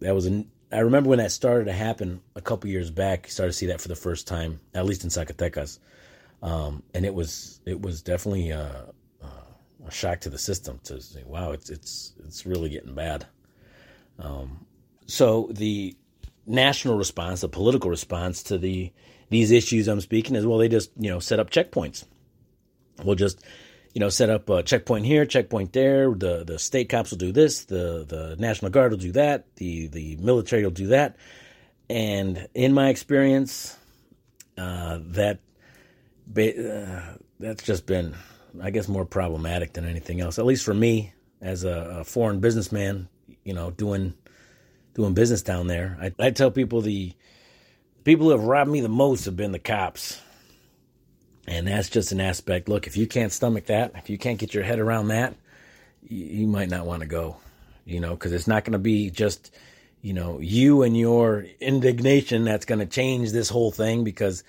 that 0.00 0.16
was 0.16 0.26
an 0.26 0.50
I 0.72 0.80
remember 0.80 1.10
when 1.10 1.20
that 1.20 1.30
started 1.30 1.66
to 1.66 1.72
happen 1.72 2.20
a 2.34 2.40
couple 2.40 2.70
years 2.70 2.90
back. 2.90 3.26
You 3.26 3.30
started 3.30 3.52
to 3.52 3.58
see 3.58 3.66
that 3.66 3.80
for 3.80 3.86
the 3.86 3.94
first 3.94 4.26
time, 4.26 4.58
at 4.74 4.84
least 4.84 5.04
in 5.04 5.10
Zacatecas, 5.10 5.78
um, 6.42 6.82
and 6.92 7.06
it 7.06 7.14
was 7.14 7.60
it 7.66 7.80
was 7.80 8.02
definitely 8.02 8.50
a, 8.50 8.86
a, 9.22 9.90
shock 9.92 10.20
to 10.20 10.30
the 10.30 10.38
system 10.38 10.80
to 10.84 11.00
say, 11.00 11.22
wow, 11.24 11.52
it's 11.52 11.70
it's 11.70 12.14
it's 12.26 12.46
really 12.46 12.68
getting 12.68 12.96
bad. 12.96 13.26
Um, 14.18 14.66
so 15.06 15.50
the 15.52 15.96
national 16.46 16.98
response, 16.98 17.42
the 17.42 17.48
political 17.48 17.90
response 17.90 18.42
to 18.44 18.58
the 18.58 18.92
these 19.30 19.50
issues 19.50 19.88
I'm 19.88 20.00
speaking 20.00 20.36
is 20.36 20.46
well, 20.46 20.58
they 20.58 20.68
just 20.68 20.90
you 20.98 21.10
know 21.10 21.20
set 21.20 21.40
up 21.40 21.50
checkpoints. 21.50 22.04
We'll 23.02 23.16
just 23.16 23.42
you 23.94 24.00
know 24.00 24.10
set 24.10 24.28
up 24.30 24.48
a 24.50 24.62
checkpoint 24.62 25.06
here, 25.06 25.24
checkpoint 25.24 25.72
there. 25.72 26.12
The 26.12 26.44
the 26.44 26.58
state 26.58 26.88
cops 26.88 27.10
will 27.10 27.18
do 27.18 27.32
this. 27.32 27.64
The 27.64 28.04
the 28.06 28.36
national 28.38 28.70
guard 28.70 28.92
will 28.92 28.98
do 28.98 29.12
that. 29.12 29.56
The 29.56 29.86
the 29.86 30.16
military 30.16 30.64
will 30.64 30.70
do 30.70 30.88
that. 30.88 31.16
And 31.88 32.48
in 32.54 32.72
my 32.72 32.88
experience, 32.88 33.76
uh, 34.56 34.98
that 35.02 35.40
uh, 36.36 37.14
that's 37.40 37.64
just 37.64 37.86
been, 37.86 38.14
I 38.62 38.70
guess, 38.70 38.86
more 38.86 39.04
problematic 39.04 39.72
than 39.72 39.84
anything 39.84 40.20
else. 40.20 40.38
At 40.38 40.46
least 40.46 40.64
for 40.64 40.74
me, 40.74 41.12
as 41.40 41.64
a, 41.64 41.98
a 42.00 42.04
foreign 42.04 42.40
businessman, 42.40 43.08
you 43.44 43.54
know, 43.54 43.70
doing 43.70 44.14
doing 44.94 45.14
business 45.14 45.42
down 45.42 45.66
there. 45.66 45.98
I, 46.00 46.26
I 46.26 46.30
tell 46.30 46.50
people 46.50 46.80
the 46.80 47.14
people 48.04 48.26
who 48.26 48.32
have 48.32 48.44
robbed 48.44 48.70
me 48.70 48.80
the 48.80 48.88
most 48.88 49.24
have 49.24 49.36
been 49.36 49.52
the 49.52 49.58
cops. 49.58 50.20
And 51.46 51.66
that's 51.66 51.88
just 51.88 52.12
an 52.12 52.20
aspect. 52.20 52.68
Look, 52.68 52.86
if 52.86 52.96
you 52.96 53.06
can't 53.06 53.32
stomach 53.32 53.66
that, 53.66 53.92
if 53.96 54.08
you 54.08 54.18
can't 54.18 54.38
get 54.38 54.54
your 54.54 54.62
head 54.62 54.78
around 54.78 55.08
that, 55.08 55.34
you, 56.06 56.46
might 56.46 56.68
not 56.68 56.86
want 56.86 57.00
to 57.00 57.08
go, 57.08 57.36
you 57.84 58.00
know, 58.00 58.10
because 58.10 58.32
it's 58.32 58.46
not 58.46 58.64
going 58.64 58.72
to 58.72 58.78
be 58.78 59.10
just, 59.10 59.54
you 60.00 60.12
know, 60.12 60.38
you 60.40 60.82
and 60.82 60.96
your 60.96 61.46
indignation 61.60 62.44
that's 62.44 62.66
going 62.66 62.78
to 62.78 62.86
change 62.86 63.32
this 63.32 63.48
whole 63.48 63.70
thing. 63.70 64.04
Because, 64.04 64.44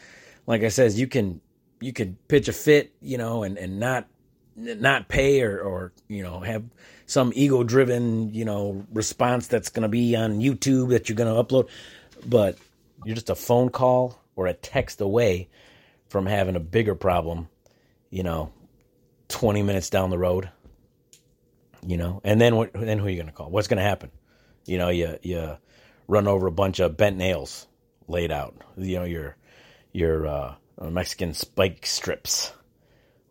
like 0.47 0.63
I 0.63 0.69
says, 0.69 0.99
you 0.99 1.07
can 1.07 1.41
you 1.79 1.91
can 1.91 2.17
pitch 2.27 2.47
a 2.47 2.53
fit, 2.53 2.93
you 3.01 3.17
know, 3.17 3.43
and 3.43 3.57
and 3.57 3.79
not 3.79 4.07
not 4.55 5.07
pay 5.07 5.41
or 5.41 5.59
or 5.59 5.91
you 6.07 6.23
know 6.23 6.39
have 6.39 6.63
some 7.05 7.31
ego 7.35 7.63
driven 7.63 8.33
you 8.33 8.45
know 8.45 8.85
response 8.93 9.47
that's 9.47 9.69
going 9.69 9.83
to 9.83 9.89
be 9.89 10.15
on 10.15 10.39
YouTube 10.39 10.89
that 10.89 11.09
you're 11.09 11.15
going 11.15 11.33
to 11.33 11.43
upload, 11.43 11.67
but 12.25 12.57
you're 13.05 13.15
just 13.15 13.29
a 13.29 13.35
phone 13.35 13.69
call 13.69 14.19
or 14.35 14.47
a 14.47 14.53
text 14.53 15.01
away 15.01 15.49
from 16.09 16.25
having 16.25 16.55
a 16.55 16.59
bigger 16.59 16.95
problem, 16.95 17.47
you 18.09 18.23
know, 18.23 18.51
20 19.29 19.63
minutes 19.63 19.89
down 19.89 20.09
the 20.09 20.17
road. 20.17 20.49
You 21.83 21.97
know, 21.97 22.21
and 22.23 22.39
then 22.39 22.55
what? 22.55 22.73
Then 22.73 22.99
who 22.99 23.07
are 23.07 23.09
you 23.09 23.15
going 23.15 23.25
to 23.25 23.33
call? 23.33 23.49
What's 23.49 23.67
going 23.67 23.79
to 23.79 23.83
happen? 23.83 24.11
You 24.67 24.77
know, 24.77 24.89
you 24.89 25.17
you 25.23 25.57
run 26.07 26.27
over 26.27 26.45
a 26.45 26.51
bunch 26.51 26.79
of 26.79 26.95
bent 26.95 27.17
nails 27.17 27.65
laid 28.07 28.31
out. 28.31 28.55
You 28.77 28.99
know, 28.99 29.05
your 29.05 29.35
your 29.91 30.27
uh, 30.27 30.55
Mexican 30.79 31.33
spike 31.33 31.87
strips, 31.87 32.53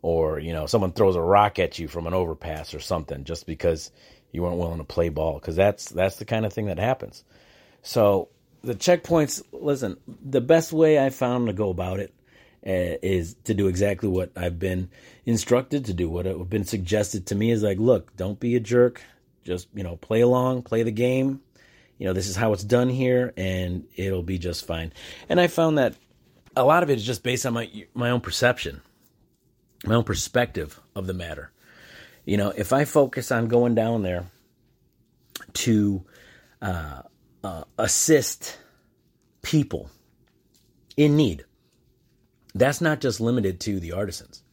or 0.01 0.37
you 0.39 0.51
know, 0.51 0.65
someone 0.65 0.91
throws 0.91 1.15
a 1.15 1.21
rock 1.21 1.59
at 1.59 1.79
you 1.79 1.87
from 1.87 2.07
an 2.07 2.13
overpass 2.13 2.73
or 2.73 2.81
something 2.81 3.23
just 3.23 3.45
because 3.45 3.89
you 4.33 4.43
weren't 4.43 4.57
willing 4.57 4.79
to 4.79 4.83
play 4.83 5.07
ball. 5.07 5.35
Because 5.35 5.55
that's 5.55 5.87
that's 5.87 6.17
the 6.17 6.25
kind 6.25 6.45
of 6.45 6.51
thing 6.51 6.65
that 6.65 6.77
happens. 6.77 7.23
So 7.83 8.27
the 8.63 8.75
checkpoints. 8.75 9.41
Listen, 9.51 9.97
the 10.07 10.41
best 10.41 10.71
way 10.73 11.03
I 11.03 11.09
found 11.09 11.47
to 11.47 11.53
go 11.53 11.69
about 11.69 11.99
it 11.99 12.13
uh, 12.65 12.97
is 13.01 13.35
to 13.45 13.53
do 13.53 13.67
exactly 13.67 14.09
what 14.09 14.31
I've 14.35 14.59
been 14.59 14.89
instructed 15.25 15.85
to 15.85 15.93
do. 15.93 16.09
What 16.09 16.27
I've 16.27 16.49
been 16.49 16.65
suggested 16.65 17.27
to 17.27 17.35
me 17.35 17.51
is 17.51 17.63
like, 17.63 17.79
look, 17.79 18.15
don't 18.15 18.39
be 18.39 18.55
a 18.55 18.59
jerk. 18.59 19.01
Just 19.43 19.67
you 19.73 19.83
know, 19.83 19.95
play 19.95 20.21
along, 20.21 20.63
play 20.63 20.83
the 20.83 20.91
game. 20.91 21.41
You 21.97 22.07
know, 22.07 22.13
this 22.13 22.27
is 22.27 22.35
how 22.35 22.53
it's 22.53 22.63
done 22.63 22.89
here, 22.89 23.33
and 23.37 23.85
it'll 23.95 24.23
be 24.23 24.37
just 24.37 24.65
fine. 24.65 24.91
And 25.29 25.39
I 25.39 25.47
found 25.47 25.77
that 25.77 25.95
a 26.55 26.63
lot 26.63 26.83
of 26.83 26.89
it 26.89 26.97
is 26.97 27.05
just 27.05 27.23
based 27.23 27.45
on 27.45 27.53
my 27.53 27.69
my 27.93 28.11
own 28.11 28.21
perception, 28.21 28.81
my 29.85 29.95
own 29.95 30.03
perspective 30.03 30.79
of 30.95 31.07
the 31.07 31.13
matter. 31.13 31.51
You 32.25 32.37
know, 32.37 32.53
if 32.55 32.73
I 32.73 32.85
focus 32.85 33.31
on 33.31 33.47
going 33.47 33.73
down 33.73 34.03
there 34.03 34.25
to 35.53 36.03
uh, 36.61 37.01
uh, 37.43 37.63
assist 37.77 38.57
people 39.41 39.89
in 40.97 41.15
need, 41.15 41.45
that's 42.53 42.81
not 42.81 42.99
just 43.01 43.19
limited 43.19 43.59
to 43.61 43.79
the 43.79 43.93
artisans. 43.93 44.43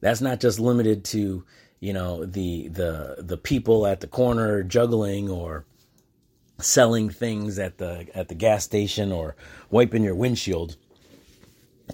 That's 0.00 0.20
not 0.20 0.40
just 0.40 0.60
limited 0.60 1.04
to 1.06 1.44
you 1.80 1.92
know 1.92 2.24
the 2.24 2.68
the 2.68 3.16
the 3.18 3.36
people 3.36 3.86
at 3.86 4.00
the 4.00 4.06
corner 4.06 4.62
juggling 4.62 5.28
or 5.28 5.64
selling 6.58 7.10
things 7.10 7.58
at 7.58 7.78
the 7.78 8.06
at 8.14 8.28
the 8.28 8.34
gas 8.34 8.64
station 8.64 9.12
or 9.12 9.36
wiping 9.70 10.02
your 10.02 10.14
windshield 10.14 10.76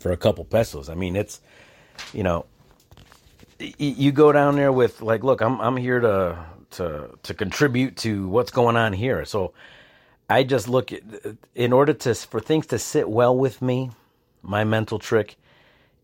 for 0.00 0.12
a 0.12 0.16
couple 0.16 0.44
pesos. 0.44 0.88
I 0.88 0.94
mean, 0.94 1.16
it's 1.16 1.40
you 2.12 2.22
know 2.22 2.46
you 3.78 4.12
go 4.12 4.32
down 4.32 4.56
there 4.56 4.72
with 4.72 5.00
like, 5.02 5.22
look, 5.22 5.40
I'm 5.40 5.60
I'm 5.60 5.76
here 5.76 6.00
to 6.00 6.44
to 6.72 7.10
to 7.22 7.34
contribute 7.34 7.96
to 7.98 8.28
what's 8.28 8.50
going 8.50 8.76
on 8.76 8.92
here. 8.92 9.24
So 9.24 9.52
I 10.32 10.44
just 10.44 10.66
look 10.66 10.92
in 11.54 11.72
order 11.72 11.92
to 11.92 12.14
for 12.14 12.40
things 12.40 12.66
to 12.68 12.78
sit 12.78 13.08
well 13.08 13.36
with 13.36 13.60
me, 13.60 13.90
my 14.40 14.64
mental 14.64 14.98
trick 14.98 15.36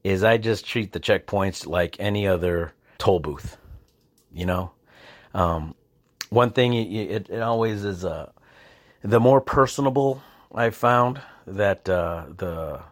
is 0.05 0.23
I 0.23 0.37
just 0.37 0.67
treat 0.67 0.93
the 0.93 1.01
checkpoints 1.01 1.67
like 1.67 1.97
any 1.99 2.27
other 2.27 2.73
toll 2.99 3.21
booth. 3.21 3.57
You 4.33 4.45
know, 4.45 4.71
um, 5.33 5.75
one 6.29 6.51
thing 6.51 6.75
it, 6.75 7.31
it 7.31 7.41
always 7.41 7.85
is 7.85 8.05
uh, 8.05 8.31
the 9.03 9.19
more 9.19 9.41
personable 9.41 10.23
I've 10.55 10.77
found 10.77 11.21
that 11.47 11.89
uh, 11.89 12.27
the 12.37 12.83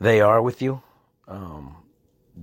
they 0.00 0.20
are 0.20 0.42
with 0.42 0.60
you. 0.60 0.82
Um, 1.26 1.76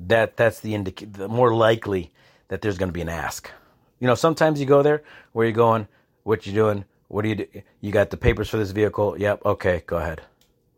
that 0.08 0.36
that's 0.36 0.62
the 0.62 0.74
indic- 0.74 1.14
the 1.14 1.28
more 1.28 1.54
likely 1.54 2.12
that 2.48 2.62
there's 2.62 2.80
going 2.80 2.90
to 2.90 2.94
be 2.94 3.02
an 3.02 3.10
ask. 3.10 3.52
You 4.00 4.08
know, 4.08 4.16
sometimes 4.16 4.60
you 4.60 4.66
go 4.66 4.82
there 4.82 5.04
where 5.32 5.46
you're 5.46 5.54
going, 5.54 5.88
what 6.24 6.48
you 6.48 6.54
doing, 6.54 6.86
what 7.12 7.24
do 7.24 7.30
you 7.30 7.36
do? 7.36 7.48
You 7.82 7.92
got 7.92 8.10
the 8.10 8.18
papers 8.18 8.50
for 8.50 8.58
this 8.58 8.72
vehicle? 8.72 9.18
Yep, 9.18 9.46
okay, 9.46 9.84
go 9.86 9.98
ahead. 9.98 10.22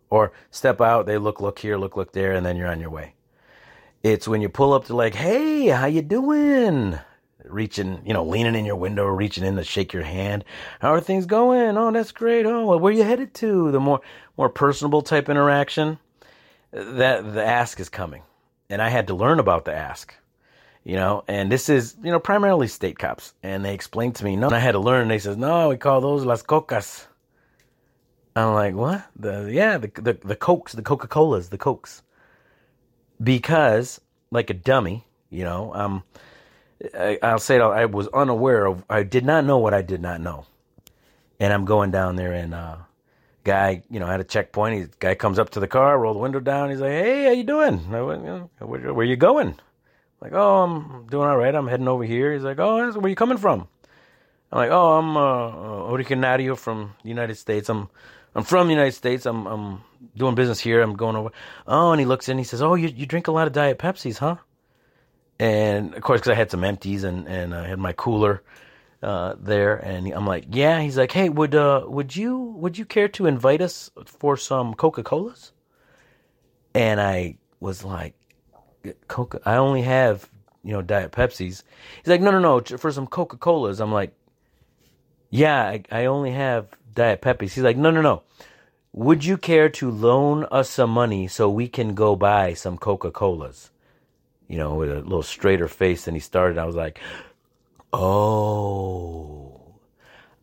Or 0.10 0.32
step 0.50 0.82
out, 0.82 1.06
they 1.06 1.18
look, 1.18 1.40
look 1.40 1.60
here, 1.60 1.78
look, 1.78 1.96
look 1.96 2.12
there, 2.12 2.34
and 2.34 2.44
then 2.46 2.58
you're 2.58 2.72
on 2.72 2.80
your 2.80 2.90
way. 2.90 3.14
It's 4.02 4.28
when 4.28 4.42
you 4.42 4.50
pull 4.50 4.74
up 4.74 4.86
to 4.86 4.96
like, 4.96 5.14
hey, 5.14 5.68
how 5.68 5.86
you 5.86 6.02
doing? 6.02 6.98
Reaching, 7.46 8.02
you 8.06 8.14
know, 8.14 8.26
leaning 8.26 8.56
in 8.56 8.66
your 8.66 8.76
window, 8.76 9.06
reaching 9.06 9.44
in 9.44 9.58
to 9.58 9.64
shake 9.64 9.94
your 9.94 10.04
hand. 10.04 10.44
How 10.80 10.94
are 10.94 11.02
things 11.02 11.26
going? 11.26 11.78
Oh, 11.78 11.92
that's 11.92 12.12
great. 12.12 12.46
Oh, 12.46 12.78
where 12.78 12.92
are 12.92 12.96
you 12.96 13.04
headed 13.04 13.34
to? 13.36 13.72
The 13.72 13.80
more 13.80 14.02
more 14.36 14.50
personable 14.50 15.02
type 15.02 15.30
interaction, 15.30 16.00
that 16.72 17.34
the 17.34 17.46
ask 17.46 17.80
is 17.80 17.90
coming, 17.90 18.24
and 18.70 18.82
I 18.82 18.90
had 18.90 19.08
to 19.08 19.14
learn 19.14 19.40
about 19.40 19.66
the 19.66 19.74
ask 19.74 20.16
you 20.84 20.96
know, 20.96 21.24
and 21.28 21.52
this 21.52 21.70
is, 21.70 21.96
you 22.04 22.12
know, 22.12 22.20
primarily 22.20 22.68
state 22.68 23.00
cops. 23.00 23.34
And 23.42 23.64
they 23.64 23.74
explained 23.74 24.16
to 24.16 24.26
me, 24.26 24.36
no, 24.36 24.48
and 24.48 24.56
I 24.56 24.60
had 24.60 24.74
to 24.74 24.80
learn. 24.80 25.08
They 25.08 25.20
says, 25.20 25.38
no, 25.38 25.70
we 25.70 25.78
call 25.78 26.02
those 26.02 26.26
las 26.26 26.42
cocas. 26.42 27.08
I'm 28.36 28.54
like, 28.54 28.76
what? 28.76 29.06
The 29.16 29.50
yeah, 29.52 29.78
the 29.78 29.92
the, 29.94 30.14
the 30.14 30.36
cokes, 30.36 30.74
the 30.74 30.82
Coca 30.82 31.08
Colas, 31.08 31.50
the 31.50 31.58
cokes. 31.58 32.02
Because, 33.22 34.02
like 34.32 34.50
a 34.50 34.56
dummy, 34.56 35.06
you 35.30 35.44
know, 35.44 35.74
um, 35.76 36.04
I, 36.98 37.20
I'll 37.22 37.40
say 37.40 37.58
it. 37.58 37.62
I 37.62 37.86
was 37.86 38.08
unaware 38.08 38.66
of. 38.66 38.84
I 38.90 39.04
did 39.04 39.24
not 39.24 39.46
know 39.46 39.60
what 39.60 39.74
I 39.74 39.84
did 39.84 40.02
not 40.02 40.20
know, 40.20 40.46
and 41.40 41.54
I'm 41.54 41.64
going 41.64 41.92
down 41.92 42.16
there, 42.16 42.34
and 42.34 42.54
uh, 42.56 42.78
guy, 43.44 43.84
you 43.90 44.00
know, 44.00 44.08
at 44.08 44.20
a 44.20 44.24
checkpoint, 44.24 44.82
he 44.82 44.88
guy 45.00 45.16
comes 45.16 45.38
up 45.38 45.52
to 45.52 45.60
the 45.60 45.68
car, 45.68 46.00
roll 46.00 46.14
the 46.14 46.20
window 46.20 46.40
down. 46.40 46.72
He's 46.72 46.82
like, 46.82 46.92
"Hey, 46.92 47.26
how 47.26 47.32
you 47.32 47.44
doing? 47.44 47.90
Know, 47.90 48.50
where, 48.60 48.94
where 48.94 49.06
you 49.06 49.16
going?" 49.16 49.56
Like, 50.24 50.32
"Oh, 50.32 50.64
I'm 50.64 51.08
doing 51.08 51.28
all 51.28 51.36
right. 51.36 51.54
I'm 51.54 51.68
heading 51.68 51.90
over 51.90 52.06
here." 52.06 52.32
He's 52.32 52.44
like, 52.44 52.58
"Oh, 52.58 52.92
where 52.94 53.10
you 53.10 53.16
coming 53.16 53.38
from?" 53.38 53.68
I'm 54.54 54.58
like, 54.58 54.72
"Oh, 54.72 54.98
I'm 54.98 55.18
uh, 55.18 55.92
originario 55.92 56.58
from 56.58 56.94
the 57.04 57.10
United 57.10 57.36
States. 57.36 57.68
I'm 57.68 57.90
I'm 58.34 58.44
from 58.44 58.68
the 58.68 58.74
United 58.74 58.94
States. 58.94 59.26
I'm 59.26 59.46
I'm 59.46 59.82
doing 60.16 60.34
business 60.34 60.62
here. 60.62 60.82
I'm 60.82 60.96
going 60.96 61.18
over. 61.18 61.32
Oh, 61.68 61.92
and 61.92 62.00
he 62.00 62.06
looks 62.06 62.30
in. 62.30 62.38
He 62.38 62.46
says, 62.46 62.62
"Oh, 62.62 62.76
you 62.76 62.88
you 62.88 63.06
drink 63.06 63.28
a 63.28 63.34
lot 63.34 63.48
of 63.48 63.54
Diet 63.54 63.78
Pepsis, 63.78 64.18
huh?" 64.18 64.38
And 65.40 65.94
of 65.94 66.02
course, 66.02 66.22
because 66.22 66.32
I 66.32 66.36
had 66.36 66.50
some 66.50 66.64
empties 66.64 67.04
and 67.04 67.28
and 67.28 67.54
I 67.54 67.68
had 67.68 67.80
my 67.80 67.92
cooler 67.92 68.44
uh, 69.02 69.36
there, 69.38 69.76
and 69.76 70.08
I'm 70.08 70.26
like, 70.26 70.46
"Yeah." 70.52 70.80
He's 70.80 70.98
like, 70.98 71.12
"Hey, 71.12 71.28
would 71.28 71.54
uh 71.54 71.84
would 71.86 72.16
you 72.16 72.38
would 72.40 72.78
you 72.78 72.86
care 72.86 73.10
to 73.10 73.26
invite 73.26 73.62
us 73.62 73.92
for 74.06 74.38
some 74.38 74.74
Coca 74.74 75.04
Colas?" 75.04 75.52
And 76.74 77.02
I 77.02 77.40
was 77.60 77.84
like, 77.84 78.16
"Coca? 79.08 79.40
I 79.46 79.56
only 79.56 79.82
have 79.82 80.30
you 80.64 80.74
know 80.74 80.82
Diet 80.82 81.12
Pepsis." 81.12 81.38
He's 81.40 81.64
like, 82.08 82.22
"No, 82.22 82.32
no, 82.32 82.40
no, 82.40 82.78
for 82.78 82.92
some 82.92 83.08
Coca 83.08 83.38
Colas." 83.38 83.80
I'm 83.80 83.92
like, 83.92 84.14
"Yeah, 85.30 85.64
I, 85.64 85.84
I 85.92 86.06
only 86.06 86.32
have." 86.32 86.68
Diet 86.94 87.22
Pepsi. 87.22 87.42
He's 87.42 87.60
like, 87.60 87.78
no, 87.78 87.92
no, 87.92 88.02
no. 88.02 88.24
Would 88.94 89.26
you 89.26 89.38
care 89.38 89.70
to 89.70 89.90
loan 89.90 90.46
us 90.46 90.70
some 90.70 90.92
money 90.92 91.28
so 91.28 91.50
we 91.50 91.68
can 91.68 91.96
go 91.96 92.16
buy 92.16 92.54
some 92.54 92.78
Coca 92.78 93.12
Colas? 93.12 93.72
You 94.48 94.58
know, 94.58 94.76
with 94.76 94.92
a 94.92 95.02
little 95.02 95.24
straighter 95.24 95.68
face 95.68 96.06
than 96.06 96.14
he 96.14 96.20
started. 96.20 96.58
I 96.58 96.66
was 96.66 96.76
like, 96.76 97.00
oh, 97.92 99.80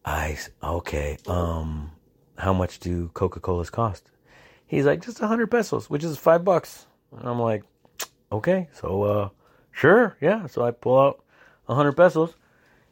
I, 0.04 0.36
okay. 0.62 1.16
Um, 1.28 1.92
how 2.38 2.52
much 2.52 2.80
do 2.80 3.08
Coca 3.14 3.38
Colas 3.38 3.70
cost? 3.70 4.10
He's 4.66 4.86
like, 4.86 5.04
just 5.04 5.20
a 5.20 5.26
hundred 5.26 5.50
pesos, 5.50 5.88
which 5.88 6.02
is 6.02 6.16
five 6.16 6.44
bucks. 6.44 6.86
And 7.16 7.28
I'm 7.28 7.40
like, 7.40 7.62
okay, 8.32 8.68
so, 8.72 9.02
uh, 9.02 9.28
sure, 9.72 10.16
yeah. 10.20 10.46
So 10.46 10.64
I 10.64 10.70
pull 10.70 10.98
out 10.98 11.24
a 11.68 11.74
hundred 11.74 11.92
pesos 11.92 12.34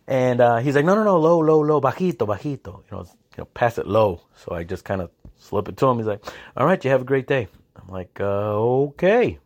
and, 0.07 0.41
uh, 0.41 0.57
he's 0.59 0.77
like, 0.77 0.85
no, 0.85 0.95
no, 0.95 1.05
no, 1.05 1.19
low, 1.19 1.39
low, 1.41 1.61
low, 1.61 1.81
bajito, 1.81 2.27
bajito. 2.27 2.83
You 2.91 2.97
know, 2.97 3.05
you 3.05 3.39
know, 3.39 3.45
pass 3.47 3.79
it 3.79 3.87
low. 3.87 4.23
So 4.35 4.55
I 4.55 4.65
just 4.65 4.85
kind 4.85 5.01
of 5.01 5.11
slip 5.37 5.69
it 5.69 5.77
to 5.79 5.87
him. 5.87 5.99
He's 5.99 6.07
like, 6.07 6.25
all 6.57 6.67
right, 6.67 6.83
you 6.85 6.91
have 6.91 7.03
a 7.03 7.05
great 7.05 7.27
day. 7.27 7.49
I'm 7.77 7.89
like, 7.89 8.19
uh, 8.21 8.25
okay. 8.25 9.39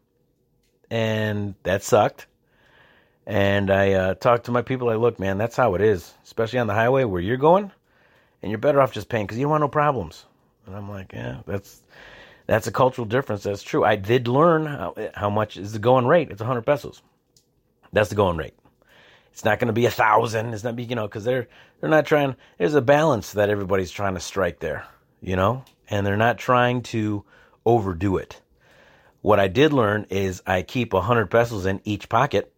And 0.91 1.55
that 1.63 1.83
sucked. 1.83 2.27
And 3.27 3.71
I 3.71 3.93
uh, 3.93 4.15
talked 4.15 4.47
to 4.47 4.53
my 4.53 4.63
people. 4.63 4.89
I 4.89 4.97
look, 4.97 5.21
man, 5.21 5.39
that's 5.39 5.57
how 5.57 5.75
it 5.75 5.81
is, 5.81 6.13
especially 6.25 6.59
on 6.59 6.67
the 6.67 6.75
highway 6.75 7.05
where 7.05 7.21
you're 7.21 7.37
going. 7.37 7.71
And 8.43 8.51
you're 8.51 8.59
better 8.59 8.81
off 8.81 8.93
just 8.93 9.09
paying 9.09 9.25
because 9.25 9.39
you 9.39 9.45
don't 9.45 9.53
want 9.53 9.61
no 9.61 9.69
problems. 9.69 10.27
And 10.67 10.75
I'm 10.75 10.91
like, 10.91 11.13
yeah, 11.13 11.43
that's 11.47 11.83
that's 12.47 12.67
a 12.67 12.73
cultural 12.73 13.07
difference. 13.07 13.45
That's 13.45 13.63
true. 13.63 13.85
I 13.85 13.97
did 13.97 14.29
learn 14.29 14.67
how, 14.67 14.95
how 15.15 15.31
much 15.31 15.57
is 15.57 15.73
the 15.73 15.79
going 15.79 16.07
rate. 16.07 16.31
It's 16.31 16.41
100 16.41 16.63
pesos. 16.63 17.03
That's 17.93 18.09
the 18.09 18.17
going 18.17 18.37
rate. 18.37 18.55
It's 19.33 19.45
not 19.45 19.59
going 19.59 19.69
to 19.69 19.73
be 19.73 19.87
a 19.87 19.91
thousand. 19.91 20.53
It's 20.53 20.65
not 20.65 20.77
be 20.77 20.85
you 20.85 20.95
know 20.95 21.09
because 21.09 21.25
they're 21.25 21.49
they're 21.81 21.91
not 21.91 22.07
trying. 22.07 22.37
There's 22.59 22.75
a 22.75 22.83
balance 22.83 23.33
that 23.33 23.49
everybody's 23.49 23.91
trying 23.91 24.15
to 24.15 24.21
strike 24.21 24.61
there, 24.61 24.87
you 25.21 25.37
know, 25.37 25.65
and 25.89 26.07
they're 26.07 26.17
not 26.19 26.39
trying 26.39 26.83
to 26.83 27.25
overdo 27.65 28.19
it. 28.19 28.41
What 29.23 29.41
I 29.41 29.49
did 29.49 29.73
learn 29.73 30.07
is 30.11 30.43
I 30.47 30.63
keep 30.63 30.93
a 30.93 31.01
hundred 31.01 31.31
pesos 31.31 31.65
in 31.65 31.81
each 31.85 32.09
pocket 32.11 32.53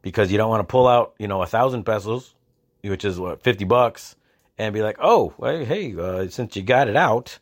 because 0.00 0.32
you 0.32 0.38
don't 0.38 0.50
want 0.50 0.60
to 0.60 0.70
pull 0.70 0.88
out 0.88 1.14
you 1.18 1.28
know 1.28 1.42
a 1.42 1.46
thousand 1.46 1.84
pesos, 1.84 2.34
which 2.82 3.04
is 3.04 3.20
what 3.20 3.42
fifty 3.42 3.64
bucks, 3.64 4.16
and 4.58 4.74
be 4.74 4.82
like, 4.82 4.96
oh, 5.00 5.34
well, 5.38 5.64
hey, 5.64 5.94
uh, 5.96 6.28
since 6.28 6.56
you 6.56 6.62
got 6.62 6.88
it 6.88 6.96
out, 6.96 7.38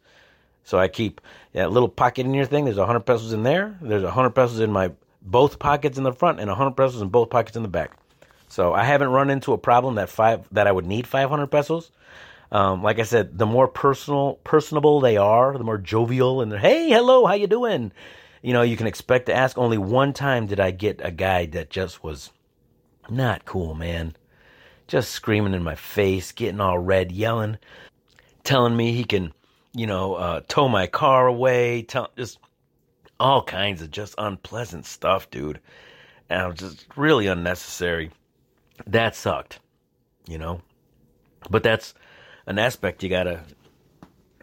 So 0.64 0.78
I 0.78 0.88
keep 0.88 1.20
that 1.52 1.70
little 1.70 1.88
pocket 1.88 2.26
in 2.26 2.34
your 2.34 2.46
thing. 2.46 2.64
There's 2.64 2.78
a 2.78 2.86
hundred 2.86 3.00
pesos 3.00 3.32
in 3.32 3.42
there. 3.42 3.76
There's 3.80 4.04
a 4.04 4.10
hundred 4.10 4.30
pesos 4.30 4.60
in 4.60 4.70
my 4.70 4.92
both 5.22 5.58
pockets 5.58 5.98
in 5.98 6.04
the 6.04 6.12
front 6.12 6.40
and 6.40 6.50
a 6.50 6.54
hundred 6.54 6.76
pesos 6.76 7.02
in 7.02 7.08
both 7.08 7.30
pockets 7.30 7.56
in 7.56 7.62
the 7.62 7.68
back. 7.68 7.92
So 8.48 8.74
I 8.74 8.82
haven't 8.84 9.10
run 9.10 9.30
into 9.30 9.52
a 9.52 9.58
problem 9.58 9.94
that 9.94 10.08
five 10.08 10.46
that 10.52 10.66
I 10.66 10.72
would 10.72 10.86
need 10.86 11.06
500 11.06 11.46
pesos. 11.46 11.90
Um, 12.50 12.82
like 12.82 12.98
I 12.98 13.04
said, 13.04 13.38
the 13.38 13.46
more 13.46 13.68
personal, 13.68 14.40
personable 14.42 15.00
they 15.00 15.16
are, 15.16 15.56
the 15.56 15.62
more 15.62 15.78
jovial 15.78 16.40
and 16.40 16.50
they're, 16.50 16.58
hey, 16.58 16.88
hello, 16.88 17.26
how 17.26 17.34
you 17.34 17.46
doing? 17.46 17.92
You 18.42 18.52
know, 18.52 18.62
you 18.62 18.76
can 18.76 18.88
expect 18.88 19.26
to 19.26 19.34
ask. 19.34 19.56
Only 19.56 19.78
one 19.78 20.12
time 20.12 20.46
did 20.46 20.58
I 20.58 20.72
get 20.72 21.00
a 21.04 21.12
guy 21.12 21.46
that 21.46 21.70
just 21.70 22.02
was 22.02 22.32
not 23.08 23.44
cool, 23.44 23.74
man. 23.74 24.16
Just 24.88 25.12
screaming 25.12 25.54
in 25.54 25.62
my 25.62 25.76
face, 25.76 26.32
getting 26.32 26.60
all 26.60 26.78
red, 26.78 27.12
yelling, 27.12 27.58
telling 28.42 28.76
me 28.76 28.92
he 28.92 29.04
can, 29.04 29.32
you 29.74 29.86
know, 29.86 30.14
uh, 30.14 30.40
tow 30.48 30.68
my 30.68 30.86
car 30.86 31.26
away, 31.26 31.82
tell, 31.82 32.10
just 32.16 32.38
all 33.18 33.42
kinds 33.42 33.82
of 33.82 33.90
just 33.90 34.14
unpleasant 34.18 34.86
stuff, 34.86 35.30
dude. 35.30 35.60
And 36.28 36.42
it 36.42 36.46
was 36.46 36.58
just 36.74 36.86
really 36.96 37.26
unnecessary. 37.26 38.10
That 38.86 39.14
sucked, 39.14 39.60
you 40.26 40.38
know. 40.38 40.62
But 41.50 41.62
that's 41.62 41.94
an 42.46 42.58
aspect 42.58 43.02
you 43.02 43.08
gotta 43.08 43.42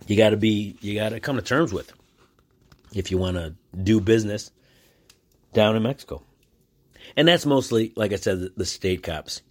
you 0.06 0.16
gotta 0.16 0.38
be 0.38 0.78
you 0.82 0.96
gotta 0.96 1.20
come 1.20 1.36
to 1.38 1.42
terms 1.42 1.74
with 1.74 1.92
if 2.94 3.12
you 3.12 3.18
want 3.18 3.38
to 3.38 3.56
do 3.84 4.00
business 4.00 4.52
down 5.54 5.76
in 5.76 5.84
Mexico. 5.84 6.24
And 7.16 7.28
that's 7.28 7.46
mostly, 7.46 7.94
like 7.96 8.14
I 8.14 8.18
said, 8.18 8.50
the 8.56 8.66
state 8.66 9.04
cops. 9.04 9.42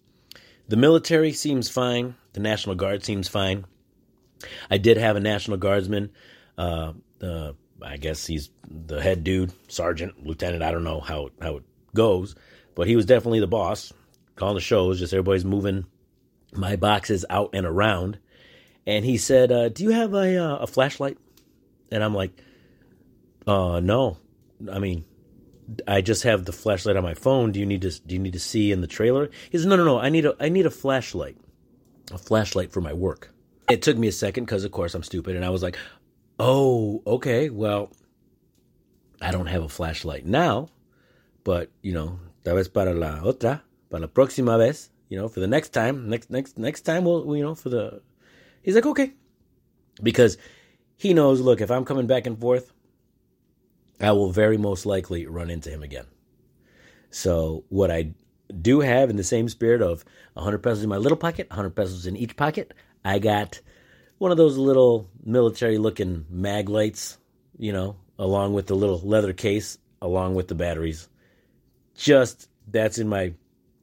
The 0.68 0.76
military 0.76 1.32
seems 1.32 1.68
fine. 1.68 2.16
The 2.32 2.40
National 2.40 2.74
Guard 2.74 3.04
seems 3.04 3.28
fine. 3.28 3.64
I 4.70 4.78
did 4.78 4.96
have 4.96 5.16
a 5.16 5.20
National 5.20 5.56
Guardsman. 5.56 6.10
Uh, 6.58 6.92
uh, 7.22 7.52
I 7.82 7.96
guess 7.96 8.26
he's 8.26 8.50
the 8.68 9.02
head 9.02 9.24
dude, 9.24 9.52
sergeant, 9.68 10.24
lieutenant. 10.26 10.62
I 10.62 10.70
don't 10.70 10.84
know 10.84 11.00
how 11.00 11.30
how 11.40 11.56
it 11.56 11.64
goes, 11.94 12.34
but 12.74 12.86
he 12.86 12.96
was 12.96 13.06
definitely 13.06 13.40
the 13.40 13.46
boss. 13.46 13.92
Calling 14.34 14.54
the 14.54 14.60
shows, 14.60 14.98
just 14.98 15.14
everybody's 15.14 15.44
moving 15.44 15.86
my 16.52 16.76
boxes 16.76 17.24
out 17.30 17.50
and 17.54 17.66
around. 17.66 18.18
And 18.86 19.04
he 19.04 19.16
said, 19.16 19.50
uh, 19.50 19.68
"Do 19.68 19.84
you 19.84 19.90
have 19.90 20.14
a 20.14 20.36
uh, 20.36 20.56
a 20.56 20.66
flashlight?" 20.66 21.18
And 21.90 22.04
I'm 22.04 22.14
like, 22.14 22.32
"Uh, 23.46 23.80
no. 23.80 24.18
I 24.70 24.78
mean, 24.78 25.04
I 25.86 26.00
just 26.00 26.22
have 26.22 26.44
the 26.44 26.52
flashlight 26.52 26.96
on 26.96 27.02
my 27.02 27.14
phone. 27.14 27.52
Do 27.52 27.60
you 27.60 27.66
need 27.66 27.82
to 27.82 27.90
do 28.00 28.14
you 28.14 28.20
need 28.20 28.34
to 28.34 28.40
see 28.40 28.72
in 28.72 28.80
the 28.80 28.86
trailer?" 28.86 29.30
He 29.50 29.58
says, 29.58 29.66
"No, 29.66 29.76
no, 29.76 29.84
no. 29.84 29.98
I 29.98 30.08
need 30.08 30.26
a 30.26 30.36
I 30.38 30.48
need 30.48 30.66
a 30.66 30.70
flashlight, 30.70 31.36
a 32.12 32.18
flashlight 32.18 32.72
for 32.72 32.80
my 32.80 32.92
work." 32.92 33.32
It 33.68 33.82
took 33.82 33.96
me 33.96 34.08
a 34.08 34.12
second 34.12 34.44
because, 34.44 34.64
of 34.64 34.70
course, 34.72 34.94
I'm 34.94 35.02
stupid, 35.02 35.36
and 35.36 35.44
I 35.44 35.50
was 35.50 35.62
like, 35.62 35.76
"Oh, 36.38 37.02
okay. 37.06 37.50
Well, 37.50 37.90
I 39.20 39.30
don't 39.32 39.46
have 39.46 39.62
a 39.62 39.68
flashlight 39.68 40.24
now, 40.24 40.68
but 41.42 41.70
you 41.82 41.92
know, 41.92 42.20
tal 42.44 42.56
vez 42.56 42.68
para 42.68 42.94
la 42.94 43.20
otra, 43.22 43.62
para 43.90 44.02
la 44.02 44.06
próxima 44.06 44.56
vez, 44.56 44.90
you 45.08 45.18
know, 45.18 45.28
for 45.28 45.40
the 45.40 45.46
next 45.46 45.70
time, 45.70 46.08
next 46.08 46.30
next 46.30 46.58
next 46.58 46.82
time, 46.82 47.04
we'll 47.04 47.36
you 47.36 47.42
know, 47.42 47.54
for 47.54 47.68
the." 47.70 48.02
He's 48.62 48.74
like, 48.74 48.86
"Okay," 48.86 49.14
because 50.02 50.38
he 50.96 51.12
knows. 51.12 51.40
Look, 51.40 51.60
if 51.60 51.70
I'm 51.70 51.84
coming 51.84 52.06
back 52.06 52.26
and 52.26 52.38
forth, 52.38 52.72
I 54.00 54.12
will 54.12 54.30
very 54.30 54.58
most 54.58 54.86
likely 54.86 55.26
run 55.26 55.50
into 55.50 55.70
him 55.70 55.82
again. 55.82 56.06
So 57.10 57.64
what 57.68 57.90
I 57.90 58.14
do 58.60 58.80
have 58.80 59.10
in 59.10 59.16
the 59.16 59.24
same 59.24 59.48
spirit 59.48 59.82
of 59.82 60.04
100 60.34 60.58
pesos 60.58 60.82
in 60.82 60.88
my 60.88 60.98
little 60.98 61.16
pocket, 61.16 61.48
100 61.50 61.70
pesos 61.70 62.06
in 62.06 62.16
each 62.16 62.36
pocket, 62.36 62.74
I 63.06 63.20
got 63.20 63.60
one 64.18 64.32
of 64.32 64.36
those 64.36 64.58
little 64.58 65.08
military 65.24 65.78
looking 65.78 66.26
mag 66.28 66.68
lights, 66.68 67.18
you 67.56 67.72
know, 67.72 67.96
along 68.18 68.54
with 68.54 68.66
the 68.66 68.74
little 68.74 68.98
leather 68.98 69.32
case, 69.32 69.78
along 70.02 70.34
with 70.34 70.48
the 70.48 70.56
batteries. 70.56 71.08
Just 71.94 72.48
that's 72.66 72.98
in 72.98 73.08
my 73.08 73.32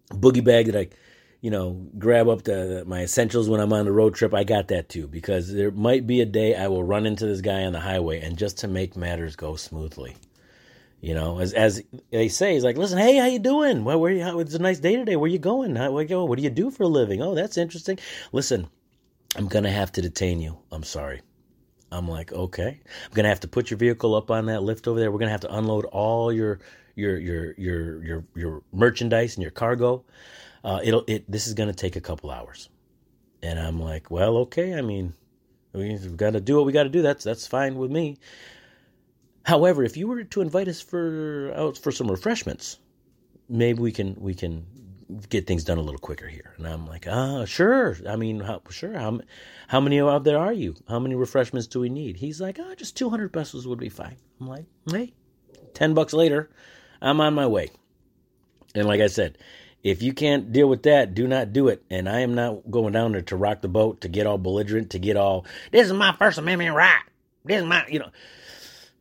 boogie 0.10 0.44
bag 0.44 0.66
that 0.66 0.76
I, 0.76 0.90
you 1.40 1.52
know, 1.52 1.88
grab 1.98 2.28
up 2.28 2.44
the, 2.44 2.84
my 2.86 3.04
essentials 3.04 3.48
when 3.48 3.62
I'm 3.62 3.72
on 3.72 3.86
the 3.86 3.94
road 3.94 4.14
trip. 4.14 4.34
I 4.34 4.44
got 4.44 4.68
that 4.68 4.90
too 4.90 5.08
because 5.08 5.54
there 5.54 5.72
might 5.72 6.06
be 6.06 6.20
a 6.20 6.26
day 6.26 6.54
I 6.54 6.68
will 6.68 6.84
run 6.84 7.06
into 7.06 7.26
this 7.26 7.40
guy 7.40 7.64
on 7.64 7.72
the 7.72 7.80
highway, 7.80 8.20
and 8.20 8.38
just 8.38 8.58
to 8.60 8.68
make 8.68 8.98
matters 8.98 9.38
go 9.38 9.56
smoothly, 9.56 10.18
you 11.00 11.14
know, 11.14 11.40
as 11.40 11.54
as 11.54 11.82
they 12.12 12.28
say, 12.28 12.56
he's 12.56 12.64
like, 12.66 12.78
"Listen, 12.78 12.98
hey, 12.98 13.16
how 13.18 13.28
you 13.28 13.40
doing? 13.40 13.86
Well, 13.86 14.02
where 14.02 14.12
you? 14.12 14.22
How, 14.24 14.40
it's 14.40 14.54
a 14.54 14.60
nice 14.60 14.80
day 14.80 14.98
today. 14.98 15.16
Where 15.16 15.30
you 15.30 15.40
going? 15.40 15.78
How? 15.78 15.92
What 15.92 16.08
do 16.10 16.44
you 16.44 16.50
do 16.50 16.70
for 16.72 16.84
a 16.84 16.88
living? 16.88 17.22
Oh, 17.22 17.36
that's 17.36 17.58
interesting. 17.58 18.00
Listen, 18.34 18.68
I'm 19.36 19.48
gonna 19.48 19.72
have 19.72 19.92
to 19.94 20.02
detain 20.02 20.42
you. 20.42 20.58
I'm 20.72 20.84
sorry." 20.84 21.22
I'm 21.92 22.08
like, 22.08 22.34
okay. 22.34 22.82
I'm 23.06 23.12
gonna 23.14 23.30
have 23.30 23.42
to 23.42 23.50
put 23.50 23.72
your 23.72 23.80
vehicle 23.80 24.16
up 24.16 24.32
on 24.32 24.48
that 24.48 24.64
lift 24.64 24.88
over 24.88 25.00
there. 25.00 25.12
We're 25.12 25.20
gonna 25.20 25.32
have 25.32 25.42
to 25.42 25.56
unload 25.56 25.86
all 25.88 26.34
your 26.34 26.60
your 26.96 27.18
your 27.20 27.54
your 27.58 28.04
your 28.04 28.26
your 28.36 28.64
merchandise 28.74 29.36
and 29.36 29.44
your 29.44 29.52
cargo. 29.52 30.06
Uh, 30.64 30.82
it'll 30.84 31.06
it. 31.08 31.30
This 31.32 31.48
is 31.48 31.54
gonna 31.56 31.74
take 31.74 31.96
a 31.96 32.02
couple 32.02 32.32
hours, 32.32 32.70
and 33.44 33.60
I'm 33.60 33.82
like, 33.82 34.12
well, 34.12 34.38
okay. 34.40 34.76
I 34.76 34.82
mean, 34.82 35.14
we've 35.74 36.18
got 36.18 36.32
to 36.34 36.42
do 36.42 36.58
what 36.58 36.66
we 36.66 36.74
got 36.74 36.84
to 36.84 36.90
do. 36.90 37.02
That's 37.02 37.24
that's 37.24 37.48
fine 37.48 37.76
with 37.76 37.92
me. 37.92 38.20
However, 39.46 39.84
if 39.84 39.98
you 39.98 40.08
were 40.08 40.24
to 40.24 40.42
invite 40.42 40.68
us 40.70 40.82
for 40.82 41.54
out 41.56 41.78
for 41.78 41.92
some 41.92 42.12
refreshments, 42.12 42.80
maybe 43.50 43.82
we 43.82 43.92
can 43.92 44.16
we 44.20 44.36
can 44.36 44.66
get 45.30 45.48
things 45.48 45.64
done 45.64 45.78
a 45.78 45.82
little 45.82 46.00
quicker 46.00 46.28
here. 46.28 46.54
And 46.58 46.68
I'm 46.68 46.88
like, 46.88 47.08
ah, 47.10 47.46
sure. 47.46 47.96
I 48.08 48.16
mean, 48.16 48.40
how, 48.40 48.62
sure. 48.70 48.94
How, 48.94 49.20
how 49.68 49.80
many 49.80 50.00
out 50.00 50.24
there 50.24 50.40
are 50.40 50.54
you? 50.54 50.76
How 50.88 51.00
many 51.00 51.16
refreshments 51.16 51.68
do 51.68 51.80
we 51.80 51.90
need? 51.90 52.18
He's 52.18 52.42
like, 52.42 52.60
ah, 52.60 52.66
oh, 52.70 52.76
just 52.76 52.98
200 52.98 53.32
pesos 53.32 53.68
would 53.68 53.80
be 53.80 53.90
fine. 53.90 54.18
I'm 54.40 54.48
like, 54.48 54.66
hey, 54.90 55.14
10 55.74 55.94
bucks 55.94 56.14
later, 56.14 56.50
I'm 57.02 57.22
on 57.22 57.34
my 57.34 57.48
way. 57.48 57.72
And 58.76 58.88
like 58.88 59.02
I 59.02 59.08
said, 59.08 59.38
if 59.84 60.02
you 60.02 60.14
can't 60.14 60.52
deal 60.52 60.68
with 60.68 60.84
that, 60.84 61.14
do 61.14 61.28
not 61.28 61.54
do 61.54 61.68
it. 61.68 61.84
And 61.90 62.08
I 62.08 62.22
am 62.22 62.36
not 62.36 62.70
going 62.72 62.94
down 62.94 63.12
there 63.12 63.22
to 63.24 63.36
rock 63.36 63.62
the 63.62 63.68
boat, 63.68 64.02
to 64.02 64.08
get 64.08 64.26
all 64.26 64.38
belligerent, 64.38 64.92
to 64.92 65.00
get 65.00 65.18
all, 65.18 65.46
this 65.72 65.88
is 65.88 65.94
my 65.94 66.14
First 66.14 66.38
Amendment 66.38 66.76
right. 66.76 67.04
This 67.46 67.62
is 67.62 67.68
my, 67.68 67.86
you 67.88 68.00
know, 68.00 68.10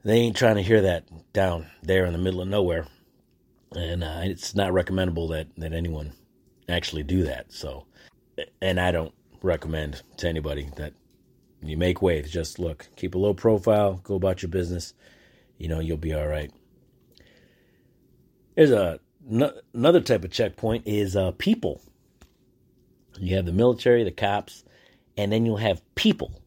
they 0.05 0.17
ain't 0.17 0.37
trying 0.37 0.57
to 0.57 0.63
hear 0.63 0.83
that 0.83 1.05
down 1.33 1.67
there 1.83 2.05
in 2.05 2.13
the 2.13 2.19
middle 2.19 2.41
of 2.41 2.49
nowhere 2.49 2.87
and 3.77 4.05
uh, 4.05 4.21
it's 4.23 4.55
not 4.55 4.73
recommendable 4.73 5.29
that 5.29 5.49
that 5.57 5.73
anyone 5.73 6.13
actually 6.69 7.03
do 7.03 7.25
that. 7.25 7.53
So, 7.53 7.87
and 8.61 8.81
I 8.81 8.93
don't 8.93 9.15
recommend 9.43 10.03
to 10.19 10.29
anybody 10.29 10.71
that 10.77 10.95
you 11.63 11.77
make 11.77 12.03
waves. 12.03 12.31
Just 12.31 12.59
look, 12.59 12.89
keep 12.97 13.15
a 13.15 13.19
low 13.19 13.35
profile, 13.35 14.01
go 14.03 14.15
about 14.15 14.43
your 14.43 14.51
business. 14.51 14.95
You 15.59 15.69
know, 15.69 15.81
you'll 15.81 15.97
be 15.97 16.15
all 16.15 16.27
right. 16.27 16.51
There's 18.57 18.71
a 18.71 19.01
another 19.75 20.01
type 20.01 20.25
of 20.25 20.31
checkpoint 20.31 20.87
is 20.87 21.17
uh, 21.17 21.33
people. 21.33 21.81
You 23.19 23.37
have 23.37 23.47
the 23.47 23.53
military, 23.53 24.05
the 24.05 24.11
cops, 24.11 24.65
and 25.17 25.31
then 25.31 25.47
you'll 25.47 25.59
have 25.59 25.83
people. 25.95 26.42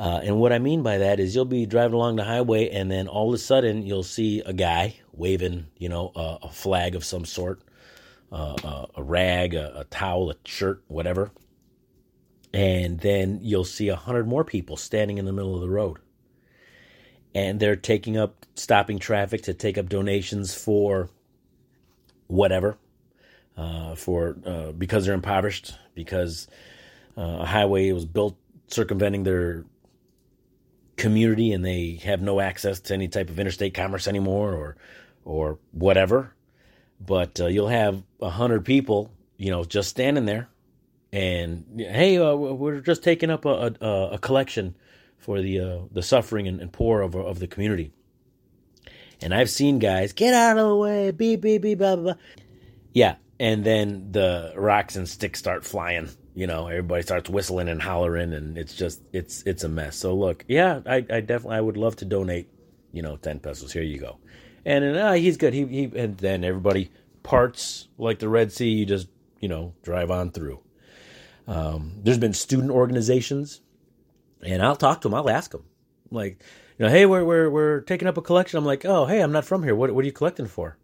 Uh, 0.00 0.18
and 0.24 0.40
what 0.40 0.50
I 0.50 0.58
mean 0.58 0.82
by 0.82 0.96
that 0.96 1.20
is 1.20 1.34
you'll 1.34 1.44
be 1.44 1.66
driving 1.66 1.92
along 1.92 2.16
the 2.16 2.24
highway, 2.24 2.70
and 2.70 2.90
then 2.90 3.06
all 3.06 3.28
of 3.28 3.34
a 3.34 3.38
sudden 3.38 3.82
you'll 3.82 4.02
see 4.02 4.40
a 4.40 4.52
guy 4.54 4.94
waving, 5.12 5.66
you 5.76 5.90
know, 5.90 6.10
a, 6.16 6.38
a 6.44 6.48
flag 6.48 6.94
of 6.94 7.04
some 7.04 7.26
sort, 7.26 7.60
uh, 8.32 8.56
a, 8.64 8.86
a, 8.96 9.02
rag, 9.02 9.52
a, 9.52 9.80
a, 9.80 9.84
towel, 9.84 10.30
a 10.30 10.36
shirt, 10.46 10.82
whatever. 10.88 11.30
And 12.54 12.98
then 12.98 13.40
you'll 13.42 13.66
see 13.66 13.88
a 13.90 13.94
hundred 13.94 14.26
more 14.26 14.42
people 14.42 14.78
standing 14.78 15.18
in 15.18 15.26
the 15.26 15.34
middle 15.34 15.54
of 15.54 15.60
the 15.60 15.68
road. 15.68 15.98
And 17.34 17.60
they're 17.60 17.76
taking 17.76 18.16
up, 18.16 18.46
stopping 18.54 19.00
traffic 19.00 19.42
to 19.42 19.52
take 19.52 19.76
up 19.76 19.90
donations 19.90 20.54
for 20.54 21.10
whatever, 22.26 22.78
uh, 23.54 23.96
for 23.96 24.38
uh, 24.46 24.72
because 24.72 25.04
they're 25.04 25.14
impoverished, 25.14 25.74
because 25.94 26.48
uh, 27.18 27.40
a 27.40 27.44
highway 27.44 27.92
was 27.92 28.06
built 28.06 28.38
circumventing 28.68 29.24
their 29.24 29.66
community 31.00 31.52
and 31.52 31.64
they 31.64 31.98
have 32.04 32.20
no 32.20 32.40
access 32.40 32.78
to 32.80 32.94
any 32.94 33.08
type 33.08 33.30
of 33.30 33.40
interstate 33.40 33.74
commerce 33.74 34.06
anymore, 34.06 34.52
or 34.54 34.76
or 35.24 35.58
whatever. 35.72 36.34
But 37.00 37.40
uh, 37.40 37.46
you'll 37.46 37.68
have 37.68 38.02
a 38.20 38.28
hundred 38.28 38.64
people, 38.64 39.10
you 39.38 39.50
know, 39.50 39.64
just 39.64 39.88
standing 39.88 40.26
there, 40.26 40.48
and 41.12 41.64
hey, 41.78 42.18
uh, 42.18 42.34
we're 42.34 42.80
just 42.80 43.02
taking 43.02 43.30
up 43.30 43.46
a, 43.46 43.74
a, 43.80 44.10
a 44.12 44.18
collection 44.18 44.76
for 45.18 45.40
the 45.40 45.60
uh, 45.60 45.78
the 45.90 46.02
suffering 46.02 46.46
and, 46.46 46.60
and, 46.60 46.72
poor 46.72 47.00
of 47.00 47.16
of 47.16 47.38
the 47.38 47.46
community. 47.46 47.92
And 49.22 49.34
I've 49.34 49.50
seen 49.50 49.78
guys 49.78 50.12
get 50.12 50.34
out 50.34 50.58
of 50.58 50.68
the 50.68 50.76
way, 50.76 51.10
beep 51.10 51.40
beep 51.40 51.62
beep, 51.62 51.78
blah 51.78 51.96
blah 51.96 52.14
blah. 52.14 52.22
Yeah, 52.92 53.16
and 53.38 53.64
then 53.64 54.12
the 54.12 54.52
rocks 54.54 54.96
and 54.96 55.08
sticks 55.08 55.38
start 55.38 55.64
flying. 55.64 56.10
You 56.34 56.46
know, 56.46 56.68
everybody 56.68 57.02
starts 57.02 57.28
whistling 57.28 57.68
and 57.68 57.82
hollering, 57.82 58.32
and 58.32 58.56
it's 58.56 58.74
just 58.74 59.02
it's 59.12 59.42
it's 59.44 59.64
a 59.64 59.68
mess. 59.68 59.96
So 59.96 60.14
look, 60.14 60.44
yeah, 60.48 60.80
I, 60.86 60.96
I 60.96 61.20
definitely 61.20 61.56
I 61.56 61.60
would 61.60 61.76
love 61.76 61.96
to 61.96 62.04
donate, 62.04 62.48
you 62.92 63.02
know, 63.02 63.16
ten 63.16 63.40
pesos. 63.40 63.72
Here 63.72 63.82
you 63.82 63.98
go 63.98 64.18
and 64.64 64.96
uh, 64.96 65.12
he's 65.12 65.36
good. 65.36 65.54
He, 65.54 65.66
he 65.66 65.84
and 65.96 66.16
then 66.18 66.44
everybody 66.44 66.90
parts 67.22 67.88
like 67.98 68.18
the 68.18 68.28
Red 68.28 68.52
Sea. 68.52 68.70
You 68.70 68.86
just 68.86 69.08
you 69.40 69.48
know 69.48 69.74
drive 69.82 70.10
on 70.10 70.30
through. 70.30 70.60
Um, 71.46 71.94
there's 72.02 72.18
been 72.18 72.34
student 72.34 72.70
organizations, 72.70 73.60
and 74.42 74.62
I'll 74.62 74.76
talk 74.76 75.00
to 75.00 75.08
them. 75.08 75.14
I'll 75.14 75.30
ask 75.30 75.50
them. 75.50 75.64
Like, 76.10 76.42
you 76.78 76.86
know, 76.86 76.90
hey, 76.90 77.06
we're 77.06 77.24
we're 77.24 77.50
we're 77.50 77.80
taking 77.80 78.08
up 78.08 78.16
a 78.16 78.22
collection. 78.22 78.58
I'm 78.58 78.64
like, 78.64 78.84
oh, 78.84 79.06
hey, 79.06 79.20
I'm 79.20 79.32
not 79.32 79.44
from 79.44 79.62
here. 79.62 79.74
What 79.74 79.92
what 79.94 80.02
are 80.02 80.06
you 80.06 80.12
collecting 80.12 80.46
for? 80.46 80.76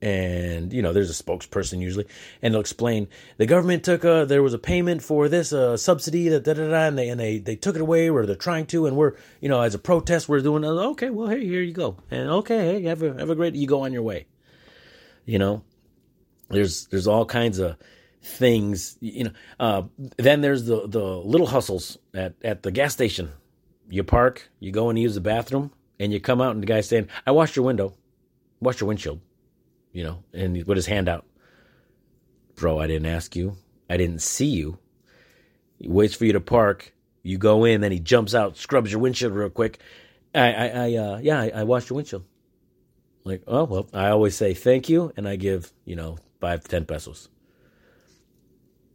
And 0.00 0.72
you 0.72 0.80
know, 0.80 0.92
there's 0.92 1.10
a 1.10 1.22
spokesperson 1.22 1.80
usually, 1.80 2.06
and 2.40 2.54
they'll 2.54 2.60
explain 2.60 3.08
the 3.36 3.46
government 3.46 3.82
took 3.82 4.04
a 4.04 4.24
there 4.26 4.44
was 4.44 4.54
a 4.54 4.58
payment 4.58 5.02
for 5.02 5.28
this 5.28 5.52
uh, 5.52 5.76
subsidy 5.76 6.28
that 6.28 6.44
da 6.44 6.54
da 6.54 6.68
da, 6.68 6.86
and 6.86 6.96
they 6.96 7.08
and 7.08 7.18
they 7.18 7.38
they 7.38 7.56
took 7.56 7.74
it 7.74 7.80
away, 7.80 8.08
or 8.08 8.24
they're 8.24 8.36
trying 8.36 8.66
to, 8.66 8.86
and 8.86 8.96
we're 8.96 9.14
you 9.40 9.48
know 9.48 9.60
as 9.60 9.74
a 9.74 9.78
protest 9.78 10.28
we're 10.28 10.40
doing. 10.40 10.64
Okay, 10.64 11.10
well, 11.10 11.26
hey, 11.26 11.44
here 11.44 11.62
you 11.62 11.72
go, 11.72 11.96
and 12.12 12.30
okay, 12.30 12.80
hey, 12.80 12.82
have 12.84 13.02
a 13.02 13.14
have 13.14 13.30
a 13.30 13.34
great. 13.34 13.56
You 13.56 13.66
go 13.66 13.82
on 13.82 13.92
your 13.92 14.02
way. 14.02 14.26
You 15.24 15.40
know, 15.40 15.64
there's 16.48 16.86
there's 16.86 17.06
all 17.06 17.24
kinds 17.24 17.58
of 17.58 17.76
things 18.22 18.96
you 19.00 19.24
know 19.24 19.30
uh, 19.60 19.82
then 20.16 20.40
there's 20.40 20.64
the 20.64 20.86
the 20.88 21.02
little 21.02 21.46
hustles 21.46 21.98
at 22.14 22.34
at 22.42 22.62
the 22.62 22.70
gas 22.70 22.92
station 22.92 23.30
you 23.88 24.02
park 24.02 24.50
you 24.60 24.72
go 24.72 24.90
and 24.90 24.98
use 24.98 25.14
the 25.14 25.20
bathroom 25.20 25.70
and 26.00 26.12
you 26.12 26.20
come 26.20 26.40
out 26.40 26.52
and 26.52 26.62
the 26.62 26.66
guy's 26.66 26.88
saying 26.88 27.08
i 27.26 27.30
washed 27.30 27.56
your 27.56 27.64
window 27.64 27.94
washed 28.60 28.80
your 28.80 28.88
windshield 28.88 29.20
you 29.92 30.04
know 30.04 30.22
and 30.32 30.56
he 30.56 30.64
put 30.64 30.76
his 30.76 30.86
hand 30.86 31.08
out. 31.08 31.26
Bro 32.54 32.78
i 32.78 32.86
didn't 32.86 33.06
ask 33.06 33.36
you. 33.36 33.56
I 33.90 33.96
didn't 33.96 34.20
see 34.22 34.46
you. 34.46 34.78
He 35.78 35.88
waits 35.88 36.14
for 36.14 36.24
you 36.24 36.32
to 36.32 36.40
park. 36.40 36.92
You 37.22 37.38
go 37.38 37.64
in 37.64 37.80
then 37.80 37.92
he 37.92 38.00
jumps 38.00 38.34
out 38.34 38.56
scrubs 38.56 38.90
your 38.90 39.00
windshield 39.00 39.32
real 39.32 39.50
quick. 39.50 39.80
I 40.34 40.52
i, 40.52 40.66
I 40.66 40.94
uh 40.94 41.18
yeah 41.18 41.40
I, 41.40 41.52
I 41.54 41.62
washed 41.64 41.90
your 41.90 41.96
windshield. 41.96 42.24
Like 43.24 43.42
oh 43.46 43.64
well 43.64 43.88
i 43.92 44.08
always 44.08 44.36
say 44.36 44.54
thank 44.54 44.88
you 44.88 45.12
and 45.16 45.28
i 45.28 45.36
give 45.36 45.72
you 45.84 45.96
know 45.96 46.18
five 46.40 46.64
ten 46.64 46.84
pesos. 46.84 47.28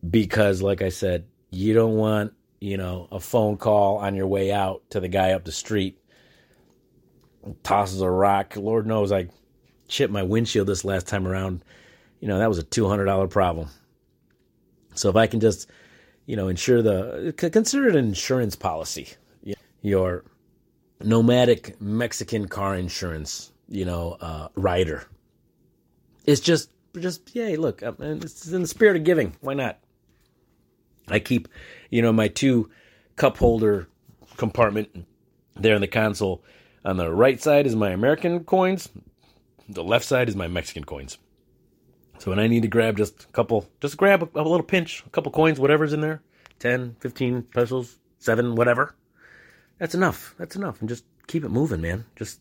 Because 0.07 0.61
like 0.61 0.81
I 0.81 0.89
said, 0.89 1.25
you 1.51 1.73
don't 1.73 1.95
want, 1.95 2.33
you 2.59 2.77
know, 2.77 3.07
a 3.11 3.19
phone 3.19 3.57
call 3.57 3.97
on 3.97 4.15
your 4.15 4.27
way 4.27 4.51
out 4.51 4.83
to 4.89 4.99
the 4.99 5.07
guy 5.07 5.31
up 5.31 5.45
the 5.45 5.51
street. 5.51 5.99
Tosses 7.63 8.01
a 8.01 8.09
rock. 8.09 8.55
Lord 8.55 8.87
knows 8.87 9.11
I 9.11 9.27
chipped 9.93 10.11
my 10.11 10.23
windshield 10.23 10.67
this 10.67 10.83
last 10.83 11.07
time 11.07 11.27
around. 11.27 11.63
You 12.19 12.27
know, 12.27 12.39
that 12.39 12.49
was 12.49 12.57
a 12.57 12.63
$200 12.63 13.29
problem. 13.29 13.69
So 14.95 15.09
if 15.09 15.15
I 15.15 15.27
can 15.27 15.39
just, 15.39 15.69
you 16.25 16.35
know, 16.35 16.47
insure 16.47 16.81
the 16.81 17.33
consider 17.37 17.87
it 17.87 17.95
an 17.95 18.05
insurance 18.05 18.55
policy. 18.55 19.09
Your 19.81 20.23
nomadic 21.01 21.79
Mexican 21.81 22.47
car 22.47 22.75
insurance, 22.75 23.51
you 23.67 23.85
know, 23.85 24.17
uh, 24.19 24.47
rider. 24.55 25.05
It's 26.25 26.41
just, 26.41 26.69
just, 26.97 27.35
yeah, 27.35 27.55
look, 27.59 27.83
it's 27.83 28.47
in 28.47 28.61
the 28.61 28.67
spirit 28.67 28.95
of 28.95 29.03
giving. 29.03 29.35
Why 29.41 29.53
not? 29.53 29.79
I 31.09 31.19
keep, 31.19 31.49
you 31.89 32.01
know, 32.01 32.13
my 32.13 32.29
two 32.29 32.69
cup 33.17 33.37
holder 33.37 33.89
compartment 34.37 35.05
there 35.55 35.75
in 35.75 35.81
the 35.81 35.87
console. 35.87 36.43
On 36.85 36.97
the 36.97 37.11
right 37.11 37.41
side 37.41 37.67
is 37.67 37.75
my 37.75 37.91
American 37.91 38.45
coins. 38.45 38.89
The 39.69 39.83
left 39.83 40.05
side 40.05 40.29
is 40.29 40.35
my 40.35 40.47
Mexican 40.47 40.83
coins. 40.83 41.17
So 42.19 42.29
when 42.29 42.39
I 42.39 42.47
need 42.47 42.61
to 42.61 42.67
grab 42.67 42.97
just 42.97 43.23
a 43.23 43.27
couple, 43.27 43.67
just 43.81 43.97
grab 43.97 44.23
a, 44.23 44.39
a 44.39 44.43
little 44.43 44.63
pinch, 44.63 45.03
a 45.05 45.09
couple 45.09 45.31
coins, 45.31 45.59
whatever's 45.59 45.93
in 45.93 46.01
there 46.01 46.21
10, 46.59 46.95
15 46.99 47.43
pesos, 47.43 47.97
7, 48.19 48.55
whatever. 48.55 48.95
That's 49.79 49.95
enough. 49.95 50.35
That's 50.37 50.55
enough. 50.55 50.79
And 50.79 50.87
just 50.87 51.05
keep 51.27 51.43
it 51.43 51.49
moving, 51.49 51.81
man. 51.81 52.05
Just 52.15 52.39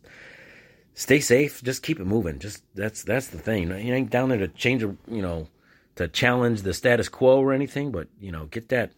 stay 0.95 1.21
safe. 1.21 1.63
Just 1.63 1.83
keep 1.83 1.99
it 1.99 2.07
moving. 2.07 2.39
Just 2.39 2.63
that's 2.75 3.03
that's 3.03 3.29
the 3.29 3.39
thing. 3.39 3.69
You 3.69 3.95
ain't 3.95 4.11
down 4.11 4.29
there 4.29 4.39
to 4.39 4.49
change 4.49 4.83
you 4.83 4.99
know, 5.09 5.49
to 5.97 6.09
challenge 6.09 6.63
the 6.63 6.75
status 6.75 7.09
quo 7.09 7.39
or 7.39 7.53
anything, 7.53 7.91
but 7.91 8.09
you 8.21 8.31
know, 8.31 8.47
get 8.47 8.69
that 8.69 8.93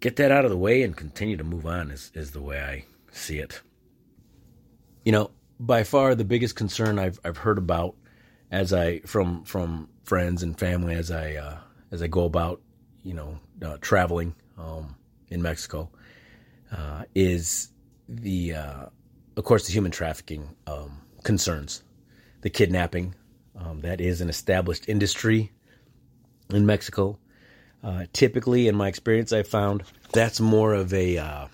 get 0.00 0.16
that 0.16 0.30
out 0.30 0.44
of 0.44 0.50
the 0.50 0.56
way 0.56 0.82
and 0.82 0.96
continue 0.96 1.36
to 1.36 1.44
move 1.44 1.66
on 1.66 1.90
is, 1.90 2.10
is 2.14 2.32
the 2.32 2.42
way 2.42 2.60
I 2.60 2.84
see 3.12 3.38
it. 3.38 3.62
You 5.04 5.12
know, 5.12 5.30
by 5.66 5.84
far 5.84 6.14
the 6.14 6.24
biggest 6.24 6.56
concern 6.56 6.98
I've 6.98 7.20
I've 7.24 7.36
heard 7.38 7.58
about 7.58 7.94
as 8.50 8.72
I 8.72 8.98
from 9.00 9.44
from 9.44 9.88
friends 10.02 10.42
and 10.42 10.58
family 10.58 10.94
as 10.94 11.10
I 11.10 11.34
uh, 11.34 11.58
as 11.92 12.02
I 12.02 12.08
go 12.08 12.24
about 12.24 12.60
you 13.02 13.14
know 13.14 13.38
uh, 13.64 13.78
traveling 13.80 14.34
um, 14.58 14.96
in 15.28 15.40
Mexico 15.40 15.88
uh, 16.72 17.04
is 17.14 17.68
the 18.08 18.54
uh, 18.54 18.86
of 19.36 19.44
course 19.44 19.66
the 19.66 19.72
human 19.72 19.92
trafficking 19.92 20.56
um, 20.66 21.00
concerns, 21.22 21.84
the 22.40 22.50
kidnapping, 22.50 23.14
um, 23.56 23.80
that 23.82 24.00
is 24.00 24.20
an 24.20 24.28
established 24.28 24.88
industry 24.88 25.52
in 26.50 26.66
Mexico. 26.66 27.18
Uh, 27.84 28.04
typically, 28.12 28.68
in 28.68 28.76
my 28.76 28.88
experience, 28.88 29.32
I 29.32 29.42
found 29.44 29.84
that's 30.12 30.40
more 30.40 30.74
of 30.74 30.92
a 30.92 31.18
uh, 31.18 31.46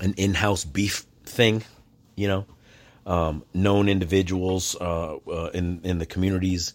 an 0.00 0.12
in-house 0.16 0.64
beef 0.64 1.06
thing. 1.24 1.62
You 2.16 2.28
know, 2.28 2.46
um, 3.06 3.44
known 3.54 3.88
individuals 3.88 4.76
uh, 4.80 5.16
uh 5.16 5.50
in 5.54 5.80
in 5.84 5.98
the 5.98 6.06
communities 6.06 6.74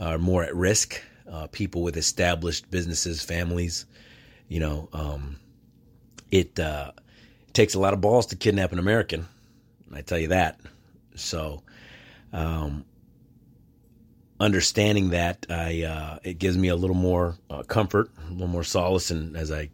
are 0.00 0.18
more 0.18 0.42
at 0.42 0.54
risk. 0.54 1.00
Uh, 1.30 1.46
people 1.48 1.82
with 1.82 1.96
established 1.96 2.70
businesses, 2.70 3.22
families. 3.22 3.84
You 4.48 4.60
know, 4.60 4.88
um, 4.94 5.36
it 6.30 6.58
uh, 6.58 6.92
takes 7.52 7.74
a 7.74 7.78
lot 7.78 7.92
of 7.92 8.00
balls 8.00 8.26
to 8.26 8.36
kidnap 8.36 8.72
an 8.72 8.78
American. 8.78 9.28
I 9.92 10.00
tell 10.00 10.18
you 10.18 10.28
that. 10.28 10.58
So, 11.16 11.62
um, 12.32 12.84
understanding 14.40 15.10
that, 15.10 15.46
I 15.50 15.82
uh, 15.82 16.18
it 16.22 16.38
gives 16.38 16.56
me 16.56 16.68
a 16.68 16.76
little 16.76 16.96
more 16.96 17.36
uh, 17.50 17.62
comfort, 17.62 18.10
a 18.26 18.32
little 18.32 18.48
more 18.48 18.64
solace, 18.64 19.10
and 19.10 19.36
as 19.36 19.52
I 19.52 19.70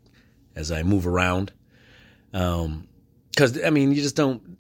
as 0.56 0.72
I 0.72 0.82
move 0.82 1.06
around, 1.06 1.52
because 2.32 2.62
um, 3.56 3.64
I 3.64 3.70
mean, 3.70 3.92
you 3.92 4.02
just 4.02 4.16
don't. 4.16 4.53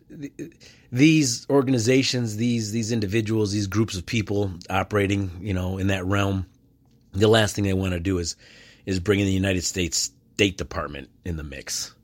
These 0.92 1.46
organizations, 1.50 2.36
these 2.36 2.72
these 2.72 2.92
individuals, 2.92 3.52
these 3.52 3.66
groups 3.66 3.96
of 3.96 4.06
people 4.06 4.52
operating, 4.70 5.30
you 5.40 5.54
know, 5.54 5.78
in 5.78 5.88
that 5.88 6.04
realm, 6.04 6.46
the 7.12 7.28
last 7.28 7.54
thing 7.54 7.64
they 7.64 7.72
want 7.72 7.92
to 7.92 8.00
do 8.00 8.18
is 8.18 8.36
is 8.86 9.00
bring 9.00 9.20
in 9.20 9.26
the 9.26 9.32
United 9.32 9.64
States 9.64 10.10
State 10.34 10.58
Department 10.58 11.08
in 11.24 11.36
the 11.36 11.44
mix, 11.44 11.94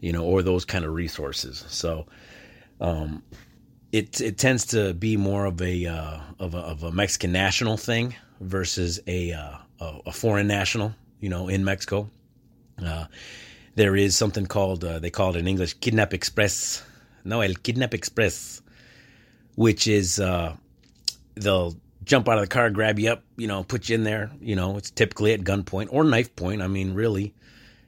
you 0.00 0.12
know, 0.12 0.24
or 0.24 0.42
those 0.42 0.64
kind 0.64 0.84
of 0.84 0.92
resources. 0.92 1.64
So, 1.68 2.06
um, 2.80 3.22
it 3.92 4.20
it 4.20 4.38
tends 4.38 4.66
to 4.66 4.94
be 4.94 5.16
more 5.16 5.44
of 5.44 5.60
a 5.62 5.86
uh, 5.86 6.20
of 6.38 6.54
a, 6.54 6.58
of 6.58 6.82
a 6.82 6.92
Mexican 6.92 7.32
national 7.32 7.76
thing 7.76 8.14
versus 8.40 9.00
a, 9.06 9.32
uh, 9.32 9.56
a, 9.80 10.12
foreign 10.12 10.46
national. 10.46 10.94
You 11.20 11.30
know, 11.30 11.48
in 11.48 11.64
Mexico, 11.64 12.10
uh, 12.84 13.06
there 13.74 13.96
is 13.96 14.16
something 14.16 14.46
called 14.46 14.84
uh, 14.84 14.98
they 14.98 15.10
call 15.10 15.34
it 15.34 15.38
in 15.38 15.48
English 15.48 15.74
Kidnap 15.74 16.12
Express. 16.12 16.82
No, 17.26 17.40
El 17.40 17.54
Kidnap 17.54 17.92
Express, 17.92 18.62
which 19.56 19.86
is 19.86 20.20
uh, 20.20 20.56
they'll 21.34 21.74
jump 22.04 22.28
out 22.28 22.38
of 22.38 22.44
the 22.44 22.48
car, 22.48 22.70
grab 22.70 22.98
you 22.98 23.10
up, 23.10 23.24
you 23.36 23.48
know, 23.48 23.64
put 23.64 23.88
you 23.88 23.96
in 23.96 24.04
there. 24.04 24.30
You 24.40 24.56
know, 24.56 24.76
it's 24.76 24.90
typically 24.90 25.32
at 25.32 25.40
gunpoint 25.40 25.88
or 25.90 26.04
knife 26.04 26.34
point. 26.36 26.62
I 26.62 26.68
mean, 26.68 26.94
really, 26.94 27.34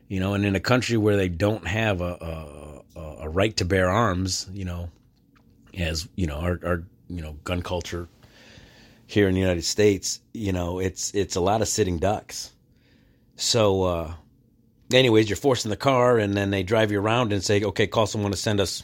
you 0.08 0.20
know, 0.20 0.34
and 0.34 0.44
in 0.44 0.56
a 0.56 0.60
country 0.60 0.96
where 0.96 1.16
they 1.16 1.28
don't 1.28 1.66
have 1.66 2.00
a, 2.00 2.82
a, 2.96 3.00
a 3.20 3.28
right 3.28 3.56
to 3.56 3.64
bear 3.64 3.88
arms, 3.88 4.48
you 4.52 4.64
know, 4.64 4.90
as 5.76 6.08
you 6.16 6.26
know 6.26 6.36
our, 6.36 6.58
our 6.64 6.82
you 7.08 7.22
know 7.22 7.34
gun 7.44 7.62
culture 7.62 8.08
here 9.06 9.28
in 9.28 9.34
the 9.34 9.40
United 9.40 9.64
States, 9.64 10.20
you 10.34 10.52
know 10.52 10.80
it's 10.80 11.14
it's 11.14 11.36
a 11.36 11.40
lot 11.40 11.62
of 11.62 11.68
sitting 11.68 11.98
ducks. 11.98 12.52
So, 13.36 13.84
uh, 13.84 14.14
anyways, 14.92 15.30
you're 15.30 15.36
forced 15.36 15.64
in 15.64 15.70
the 15.70 15.76
car, 15.76 16.18
and 16.18 16.34
then 16.36 16.50
they 16.50 16.64
drive 16.64 16.90
you 16.90 17.00
around 17.00 17.32
and 17.32 17.42
say, 17.42 17.62
"Okay, 17.62 17.86
call 17.86 18.06
someone 18.06 18.32
to 18.32 18.36
send 18.36 18.58
us 18.58 18.82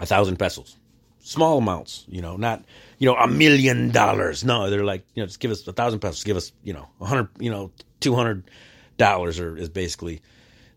a 0.00 0.06
thousand 0.06 0.38
pesos." 0.38 0.76
Small 1.20 1.58
amounts, 1.58 2.04
you 2.08 2.22
know, 2.22 2.36
not 2.36 2.64
you 2.98 3.06
know 3.06 3.16
a 3.16 3.26
million 3.26 3.90
dollars. 3.90 4.44
No, 4.44 4.70
they're 4.70 4.84
like, 4.84 5.04
you 5.14 5.22
know, 5.22 5.26
just 5.26 5.40
give 5.40 5.50
us 5.50 5.66
a 5.66 5.72
thousand 5.72 5.98
pesos. 5.98 6.22
Give 6.22 6.36
us, 6.36 6.52
you 6.62 6.72
know, 6.72 6.88
a 7.00 7.06
hundred, 7.06 7.28
you 7.40 7.50
know, 7.50 7.72
two 8.00 8.14
hundred 8.14 8.48
dollars, 8.96 9.40
or 9.40 9.56
is 9.56 9.68
basically 9.68 10.22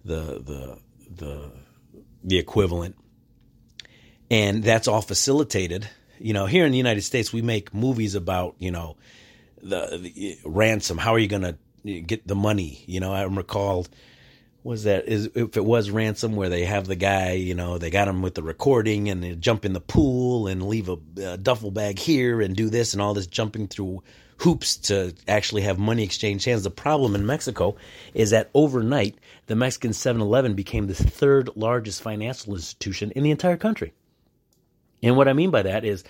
the 0.03 0.41
the 0.43 0.77
the 1.15 1.51
the 2.23 2.37
equivalent 2.37 2.95
and 4.29 4.63
that's 4.63 4.87
all 4.87 5.01
facilitated. 5.01 5.89
You 6.19 6.33
know, 6.33 6.45
here 6.45 6.65
in 6.65 6.71
the 6.71 6.77
United 6.77 7.01
States, 7.01 7.31
we 7.33 7.41
make 7.41 7.73
movies 7.73 8.15
about 8.15 8.55
you 8.59 8.71
know 8.71 8.97
the, 9.61 9.97
the 10.01 10.31
eh, 10.31 10.35
ransom. 10.45 10.97
How 10.97 11.13
are 11.13 11.19
you 11.19 11.27
going 11.27 11.43
to 11.43 11.57
eh, 11.87 11.99
get 11.99 12.27
the 12.27 12.35
money? 12.35 12.83
You 12.85 12.99
know, 12.99 13.13
I'm 13.13 13.37
recall 13.37 13.87
was 14.63 14.83
that 14.83 15.07
is 15.07 15.29
if 15.35 15.55
it 15.55 15.63
was 15.63 15.89
ransom 15.89 16.35
where 16.35 16.49
they 16.49 16.65
have 16.65 16.85
the 16.85 16.95
guy, 16.95 17.33
you 17.33 17.55
know, 17.55 17.77
they 17.77 17.89
got 17.89 18.07
him 18.07 18.21
with 18.21 18.35
the 18.35 18.43
recording 18.43 19.09
and 19.09 19.23
they 19.23 19.35
jump 19.35 19.65
in 19.65 19.73
the 19.73 19.79
pool 19.79 20.47
and 20.47 20.67
leave 20.67 20.89
a, 20.89 20.97
a 21.23 21.37
duffel 21.37 21.71
bag 21.71 21.97
here 21.97 22.41
and 22.41 22.55
do 22.55 22.69
this 22.69 22.93
and 22.93 23.01
all 23.01 23.13
this 23.13 23.27
jumping 23.27 23.67
through 23.67 24.03
hoops 24.39 24.77
to 24.77 25.13
actually 25.27 25.61
have 25.63 25.77
money 25.77 26.03
exchange 26.03 26.45
hands. 26.45 26.63
The 26.63 26.71
problem 26.71 27.15
in 27.15 27.25
Mexico 27.25 27.75
is 28.13 28.31
that 28.31 28.49
overnight, 28.53 29.17
the 29.47 29.55
Mexican 29.55 29.93
7 29.93 30.21
Eleven 30.21 30.53
became 30.53 30.87
the 30.87 30.93
third 30.93 31.49
largest 31.55 32.01
financial 32.01 32.53
institution 32.53 33.11
in 33.11 33.23
the 33.23 33.31
entire 33.31 33.57
country. 33.57 33.93
And 35.03 35.15
what 35.15 35.27
I 35.27 35.33
mean 35.33 35.51
by 35.51 35.63
that 35.63 35.85
is 35.85 36.03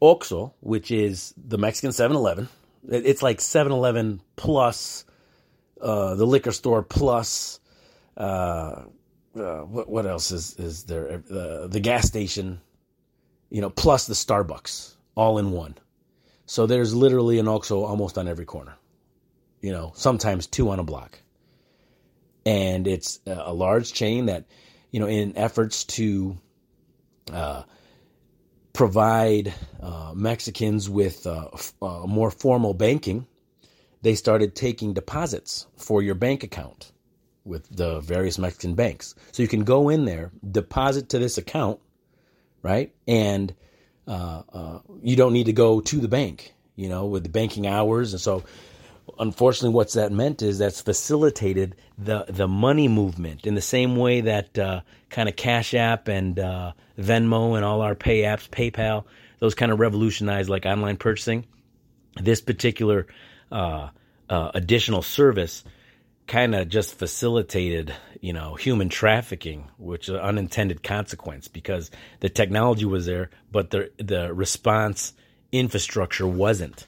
Oxxo, 0.00 0.52
which 0.60 0.90
is 0.90 1.34
the 1.36 1.58
Mexican 1.58 1.92
7 1.92 2.16
Eleven, 2.16 2.48
it's 2.88 3.22
like 3.22 3.40
7 3.40 3.72
Eleven 3.72 4.20
plus 4.36 5.04
uh, 5.80 6.14
the 6.14 6.26
liquor 6.26 6.52
store 6.52 6.82
plus 6.82 7.60
uh, 8.16 8.82
uh, 9.34 9.60
what 9.60 9.88
what 9.88 10.06
else 10.06 10.30
is 10.30 10.54
is 10.56 10.84
there? 10.84 11.22
Uh, 11.30 11.66
the 11.66 11.80
gas 11.80 12.06
station, 12.06 12.60
you 13.50 13.60
know, 13.60 13.70
plus 13.70 14.06
the 14.06 14.14
Starbucks, 14.14 14.94
all 15.14 15.38
in 15.38 15.52
one. 15.52 15.76
So 16.46 16.66
there's 16.66 16.94
literally 16.94 17.38
an 17.38 17.46
OXXO 17.46 17.84
almost 17.84 18.18
on 18.18 18.28
every 18.28 18.44
corner. 18.44 18.74
You 19.60 19.72
know, 19.72 19.92
sometimes 19.94 20.46
two 20.46 20.70
on 20.70 20.78
a 20.78 20.82
block. 20.82 21.18
And 22.44 22.86
it's 22.88 23.20
a 23.24 23.54
large 23.54 23.92
chain 23.92 24.26
that, 24.26 24.44
you 24.90 24.98
know, 24.98 25.06
in 25.06 25.36
efforts 25.36 25.84
to 25.84 26.36
uh, 27.32 27.62
provide 28.72 29.54
uh, 29.80 30.12
Mexicans 30.14 30.90
with 30.90 31.26
uh, 31.26 31.48
uh, 31.80 32.06
more 32.06 32.32
formal 32.32 32.74
banking, 32.74 33.26
they 34.02 34.16
started 34.16 34.56
taking 34.56 34.92
deposits 34.92 35.66
for 35.76 36.02
your 36.02 36.16
bank 36.16 36.42
account 36.42 36.90
with 37.44 37.68
the 37.74 38.00
various 38.00 38.38
Mexican 38.38 38.74
banks. 38.74 39.14
So 39.32 39.42
you 39.42 39.48
can 39.48 39.64
go 39.64 39.88
in 39.88 40.04
there, 40.04 40.30
deposit 40.48 41.10
to 41.10 41.18
this 41.18 41.38
account, 41.38 41.80
right? 42.62 42.94
And 43.06 43.54
uh, 44.06 44.42
uh, 44.52 44.78
you 45.02 45.16
don't 45.16 45.32
need 45.32 45.46
to 45.46 45.52
go 45.52 45.80
to 45.80 46.00
the 46.00 46.08
bank, 46.08 46.54
you 46.76 46.88
know, 46.88 47.06
with 47.06 47.24
the 47.24 47.28
banking 47.28 47.66
hours. 47.66 48.12
And 48.12 48.20
so, 48.20 48.44
unfortunately, 49.18 49.74
what's 49.74 49.94
that 49.94 50.12
meant 50.12 50.42
is 50.42 50.58
that's 50.58 50.80
facilitated 50.80 51.76
the 51.98 52.24
the 52.28 52.48
money 52.48 52.88
movement 52.88 53.46
in 53.46 53.54
the 53.54 53.60
same 53.60 53.96
way 53.96 54.22
that 54.22 54.58
uh, 54.58 54.80
kind 55.10 55.28
of 55.28 55.36
Cash 55.36 55.74
App 55.74 56.08
and 56.08 56.38
uh, 56.38 56.72
Venmo 56.98 57.56
and 57.56 57.64
all 57.64 57.80
our 57.80 57.94
pay 57.94 58.22
apps, 58.22 58.48
PayPal, 58.48 59.04
those 59.38 59.54
kind 59.54 59.72
of 59.72 59.80
revolutionized 59.80 60.48
like 60.48 60.66
online 60.66 60.96
purchasing. 60.96 61.46
This 62.20 62.40
particular 62.40 63.06
uh, 63.50 63.88
uh, 64.28 64.50
additional 64.54 65.02
service 65.02 65.64
kind 66.26 66.54
of 66.54 66.68
just 66.68 66.94
facilitated, 66.94 67.94
you 68.20 68.32
know, 68.32 68.54
human 68.54 68.88
trafficking, 68.88 69.68
which 69.78 70.08
is 70.08 70.14
an 70.14 70.20
unintended 70.20 70.82
consequence 70.82 71.48
because 71.48 71.90
the 72.20 72.28
technology 72.28 72.84
was 72.84 73.06
there, 73.06 73.30
but 73.50 73.70
the 73.70 73.90
the 73.98 74.32
response 74.32 75.12
infrastructure 75.50 76.26
wasn't. 76.26 76.86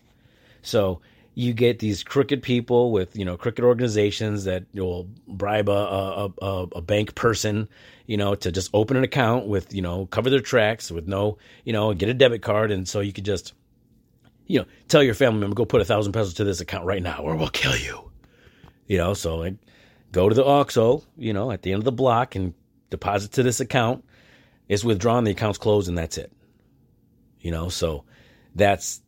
So 0.62 1.01
you 1.35 1.53
get 1.53 1.80
these 1.80 2.03
crooked 2.03 2.43
people 2.43 2.93
with 2.93 3.16
you 3.16 3.24
know 3.24 3.37
crooked 3.37 3.64
organizations 3.64 4.45
that 4.45 4.64
will 4.72 5.09
bribe 5.26 5.68
a, 5.68 5.72
a, 5.72 6.32
a, 6.41 6.62
a, 6.76 6.80
bank 6.80 7.14
person 7.14 7.68
you 8.07 8.16
know 8.16 8.35
to 8.35 8.53
just 8.53 8.70
open 8.72 8.97
an 8.97 9.05
account 9.05 9.47
with 9.47 9.74
you 9.74 9.82
know 9.82 10.07
cover 10.07 10.30
their 10.30 10.41
tracks 10.41 10.91
with 10.91 11.09
no 11.09 11.37
you 11.64 11.72
know 11.72 11.93
get 11.93 12.09
a 12.09 12.14
debit 12.14 12.43
card 12.43 12.70
and 12.70 12.89
so 12.89 13.01
you 13.01 13.12
could 13.12 13.24
just 13.24 13.53
you 14.47 14.61
know 14.61 14.66
tell 14.87 15.03
your 15.03 15.14
family 15.14 15.41
member 15.41 15.55
go 15.55 15.64
put 15.64 15.80
a 15.80 15.85
thousand 15.85 16.12
pesos 16.12 16.35
to 16.35 16.45
this 16.45 16.61
account 16.61 16.85
right 16.85 17.03
now 17.03 17.18
or 17.18 17.35
we'll 17.35 17.49
kill 17.49 17.76
you 17.76 18.11
you 18.87 18.99
know, 18.99 19.14
so 19.14 19.45
I 19.45 19.55
go 20.12 20.28
to 20.28 20.35
the 20.35 20.45
OXXO, 20.45 21.05
you 21.16 21.32
know, 21.32 21.51
at 21.51 21.62
the 21.62 21.72
end 21.72 21.80
of 21.80 21.85
the 21.85 21.93
block 21.93 22.35
and 22.35 22.55
deposit 22.91 23.32
to 23.32 23.43
this 23.43 23.61
account. 23.61 24.05
It's 24.68 24.85
withdrawn, 24.85 25.24
the 25.24 25.32
account's 25.32 25.59
closed, 25.59 25.89
and 25.89 25.99
that's 25.99 26.16
it. 26.16 26.32
You 27.41 27.51
know, 27.51 27.68
so 27.68 28.05
that's 28.55 29.03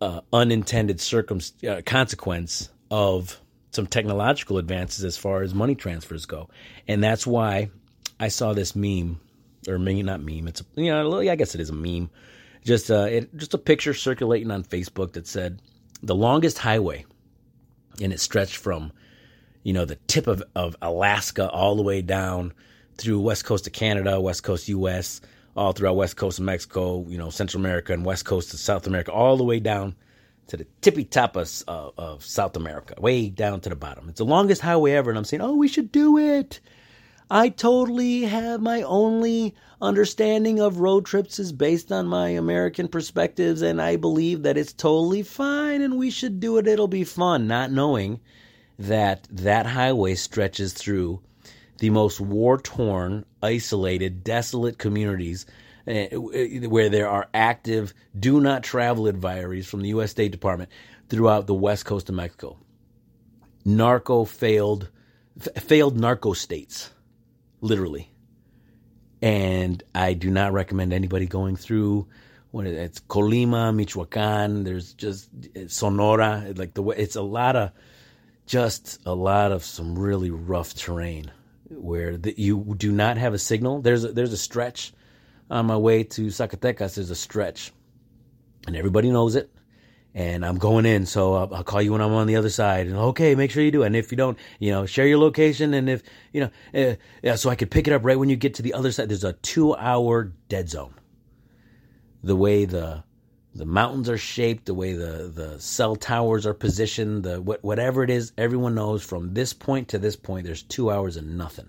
uh, 0.00 0.20
unintended 0.32 1.00
circum- 1.00 1.40
uh, 1.68 1.82
consequence 1.84 2.68
of 2.90 3.40
some 3.72 3.86
technological 3.86 4.58
advances 4.58 5.04
as 5.04 5.16
far 5.16 5.42
as 5.42 5.54
money 5.54 5.74
transfers 5.74 6.26
go. 6.26 6.48
And 6.86 7.02
that's 7.02 7.26
why 7.26 7.70
I 8.18 8.28
saw 8.28 8.52
this 8.52 8.76
meme, 8.76 9.20
or 9.68 9.78
maybe 9.78 10.02
not 10.02 10.20
meme, 10.20 10.48
it's, 10.48 10.60
a, 10.60 10.64
you 10.76 10.90
know, 10.90 11.20
I 11.20 11.36
guess 11.36 11.54
it 11.54 11.60
is 11.60 11.70
a 11.70 11.74
meme. 11.74 12.10
Just, 12.64 12.90
uh, 12.90 13.06
it, 13.10 13.36
just 13.36 13.54
a 13.54 13.58
picture 13.58 13.94
circulating 13.94 14.50
on 14.50 14.64
Facebook 14.64 15.12
that 15.12 15.26
said, 15.26 15.62
the 16.02 16.14
longest 16.14 16.58
highway 16.58 17.04
and 18.02 18.12
it 18.12 18.20
stretched 18.20 18.56
from, 18.56 18.92
you 19.62 19.72
know, 19.72 19.84
the 19.84 19.96
tip 20.06 20.26
of, 20.26 20.42
of 20.54 20.76
Alaska 20.82 21.48
all 21.48 21.76
the 21.76 21.82
way 21.82 22.02
down 22.02 22.52
through 22.96 23.20
west 23.20 23.44
coast 23.44 23.66
of 23.66 23.72
Canada, 23.72 24.20
west 24.20 24.42
coast 24.42 24.68
U.S., 24.68 25.20
all 25.56 25.72
throughout 25.72 25.96
west 25.96 26.16
coast 26.16 26.38
of 26.38 26.44
Mexico, 26.44 27.04
you 27.08 27.18
know, 27.18 27.30
Central 27.30 27.60
America 27.60 27.92
and 27.92 28.04
west 28.04 28.24
coast 28.24 28.54
of 28.54 28.60
South 28.60 28.86
America, 28.86 29.10
all 29.12 29.36
the 29.36 29.44
way 29.44 29.58
down 29.58 29.94
to 30.46 30.56
the 30.56 30.66
tippy 30.80 31.04
top 31.04 31.36
of, 31.36 31.62
of 31.68 32.24
South 32.24 32.56
America, 32.56 32.94
way 32.98 33.28
down 33.28 33.60
to 33.60 33.68
the 33.68 33.76
bottom. 33.76 34.08
It's 34.08 34.18
the 34.18 34.24
longest 34.24 34.60
highway 34.62 34.92
ever, 34.92 35.10
and 35.10 35.18
I'm 35.18 35.24
saying, 35.24 35.42
oh, 35.42 35.54
we 35.54 35.68
should 35.68 35.92
do 35.92 36.18
it. 36.18 36.60
I 37.32 37.48
totally 37.48 38.22
have 38.22 38.60
my 38.60 38.82
only 38.82 39.54
understanding 39.80 40.58
of 40.58 40.80
road 40.80 41.06
trips 41.06 41.38
is 41.38 41.52
based 41.52 41.92
on 41.92 42.08
my 42.08 42.30
American 42.30 42.88
perspectives, 42.88 43.62
and 43.62 43.80
I 43.80 43.94
believe 43.94 44.42
that 44.42 44.56
it's 44.56 44.72
totally 44.72 45.22
fine 45.22 45.80
and 45.80 45.96
we 45.96 46.10
should 46.10 46.40
do 46.40 46.58
it. 46.58 46.66
It'll 46.66 46.88
be 46.88 47.04
fun, 47.04 47.46
not 47.46 47.70
knowing 47.70 48.18
that 48.80 49.28
that 49.30 49.66
highway 49.66 50.16
stretches 50.16 50.72
through 50.72 51.20
the 51.78 51.90
most 51.90 52.20
war 52.20 52.58
torn, 52.58 53.24
isolated, 53.42 54.24
desolate 54.24 54.78
communities 54.78 55.46
eh, 55.86 56.14
where 56.16 56.88
there 56.88 57.08
are 57.08 57.28
active 57.32 57.94
do 58.18 58.40
not 58.40 58.64
travel 58.64 59.04
advisories 59.04 59.66
from 59.66 59.82
the 59.82 59.90
U.S. 59.90 60.10
State 60.10 60.32
Department 60.32 60.68
throughout 61.08 61.46
the 61.46 61.54
west 61.54 61.84
coast 61.84 62.08
of 62.08 62.16
Mexico. 62.16 62.58
Narco 63.64 64.24
failed, 64.24 64.88
failed 65.38 65.96
narco 65.96 66.32
states, 66.32 66.90
literally 67.60 68.10
and 69.22 69.82
I 69.94 70.14
do 70.14 70.30
not 70.30 70.52
recommend 70.52 70.92
anybody 70.92 71.26
going 71.26 71.56
through 71.56 72.06
it? 72.54 72.66
it's 72.66 73.00
Colima, 73.00 73.74
Michoacan. 73.74 74.64
There's 74.64 74.94
just 74.94 75.30
Sonora, 75.68 76.52
like 76.56 76.74
the 76.74 76.82
way 76.82 76.96
it's 76.96 77.16
a 77.16 77.22
lot 77.22 77.56
of 77.56 77.72
just 78.46 78.98
a 79.06 79.14
lot 79.14 79.52
of 79.52 79.64
some 79.64 79.98
really 79.98 80.30
rough 80.30 80.74
terrain 80.74 81.30
where 81.68 82.16
the, 82.16 82.34
you 82.36 82.74
do 82.76 82.90
not 82.90 83.16
have 83.16 83.34
a 83.34 83.38
signal. 83.38 83.80
There's 83.80 84.04
a, 84.04 84.12
there's 84.12 84.32
a 84.32 84.38
stretch 84.38 84.92
on 85.50 85.66
my 85.66 85.76
way 85.76 86.02
to 86.02 86.22
Zacatecas. 86.22 86.96
There's 86.96 87.10
a 87.10 87.14
stretch, 87.14 87.72
and 88.66 88.74
everybody 88.74 89.10
knows 89.10 89.36
it 89.36 89.50
and 90.14 90.44
I'm 90.44 90.58
going 90.58 90.86
in, 90.86 91.06
so 91.06 91.34
I'll, 91.34 91.54
I'll, 91.54 91.64
call 91.64 91.80
you 91.80 91.92
when 91.92 92.00
I'm 92.00 92.12
on 92.12 92.26
the 92.26 92.36
other 92.36 92.50
side. 92.50 92.88
And 92.88 92.96
okay, 92.96 93.34
make 93.36 93.50
sure 93.50 93.62
you 93.62 93.70
do. 93.70 93.84
And 93.84 93.94
if 93.94 94.10
you 94.10 94.16
don't, 94.16 94.36
you 94.58 94.72
know, 94.72 94.84
share 94.84 95.06
your 95.06 95.18
location. 95.18 95.72
And 95.72 95.88
if 95.88 96.02
you 96.32 96.40
know, 96.40 96.50
uh, 96.74 96.96
yeah, 97.22 97.36
so 97.36 97.48
I 97.48 97.54
could 97.54 97.70
pick 97.70 97.86
it 97.86 97.92
up 97.92 98.04
right 98.04 98.18
when 98.18 98.28
you 98.28 98.36
get 98.36 98.54
to 98.54 98.62
the 98.62 98.74
other 98.74 98.90
side. 98.90 99.08
There's 99.08 99.24
a 99.24 99.34
two-hour 99.34 100.32
dead 100.48 100.68
zone. 100.68 100.94
The 102.24 102.34
way 102.34 102.64
the 102.64 103.04
the 103.54 103.66
mountains 103.66 104.08
are 104.08 104.18
shaped, 104.18 104.66
the 104.66 104.74
way 104.74 104.94
the 104.94 105.30
the 105.32 105.60
cell 105.60 105.94
towers 105.94 106.44
are 106.44 106.54
positioned, 106.54 107.22
the 107.22 107.40
what, 107.40 107.62
whatever 107.62 108.02
it 108.02 108.10
is, 108.10 108.32
everyone 108.36 108.74
knows 108.74 109.04
from 109.04 109.32
this 109.34 109.52
point 109.52 109.88
to 109.88 109.98
this 109.98 110.16
point, 110.16 110.44
there's 110.44 110.62
two 110.62 110.90
hours 110.90 111.16
of 111.16 111.24
nothing. 111.24 111.68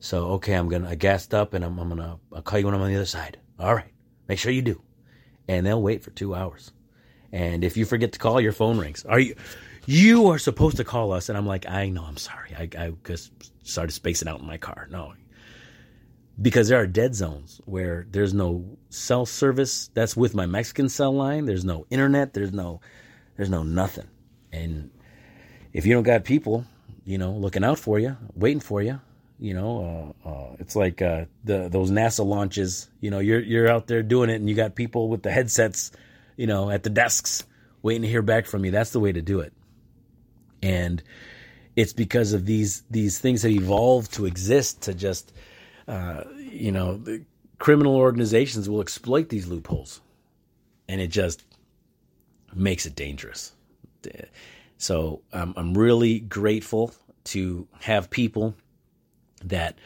So 0.00 0.26
okay, 0.32 0.54
I'm 0.54 0.68
gonna 0.68 0.88
I 0.88 0.96
gassed 0.96 1.32
up, 1.32 1.54
and 1.54 1.64
I'm 1.64 1.78
I'm 1.78 1.88
gonna 1.88 2.18
I'll 2.32 2.42
call 2.42 2.58
you 2.58 2.66
when 2.66 2.74
I'm 2.74 2.82
on 2.82 2.88
the 2.88 2.96
other 2.96 3.06
side. 3.06 3.38
All 3.58 3.74
right, 3.74 3.92
make 4.28 4.40
sure 4.40 4.50
you 4.50 4.62
do. 4.62 4.82
And 5.48 5.64
they'll 5.64 5.80
wait 5.80 6.02
for 6.02 6.10
two 6.10 6.34
hours. 6.34 6.72
And 7.36 7.64
if 7.64 7.76
you 7.76 7.84
forget 7.84 8.12
to 8.12 8.18
call, 8.18 8.40
your 8.40 8.52
phone 8.52 8.78
rings. 8.78 9.04
Are 9.04 9.20
you? 9.20 9.34
You 9.84 10.28
are 10.28 10.38
supposed 10.38 10.78
to 10.78 10.84
call 10.84 11.12
us, 11.12 11.28
and 11.28 11.36
I'm 11.36 11.46
like, 11.46 11.68
I 11.68 11.90
know, 11.90 12.02
I'm 12.02 12.16
sorry. 12.16 12.54
I, 12.58 12.68
I 12.78 12.92
just 13.04 13.30
started 13.62 13.92
spacing 13.92 14.26
out 14.26 14.40
in 14.40 14.46
my 14.46 14.56
car. 14.56 14.88
No, 14.90 15.12
because 16.40 16.68
there 16.68 16.80
are 16.80 16.86
dead 16.86 17.14
zones 17.14 17.60
where 17.66 18.06
there's 18.10 18.32
no 18.32 18.64
cell 18.88 19.26
service. 19.26 19.90
That's 19.92 20.16
with 20.16 20.34
my 20.34 20.46
Mexican 20.46 20.88
cell 20.88 21.12
line. 21.12 21.44
There's 21.44 21.64
no 21.64 21.84
internet. 21.90 22.32
There's 22.32 22.52
no, 22.52 22.80
there's 23.36 23.50
no 23.50 23.62
nothing. 23.62 24.08
And 24.50 24.90
if 25.74 25.84
you 25.84 25.92
don't 25.92 26.04
got 26.04 26.24
people, 26.24 26.64
you 27.04 27.18
know, 27.18 27.32
looking 27.32 27.64
out 27.64 27.78
for 27.78 27.98
you, 27.98 28.16
waiting 28.34 28.60
for 28.60 28.80
you, 28.80 28.98
you 29.38 29.52
know, 29.52 30.14
uh, 30.24 30.28
uh, 30.28 30.56
it's 30.58 30.74
like 30.74 31.02
uh, 31.02 31.26
the 31.44 31.68
those 31.68 31.90
NASA 31.90 32.24
launches. 32.24 32.88
You 33.02 33.10
know, 33.10 33.18
you're 33.18 33.40
you're 33.40 33.68
out 33.68 33.88
there 33.88 34.02
doing 34.02 34.30
it, 34.30 34.36
and 34.36 34.48
you 34.48 34.56
got 34.56 34.74
people 34.74 35.10
with 35.10 35.22
the 35.22 35.30
headsets 35.30 35.92
you 36.36 36.46
know, 36.46 36.70
at 36.70 36.82
the 36.82 36.90
desks 36.90 37.44
waiting 37.82 38.02
to 38.02 38.08
hear 38.08 38.22
back 38.22 38.46
from 38.46 38.64
you. 38.64 38.70
That's 38.70 38.90
the 38.90 39.00
way 39.00 39.12
to 39.12 39.22
do 39.22 39.40
it. 39.40 39.52
And 40.62 41.02
it's 41.76 41.92
because 41.92 42.32
of 42.32 42.46
these 42.46 42.82
these 42.90 43.18
things 43.18 43.42
that 43.42 43.50
evolved 43.50 44.14
to 44.14 44.24
exist 44.26 44.82
to 44.82 44.94
just 44.94 45.32
uh, 45.86 46.24
you 46.38 46.72
know 46.72 46.96
the 46.96 47.22
criminal 47.58 47.94
organizations 47.94 48.68
will 48.68 48.80
exploit 48.80 49.28
these 49.28 49.46
loopholes 49.46 50.00
and 50.88 51.00
it 51.00 51.08
just 51.08 51.44
makes 52.54 52.86
it 52.86 52.94
dangerous 52.94 53.52
so 54.78 55.22
um, 55.32 55.54
i'm 55.56 55.76
really 55.76 56.20
grateful 56.20 56.94
to 57.24 57.66
have 57.80 58.10
people 58.10 58.54
that 59.42 59.76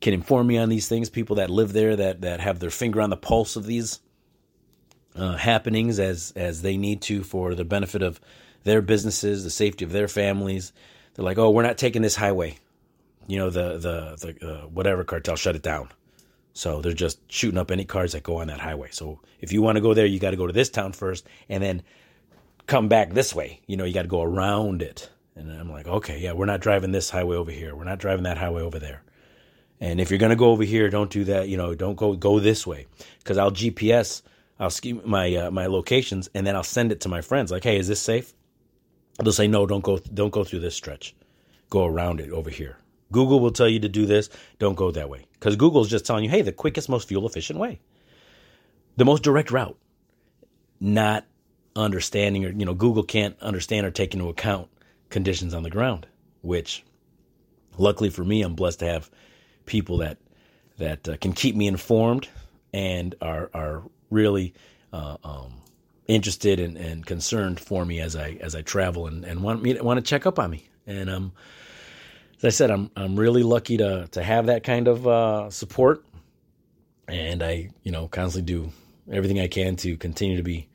can 0.00 0.14
inform 0.14 0.46
me 0.46 0.56
on 0.56 0.68
these 0.68 0.88
things 0.88 1.10
people 1.10 1.36
that 1.36 1.50
live 1.50 1.72
there 1.72 1.96
that 1.96 2.20
that 2.20 2.40
have 2.40 2.60
their 2.60 2.70
finger 2.70 3.00
on 3.00 3.10
the 3.10 3.16
pulse 3.16 3.56
of 3.56 3.66
these 3.66 4.00
uh, 5.16 5.36
happenings 5.36 5.98
as 5.98 6.32
as 6.36 6.62
they 6.62 6.76
need 6.76 7.02
to 7.02 7.22
for 7.22 7.54
the 7.54 7.64
benefit 7.64 8.02
of 8.02 8.20
their 8.64 8.82
businesses, 8.82 9.44
the 9.44 9.50
safety 9.50 9.84
of 9.84 9.92
their 9.92 10.08
families. 10.08 10.72
They're 11.14 11.24
like, 11.24 11.38
oh, 11.38 11.50
we're 11.50 11.62
not 11.62 11.78
taking 11.78 12.02
this 12.02 12.16
highway. 12.16 12.58
You 13.26 13.38
know, 13.38 13.50
the 13.50 13.78
the 13.78 14.34
the 14.40 14.48
uh, 14.48 14.66
whatever 14.66 15.04
cartel 15.04 15.36
shut 15.36 15.56
it 15.56 15.62
down. 15.62 15.88
So 16.52 16.80
they're 16.80 16.92
just 16.92 17.20
shooting 17.30 17.58
up 17.58 17.70
any 17.70 17.84
cars 17.84 18.12
that 18.12 18.22
go 18.22 18.38
on 18.38 18.46
that 18.46 18.60
highway. 18.60 18.88
So 18.90 19.20
if 19.40 19.52
you 19.52 19.60
want 19.60 19.76
to 19.76 19.82
go 19.82 19.92
there, 19.92 20.06
you 20.06 20.18
got 20.18 20.30
to 20.30 20.38
go 20.38 20.46
to 20.46 20.52
this 20.52 20.70
town 20.70 20.92
first, 20.92 21.26
and 21.48 21.62
then 21.62 21.82
come 22.66 22.88
back 22.88 23.12
this 23.12 23.34
way. 23.34 23.60
You 23.66 23.76
know, 23.76 23.84
you 23.84 23.92
got 23.92 24.02
to 24.02 24.08
go 24.08 24.22
around 24.22 24.82
it. 24.82 25.10
And 25.34 25.52
I'm 25.52 25.70
like, 25.70 25.86
okay, 25.86 26.18
yeah, 26.18 26.32
we're 26.32 26.46
not 26.46 26.60
driving 26.60 26.92
this 26.92 27.10
highway 27.10 27.36
over 27.36 27.50
here. 27.50 27.76
We're 27.76 27.84
not 27.84 27.98
driving 27.98 28.24
that 28.24 28.38
highway 28.38 28.62
over 28.62 28.78
there. 28.78 29.02
And 29.80 30.00
if 30.00 30.10
you're 30.10 30.18
to 30.18 30.36
go 30.36 30.50
over 30.50 30.64
here, 30.64 30.88
don't 30.88 31.10
do 31.10 31.24
that. 31.24 31.48
You 31.48 31.58
know, 31.58 31.74
don't 31.74 31.96
go 31.96 32.14
go 32.14 32.40
this 32.40 32.66
way 32.66 32.86
because 33.18 33.36
I'll 33.36 33.50
GPS, 33.50 34.22
I'll 34.58 34.70
scheme 34.70 35.02
my 35.04 35.34
uh, 35.34 35.50
my 35.50 35.66
locations, 35.66 36.28
and 36.34 36.46
then 36.46 36.56
I'll 36.56 36.62
send 36.62 36.92
it 36.92 37.00
to 37.02 37.08
my 37.08 37.20
friends. 37.20 37.50
Like, 37.50 37.64
hey, 37.64 37.78
is 37.78 37.88
this 37.88 38.00
safe? 38.00 38.32
They'll 39.18 39.32
say 39.32 39.48
no. 39.48 39.66
Don't 39.66 39.84
go. 39.84 39.98
Don't 39.98 40.32
go 40.32 40.44
through 40.44 40.60
this 40.60 40.74
stretch. 40.74 41.14
Go 41.68 41.84
around 41.84 42.20
it 42.20 42.30
over 42.30 42.50
here. 42.50 42.78
Google 43.12 43.40
will 43.40 43.50
tell 43.52 43.68
you 43.68 43.80
to 43.80 43.88
do 43.88 44.06
this. 44.06 44.28
Don't 44.58 44.74
go 44.74 44.90
that 44.90 45.08
way 45.08 45.26
because 45.34 45.56
Google's 45.56 45.90
just 45.90 46.06
telling 46.06 46.24
you, 46.24 46.30
hey, 46.30 46.42
the 46.42 46.52
quickest, 46.52 46.88
most 46.88 47.08
fuel 47.08 47.26
efficient 47.26 47.58
way, 47.58 47.80
the 48.96 49.04
most 49.04 49.22
direct 49.22 49.50
route. 49.50 49.78
Not 50.80 51.26
understanding 51.74 52.44
or 52.44 52.50
you 52.50 52.64
know 52.64 52.74
Google 52.74 53.02
can't 53.02 53.40
understand 53.40 53.86
or 53.86 53.90
take 53.90 54.14
into 54.14 54.28
account 54.28 54.68
conditions 55.10 55.54
on 55.54 55.62
the 55.62 55.70
ground, 55.70 56.06
which 56.42 56.84
luckily 57.78 58.10
for 58.10 58.24
me, 58.24 58.42
I'm 58.42 58.54
blessed 58.54 58.80
to 58.80 58.86
have 58.86 59.10
people 59.66 59.98
that 59.98 60.18
that 60.78 61.08
uh, 61.08 61.16
can 61.18 61.32
keep 61.32 61.56
me 61.56 61.66
informed 61.66 62.28
and 62.72 63.14
are 63.20 63.50
are 63.54 63.82
really 64.10 64.54
uh, 64.92 65.16
um, 65.24 65.62
interested 66.06 66.60
and, 66.60 66.76
and 66.76 67.04
concerned 67.06 67.60
for 67.60 67.84
me 67.84 68.00
as 68.00 68.16
I 68.16 68.38
as 68.40 68.54
I 68.54 68.62
travel 68.62 69.06
and, 69.06 69.24
and 69.24 69.42
want 69.42 69.62
me 69.62 69.78
want 69.80 69.98
to 69.98 70.02
check 70.02 70.26
up 70.26 70.38
on 70.38 70.50
me. 70.50 70.68
And 70.86 71.10
um, 71.10 71.32
as 72.38 72.44
I 72.44 72.50
said, 72.50 72.70
I'm 72.70 72.90
I'm 72.96 73.16
really 73.16 73.42
lucky 73.42 73.76
to 73.78 74.08
to 74.12 74.22
have 74.22 74.46
that 74.46 74.62
kind 74.62 74.88
of 74.88 75.06
uh, 75.06 75.50
support, 75.50 76.04
and 77.08 77.42
I 77.42 77.70
you 77.82 77.92
know 77.92 78.08
constantly 78.08 78.52
do 78.52 78.72
everything 79.10 79.40
I 79.40 79.48
can 79.48 79.76
to 79.76 79.96
continue 79.96 80.36
to 80.36 80.42
be 80.42 80.68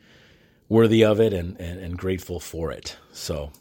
worthy 0.69 1.03
of 1.03 1.19
it 1.19 1.33
and, 1.33 1.59
and, 1.59 1.79
and 1.79 1.97
grateful 1.97 2.39
for 2.39 2.71
it. 2.71 2.95
So 3.11 3.51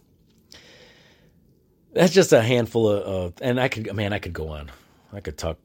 that's 1.93 2.12
just 2.12 2.33
a 2.33 2.41
handful 2.41 2.89
of, 2.89 3.03
of, 3.03 3.35
and 3.43 3.61
I 3.61 3.66
could, 3.66 3.93
man, 3.95 4.12
I 4.12 4.21
could 4.21 4.33
go 4.33 4.49
on. 4.49 4.71
I 5.12 5.18
could 5.18 5.37
talk 5.37 5.59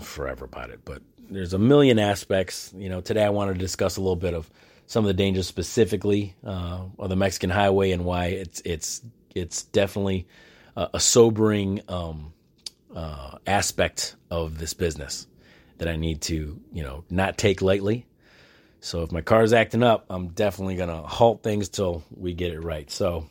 forever 0.00 0.46
about 0.46 0.70
it, 0.70 0.80
but 0.84 1.00
there's 1.30 1.54
a 1.54 1.58
million 1.58 1.98
aspects. 1.98 2.72
You 2.76 2.88
know, 2.88 3.00
today 3.00 3.24
I 3.24 3.30
wanted 3.30 3.54
to 3.54 3.58
discuss 3.58 3.96
a 3.96 4.00
little 4.00 4.16
bit 4.16 4.34
of 4.34 4.50
some 4.86 5.04
of 5.04 5.08
the 5.08 5.14
dangers 5.14 5.46
specifically 5.46 6.34
uh, 6.44 6.84
of 6.98 7.08
the 7.08 7.16
Mexican 7.16 7.50
highway 7.50 7.92
and 7.92 8.04
why 8.04 8.26
it's 8.26 8.60
it's 8.64 9.02
it's 9.34 9.62
definitely 9.64 10.26
a, 10.76 10.90
a 10.94 11.00
sobering 11.00 11.80
um, 11.88 12.32
uh, 12.94 13.38
aspect 13.46 14.16
of 14.30 14.58
this 14.58 14.74
business 14.74 15.26
that 15.78 15.88
I 15.88 15.96
need 15.96 16.22
to 16.22 16.60
you 16.72 16.82
know 16.82 17.04
not 17.08 17.38
take 17.38 17.62
lightly 17.62 18.06
so 18.80 19.02
if 19.02 19.12
my 19.12 19.20
car's 19.20 19.52
acting 19.52 19.82
up, 19.82 20.06
I'm 20.08 20.28
definitely 20.28 20.76
to 20.76 20.86
halt 21.02 21.42
things 21.42 21.68
till 21.68 22.02
we 22.16 22.32
get 22.32 22.52
it 22.52 22.60
right. 22.60 22.90
So 22.90 23.28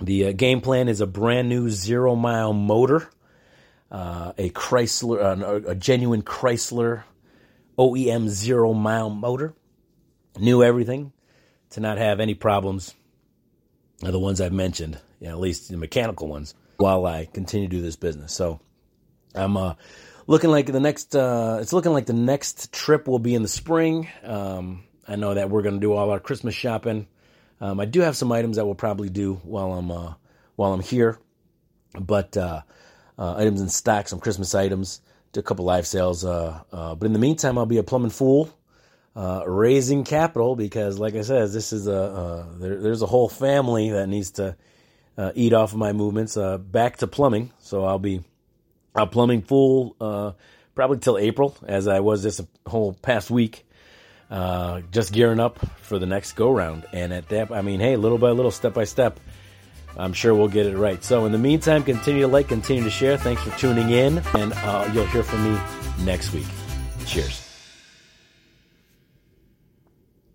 the 0.00 0.26
uh, 0.26 0.32
game 0.32 0.60
plan 0.60 0.88
is 0.88 1.00
a 1.00 1.06
brand 1.06 1.48
new 1.48 1.68
zero 1.68 2.14
mile 2.14 2.52
motor, 2.52 3.08
uh, 3.90 4.32
a 4.38 4.50
Chrysler, 4.50 5.42
uh, 5.42 5.70
a 5.70 5.74
genuine 5.74 6.22
Chrysler 6.22 7.02
OEM 7.78 8.28
zero 8.28 8.74
mile 8.74 9.10
motor. 9.10 9.54
New 10.38 10.62
everything 10.62 11.12
to 11.70 11.80
not 11.80 11.98
have 11.98 12.20
any 12.20 12.34
problems. 12.34 12.94
The 14.00 14.18
ones 14.18 14.40
I've 14.40 14.52
mentioned, 14.52 14.98
you 15.20 15.28
know, 15.28 15.34
at 15.34 15.40
least 15.40 15.70
the 15.70 15.76
mechanical 15.76 16.28
ones, 16.28 16.54
while 16.76 17.04
I 17.06 17.26
continue 17.26 17.68
to 17.68 17.76
do 17.76 17.82
this 17.82 17.96
business. 17.96 18.32
So 18.32 18.60
I'm 19.34 19.56
uh, 19.56 19.74
looking 20.26 20.50
like 20.50 20.66
the 20.66 20.80
next 20.80 21.16
uh, 21.16 21.58
it's 21.60 21.72
looking 21.72 21.92
like 21.92 22.06
the 22.06 22.12
next 22.12 22.72
trip 22.72 23.08
will 23.08 23.18
be 23.18 23.34
in 23.34 23.42
the 23.42 23.48
spring. 23.48 24.08
Um, 24.22 24.84
I 25.06 25.16
know 25.16 25.34
that 25.34 25.50
we're 25.50 25.62
going 25.62 25.74
to 25.74 25.80
do 25.80 25.92
all 25.92 26.10
our 26.10 26.20
Christmas 26.20 26.54
shopping. 26.54 27.08
Um, 27.60 27.80
I 27.80 27.86
do 27.86 28.00
have 28.00 28.16
some 28.16 28.30
items 28.30 28.56
that 28.56 28.64
we'll 28.64 28.76
probably 28.76 29.08
do 29.08 29.34
while 29.42 29.72
I'm 29.72 29.90
uh, 29.90 30.14
while 30.54 30.72
I'm 30.72 30.82
here, 30.82 31.18
but 31.98 32.36
uh, 32.36 32.62
uh 33.18 33.34
items 33.36 33.60
in 33.60 33.68
stock, 33.68 34.06
some 34.06 34.20
Christmas 34.20 34.54
items, 34.54 35.00
do 35.32 35.40
a 35.40 35.42
couple 35.42 35.64
live 35.64 35.86
sales. 35.86 36.24
Uh, 36.24 36.60
uh, 36.72 36.94
but 36.94 37.06
in 37.06 37.12
the 37.12 37.18
meantime, 37.18 37.58
I'll 37.58 37.66
be 37.66 37.78
a 37.78 37.82
plumbing 37.82 38.10
fool. 38.10 38.50
raising 39.46 40.04
capital 40.04 40.56
because, 40.56 40.98
like 40.98 41.14
I 41.14 41.22
said, 41.22 41.50
this 41.50 41.72
is 41.72 41.86
a 41.88 42.46
there, 42.58 42.80
there's 42.80 43.02
a 43.02 43.06
whole 43.06 43.28
family 43.28 43.90
that 43.90 44.08
needs 44.08 44.32
to 44.32 44.56
eat 45.34 45.52
off 45.52 45.72
of 45.72 45.78
my 45.78 45.92
movements. 45.92 46.36
back 46.36 46.98
to 46.98 47.06
plumbing, 47.06 47.52
so 47.60 47.84
I'll 47.84 47.98
be 47.98 48.22
a 48.94 49.06
plumbing 49.06 49.42
fool 49.42 49.96
uh, 50.00 50.32
probably 50.74 50.98
till 50.98 51.18
April, 51.18 51.56
as 51.66 51.88
I 51.88 52.00
was 52.00 52.22
this 52.22 52.40
whole 52.66 52.92
past 52.94 53.30
week. 53.30 53.64
Uh, 54.30 54.82
just 54.90 55.12
gearing 55.12 55.40
up 55.40 55.58
for 55.78 55.98
the 55.98 56.04
next 56.04 56.32
go 56.32 56.50
round. 56.50 56.84
And 56.92 57.14
at 57.14 57.30
that, 57.30 57.50
I 57.50 57.62
mean, 57.62 57.80
hey, 57.80 57.96
little 57.96 58.18
by 58.18 58.30
little, 58.30 58.50
step 58.50 58.74
by 58.74 58.84
step, 58.84 59.20
I'm 59.96 60.12
sure 60.12 60.34
we'll 60.34 60.48
get 60.48 60.66
it 60.66 60.76
right. 60.76 61.02
So 61.02 61.24
in 61.26 61.32
the 61.32 61.38
meantime, 61.38 61.82
continue 61.82 62.22
to 62.22 62.28
like, 62.28 62.48
continue 62.48 62.84
to 62.84 62.90
share. 62.90 63.16
Thanks 63.16 63.42
for 63.42 63.56
tuning 63.58 63.90
in, 63.90 64.18
and 64.34 64.52
uh, 64.52 64.90
you'll 64.92 65.06
hear 65.06 65.22
from 65.22 65.52
me 65.52 65.60
next 66.04 66.32
week. 66.32 66.46
Cheers. 67.06 67.47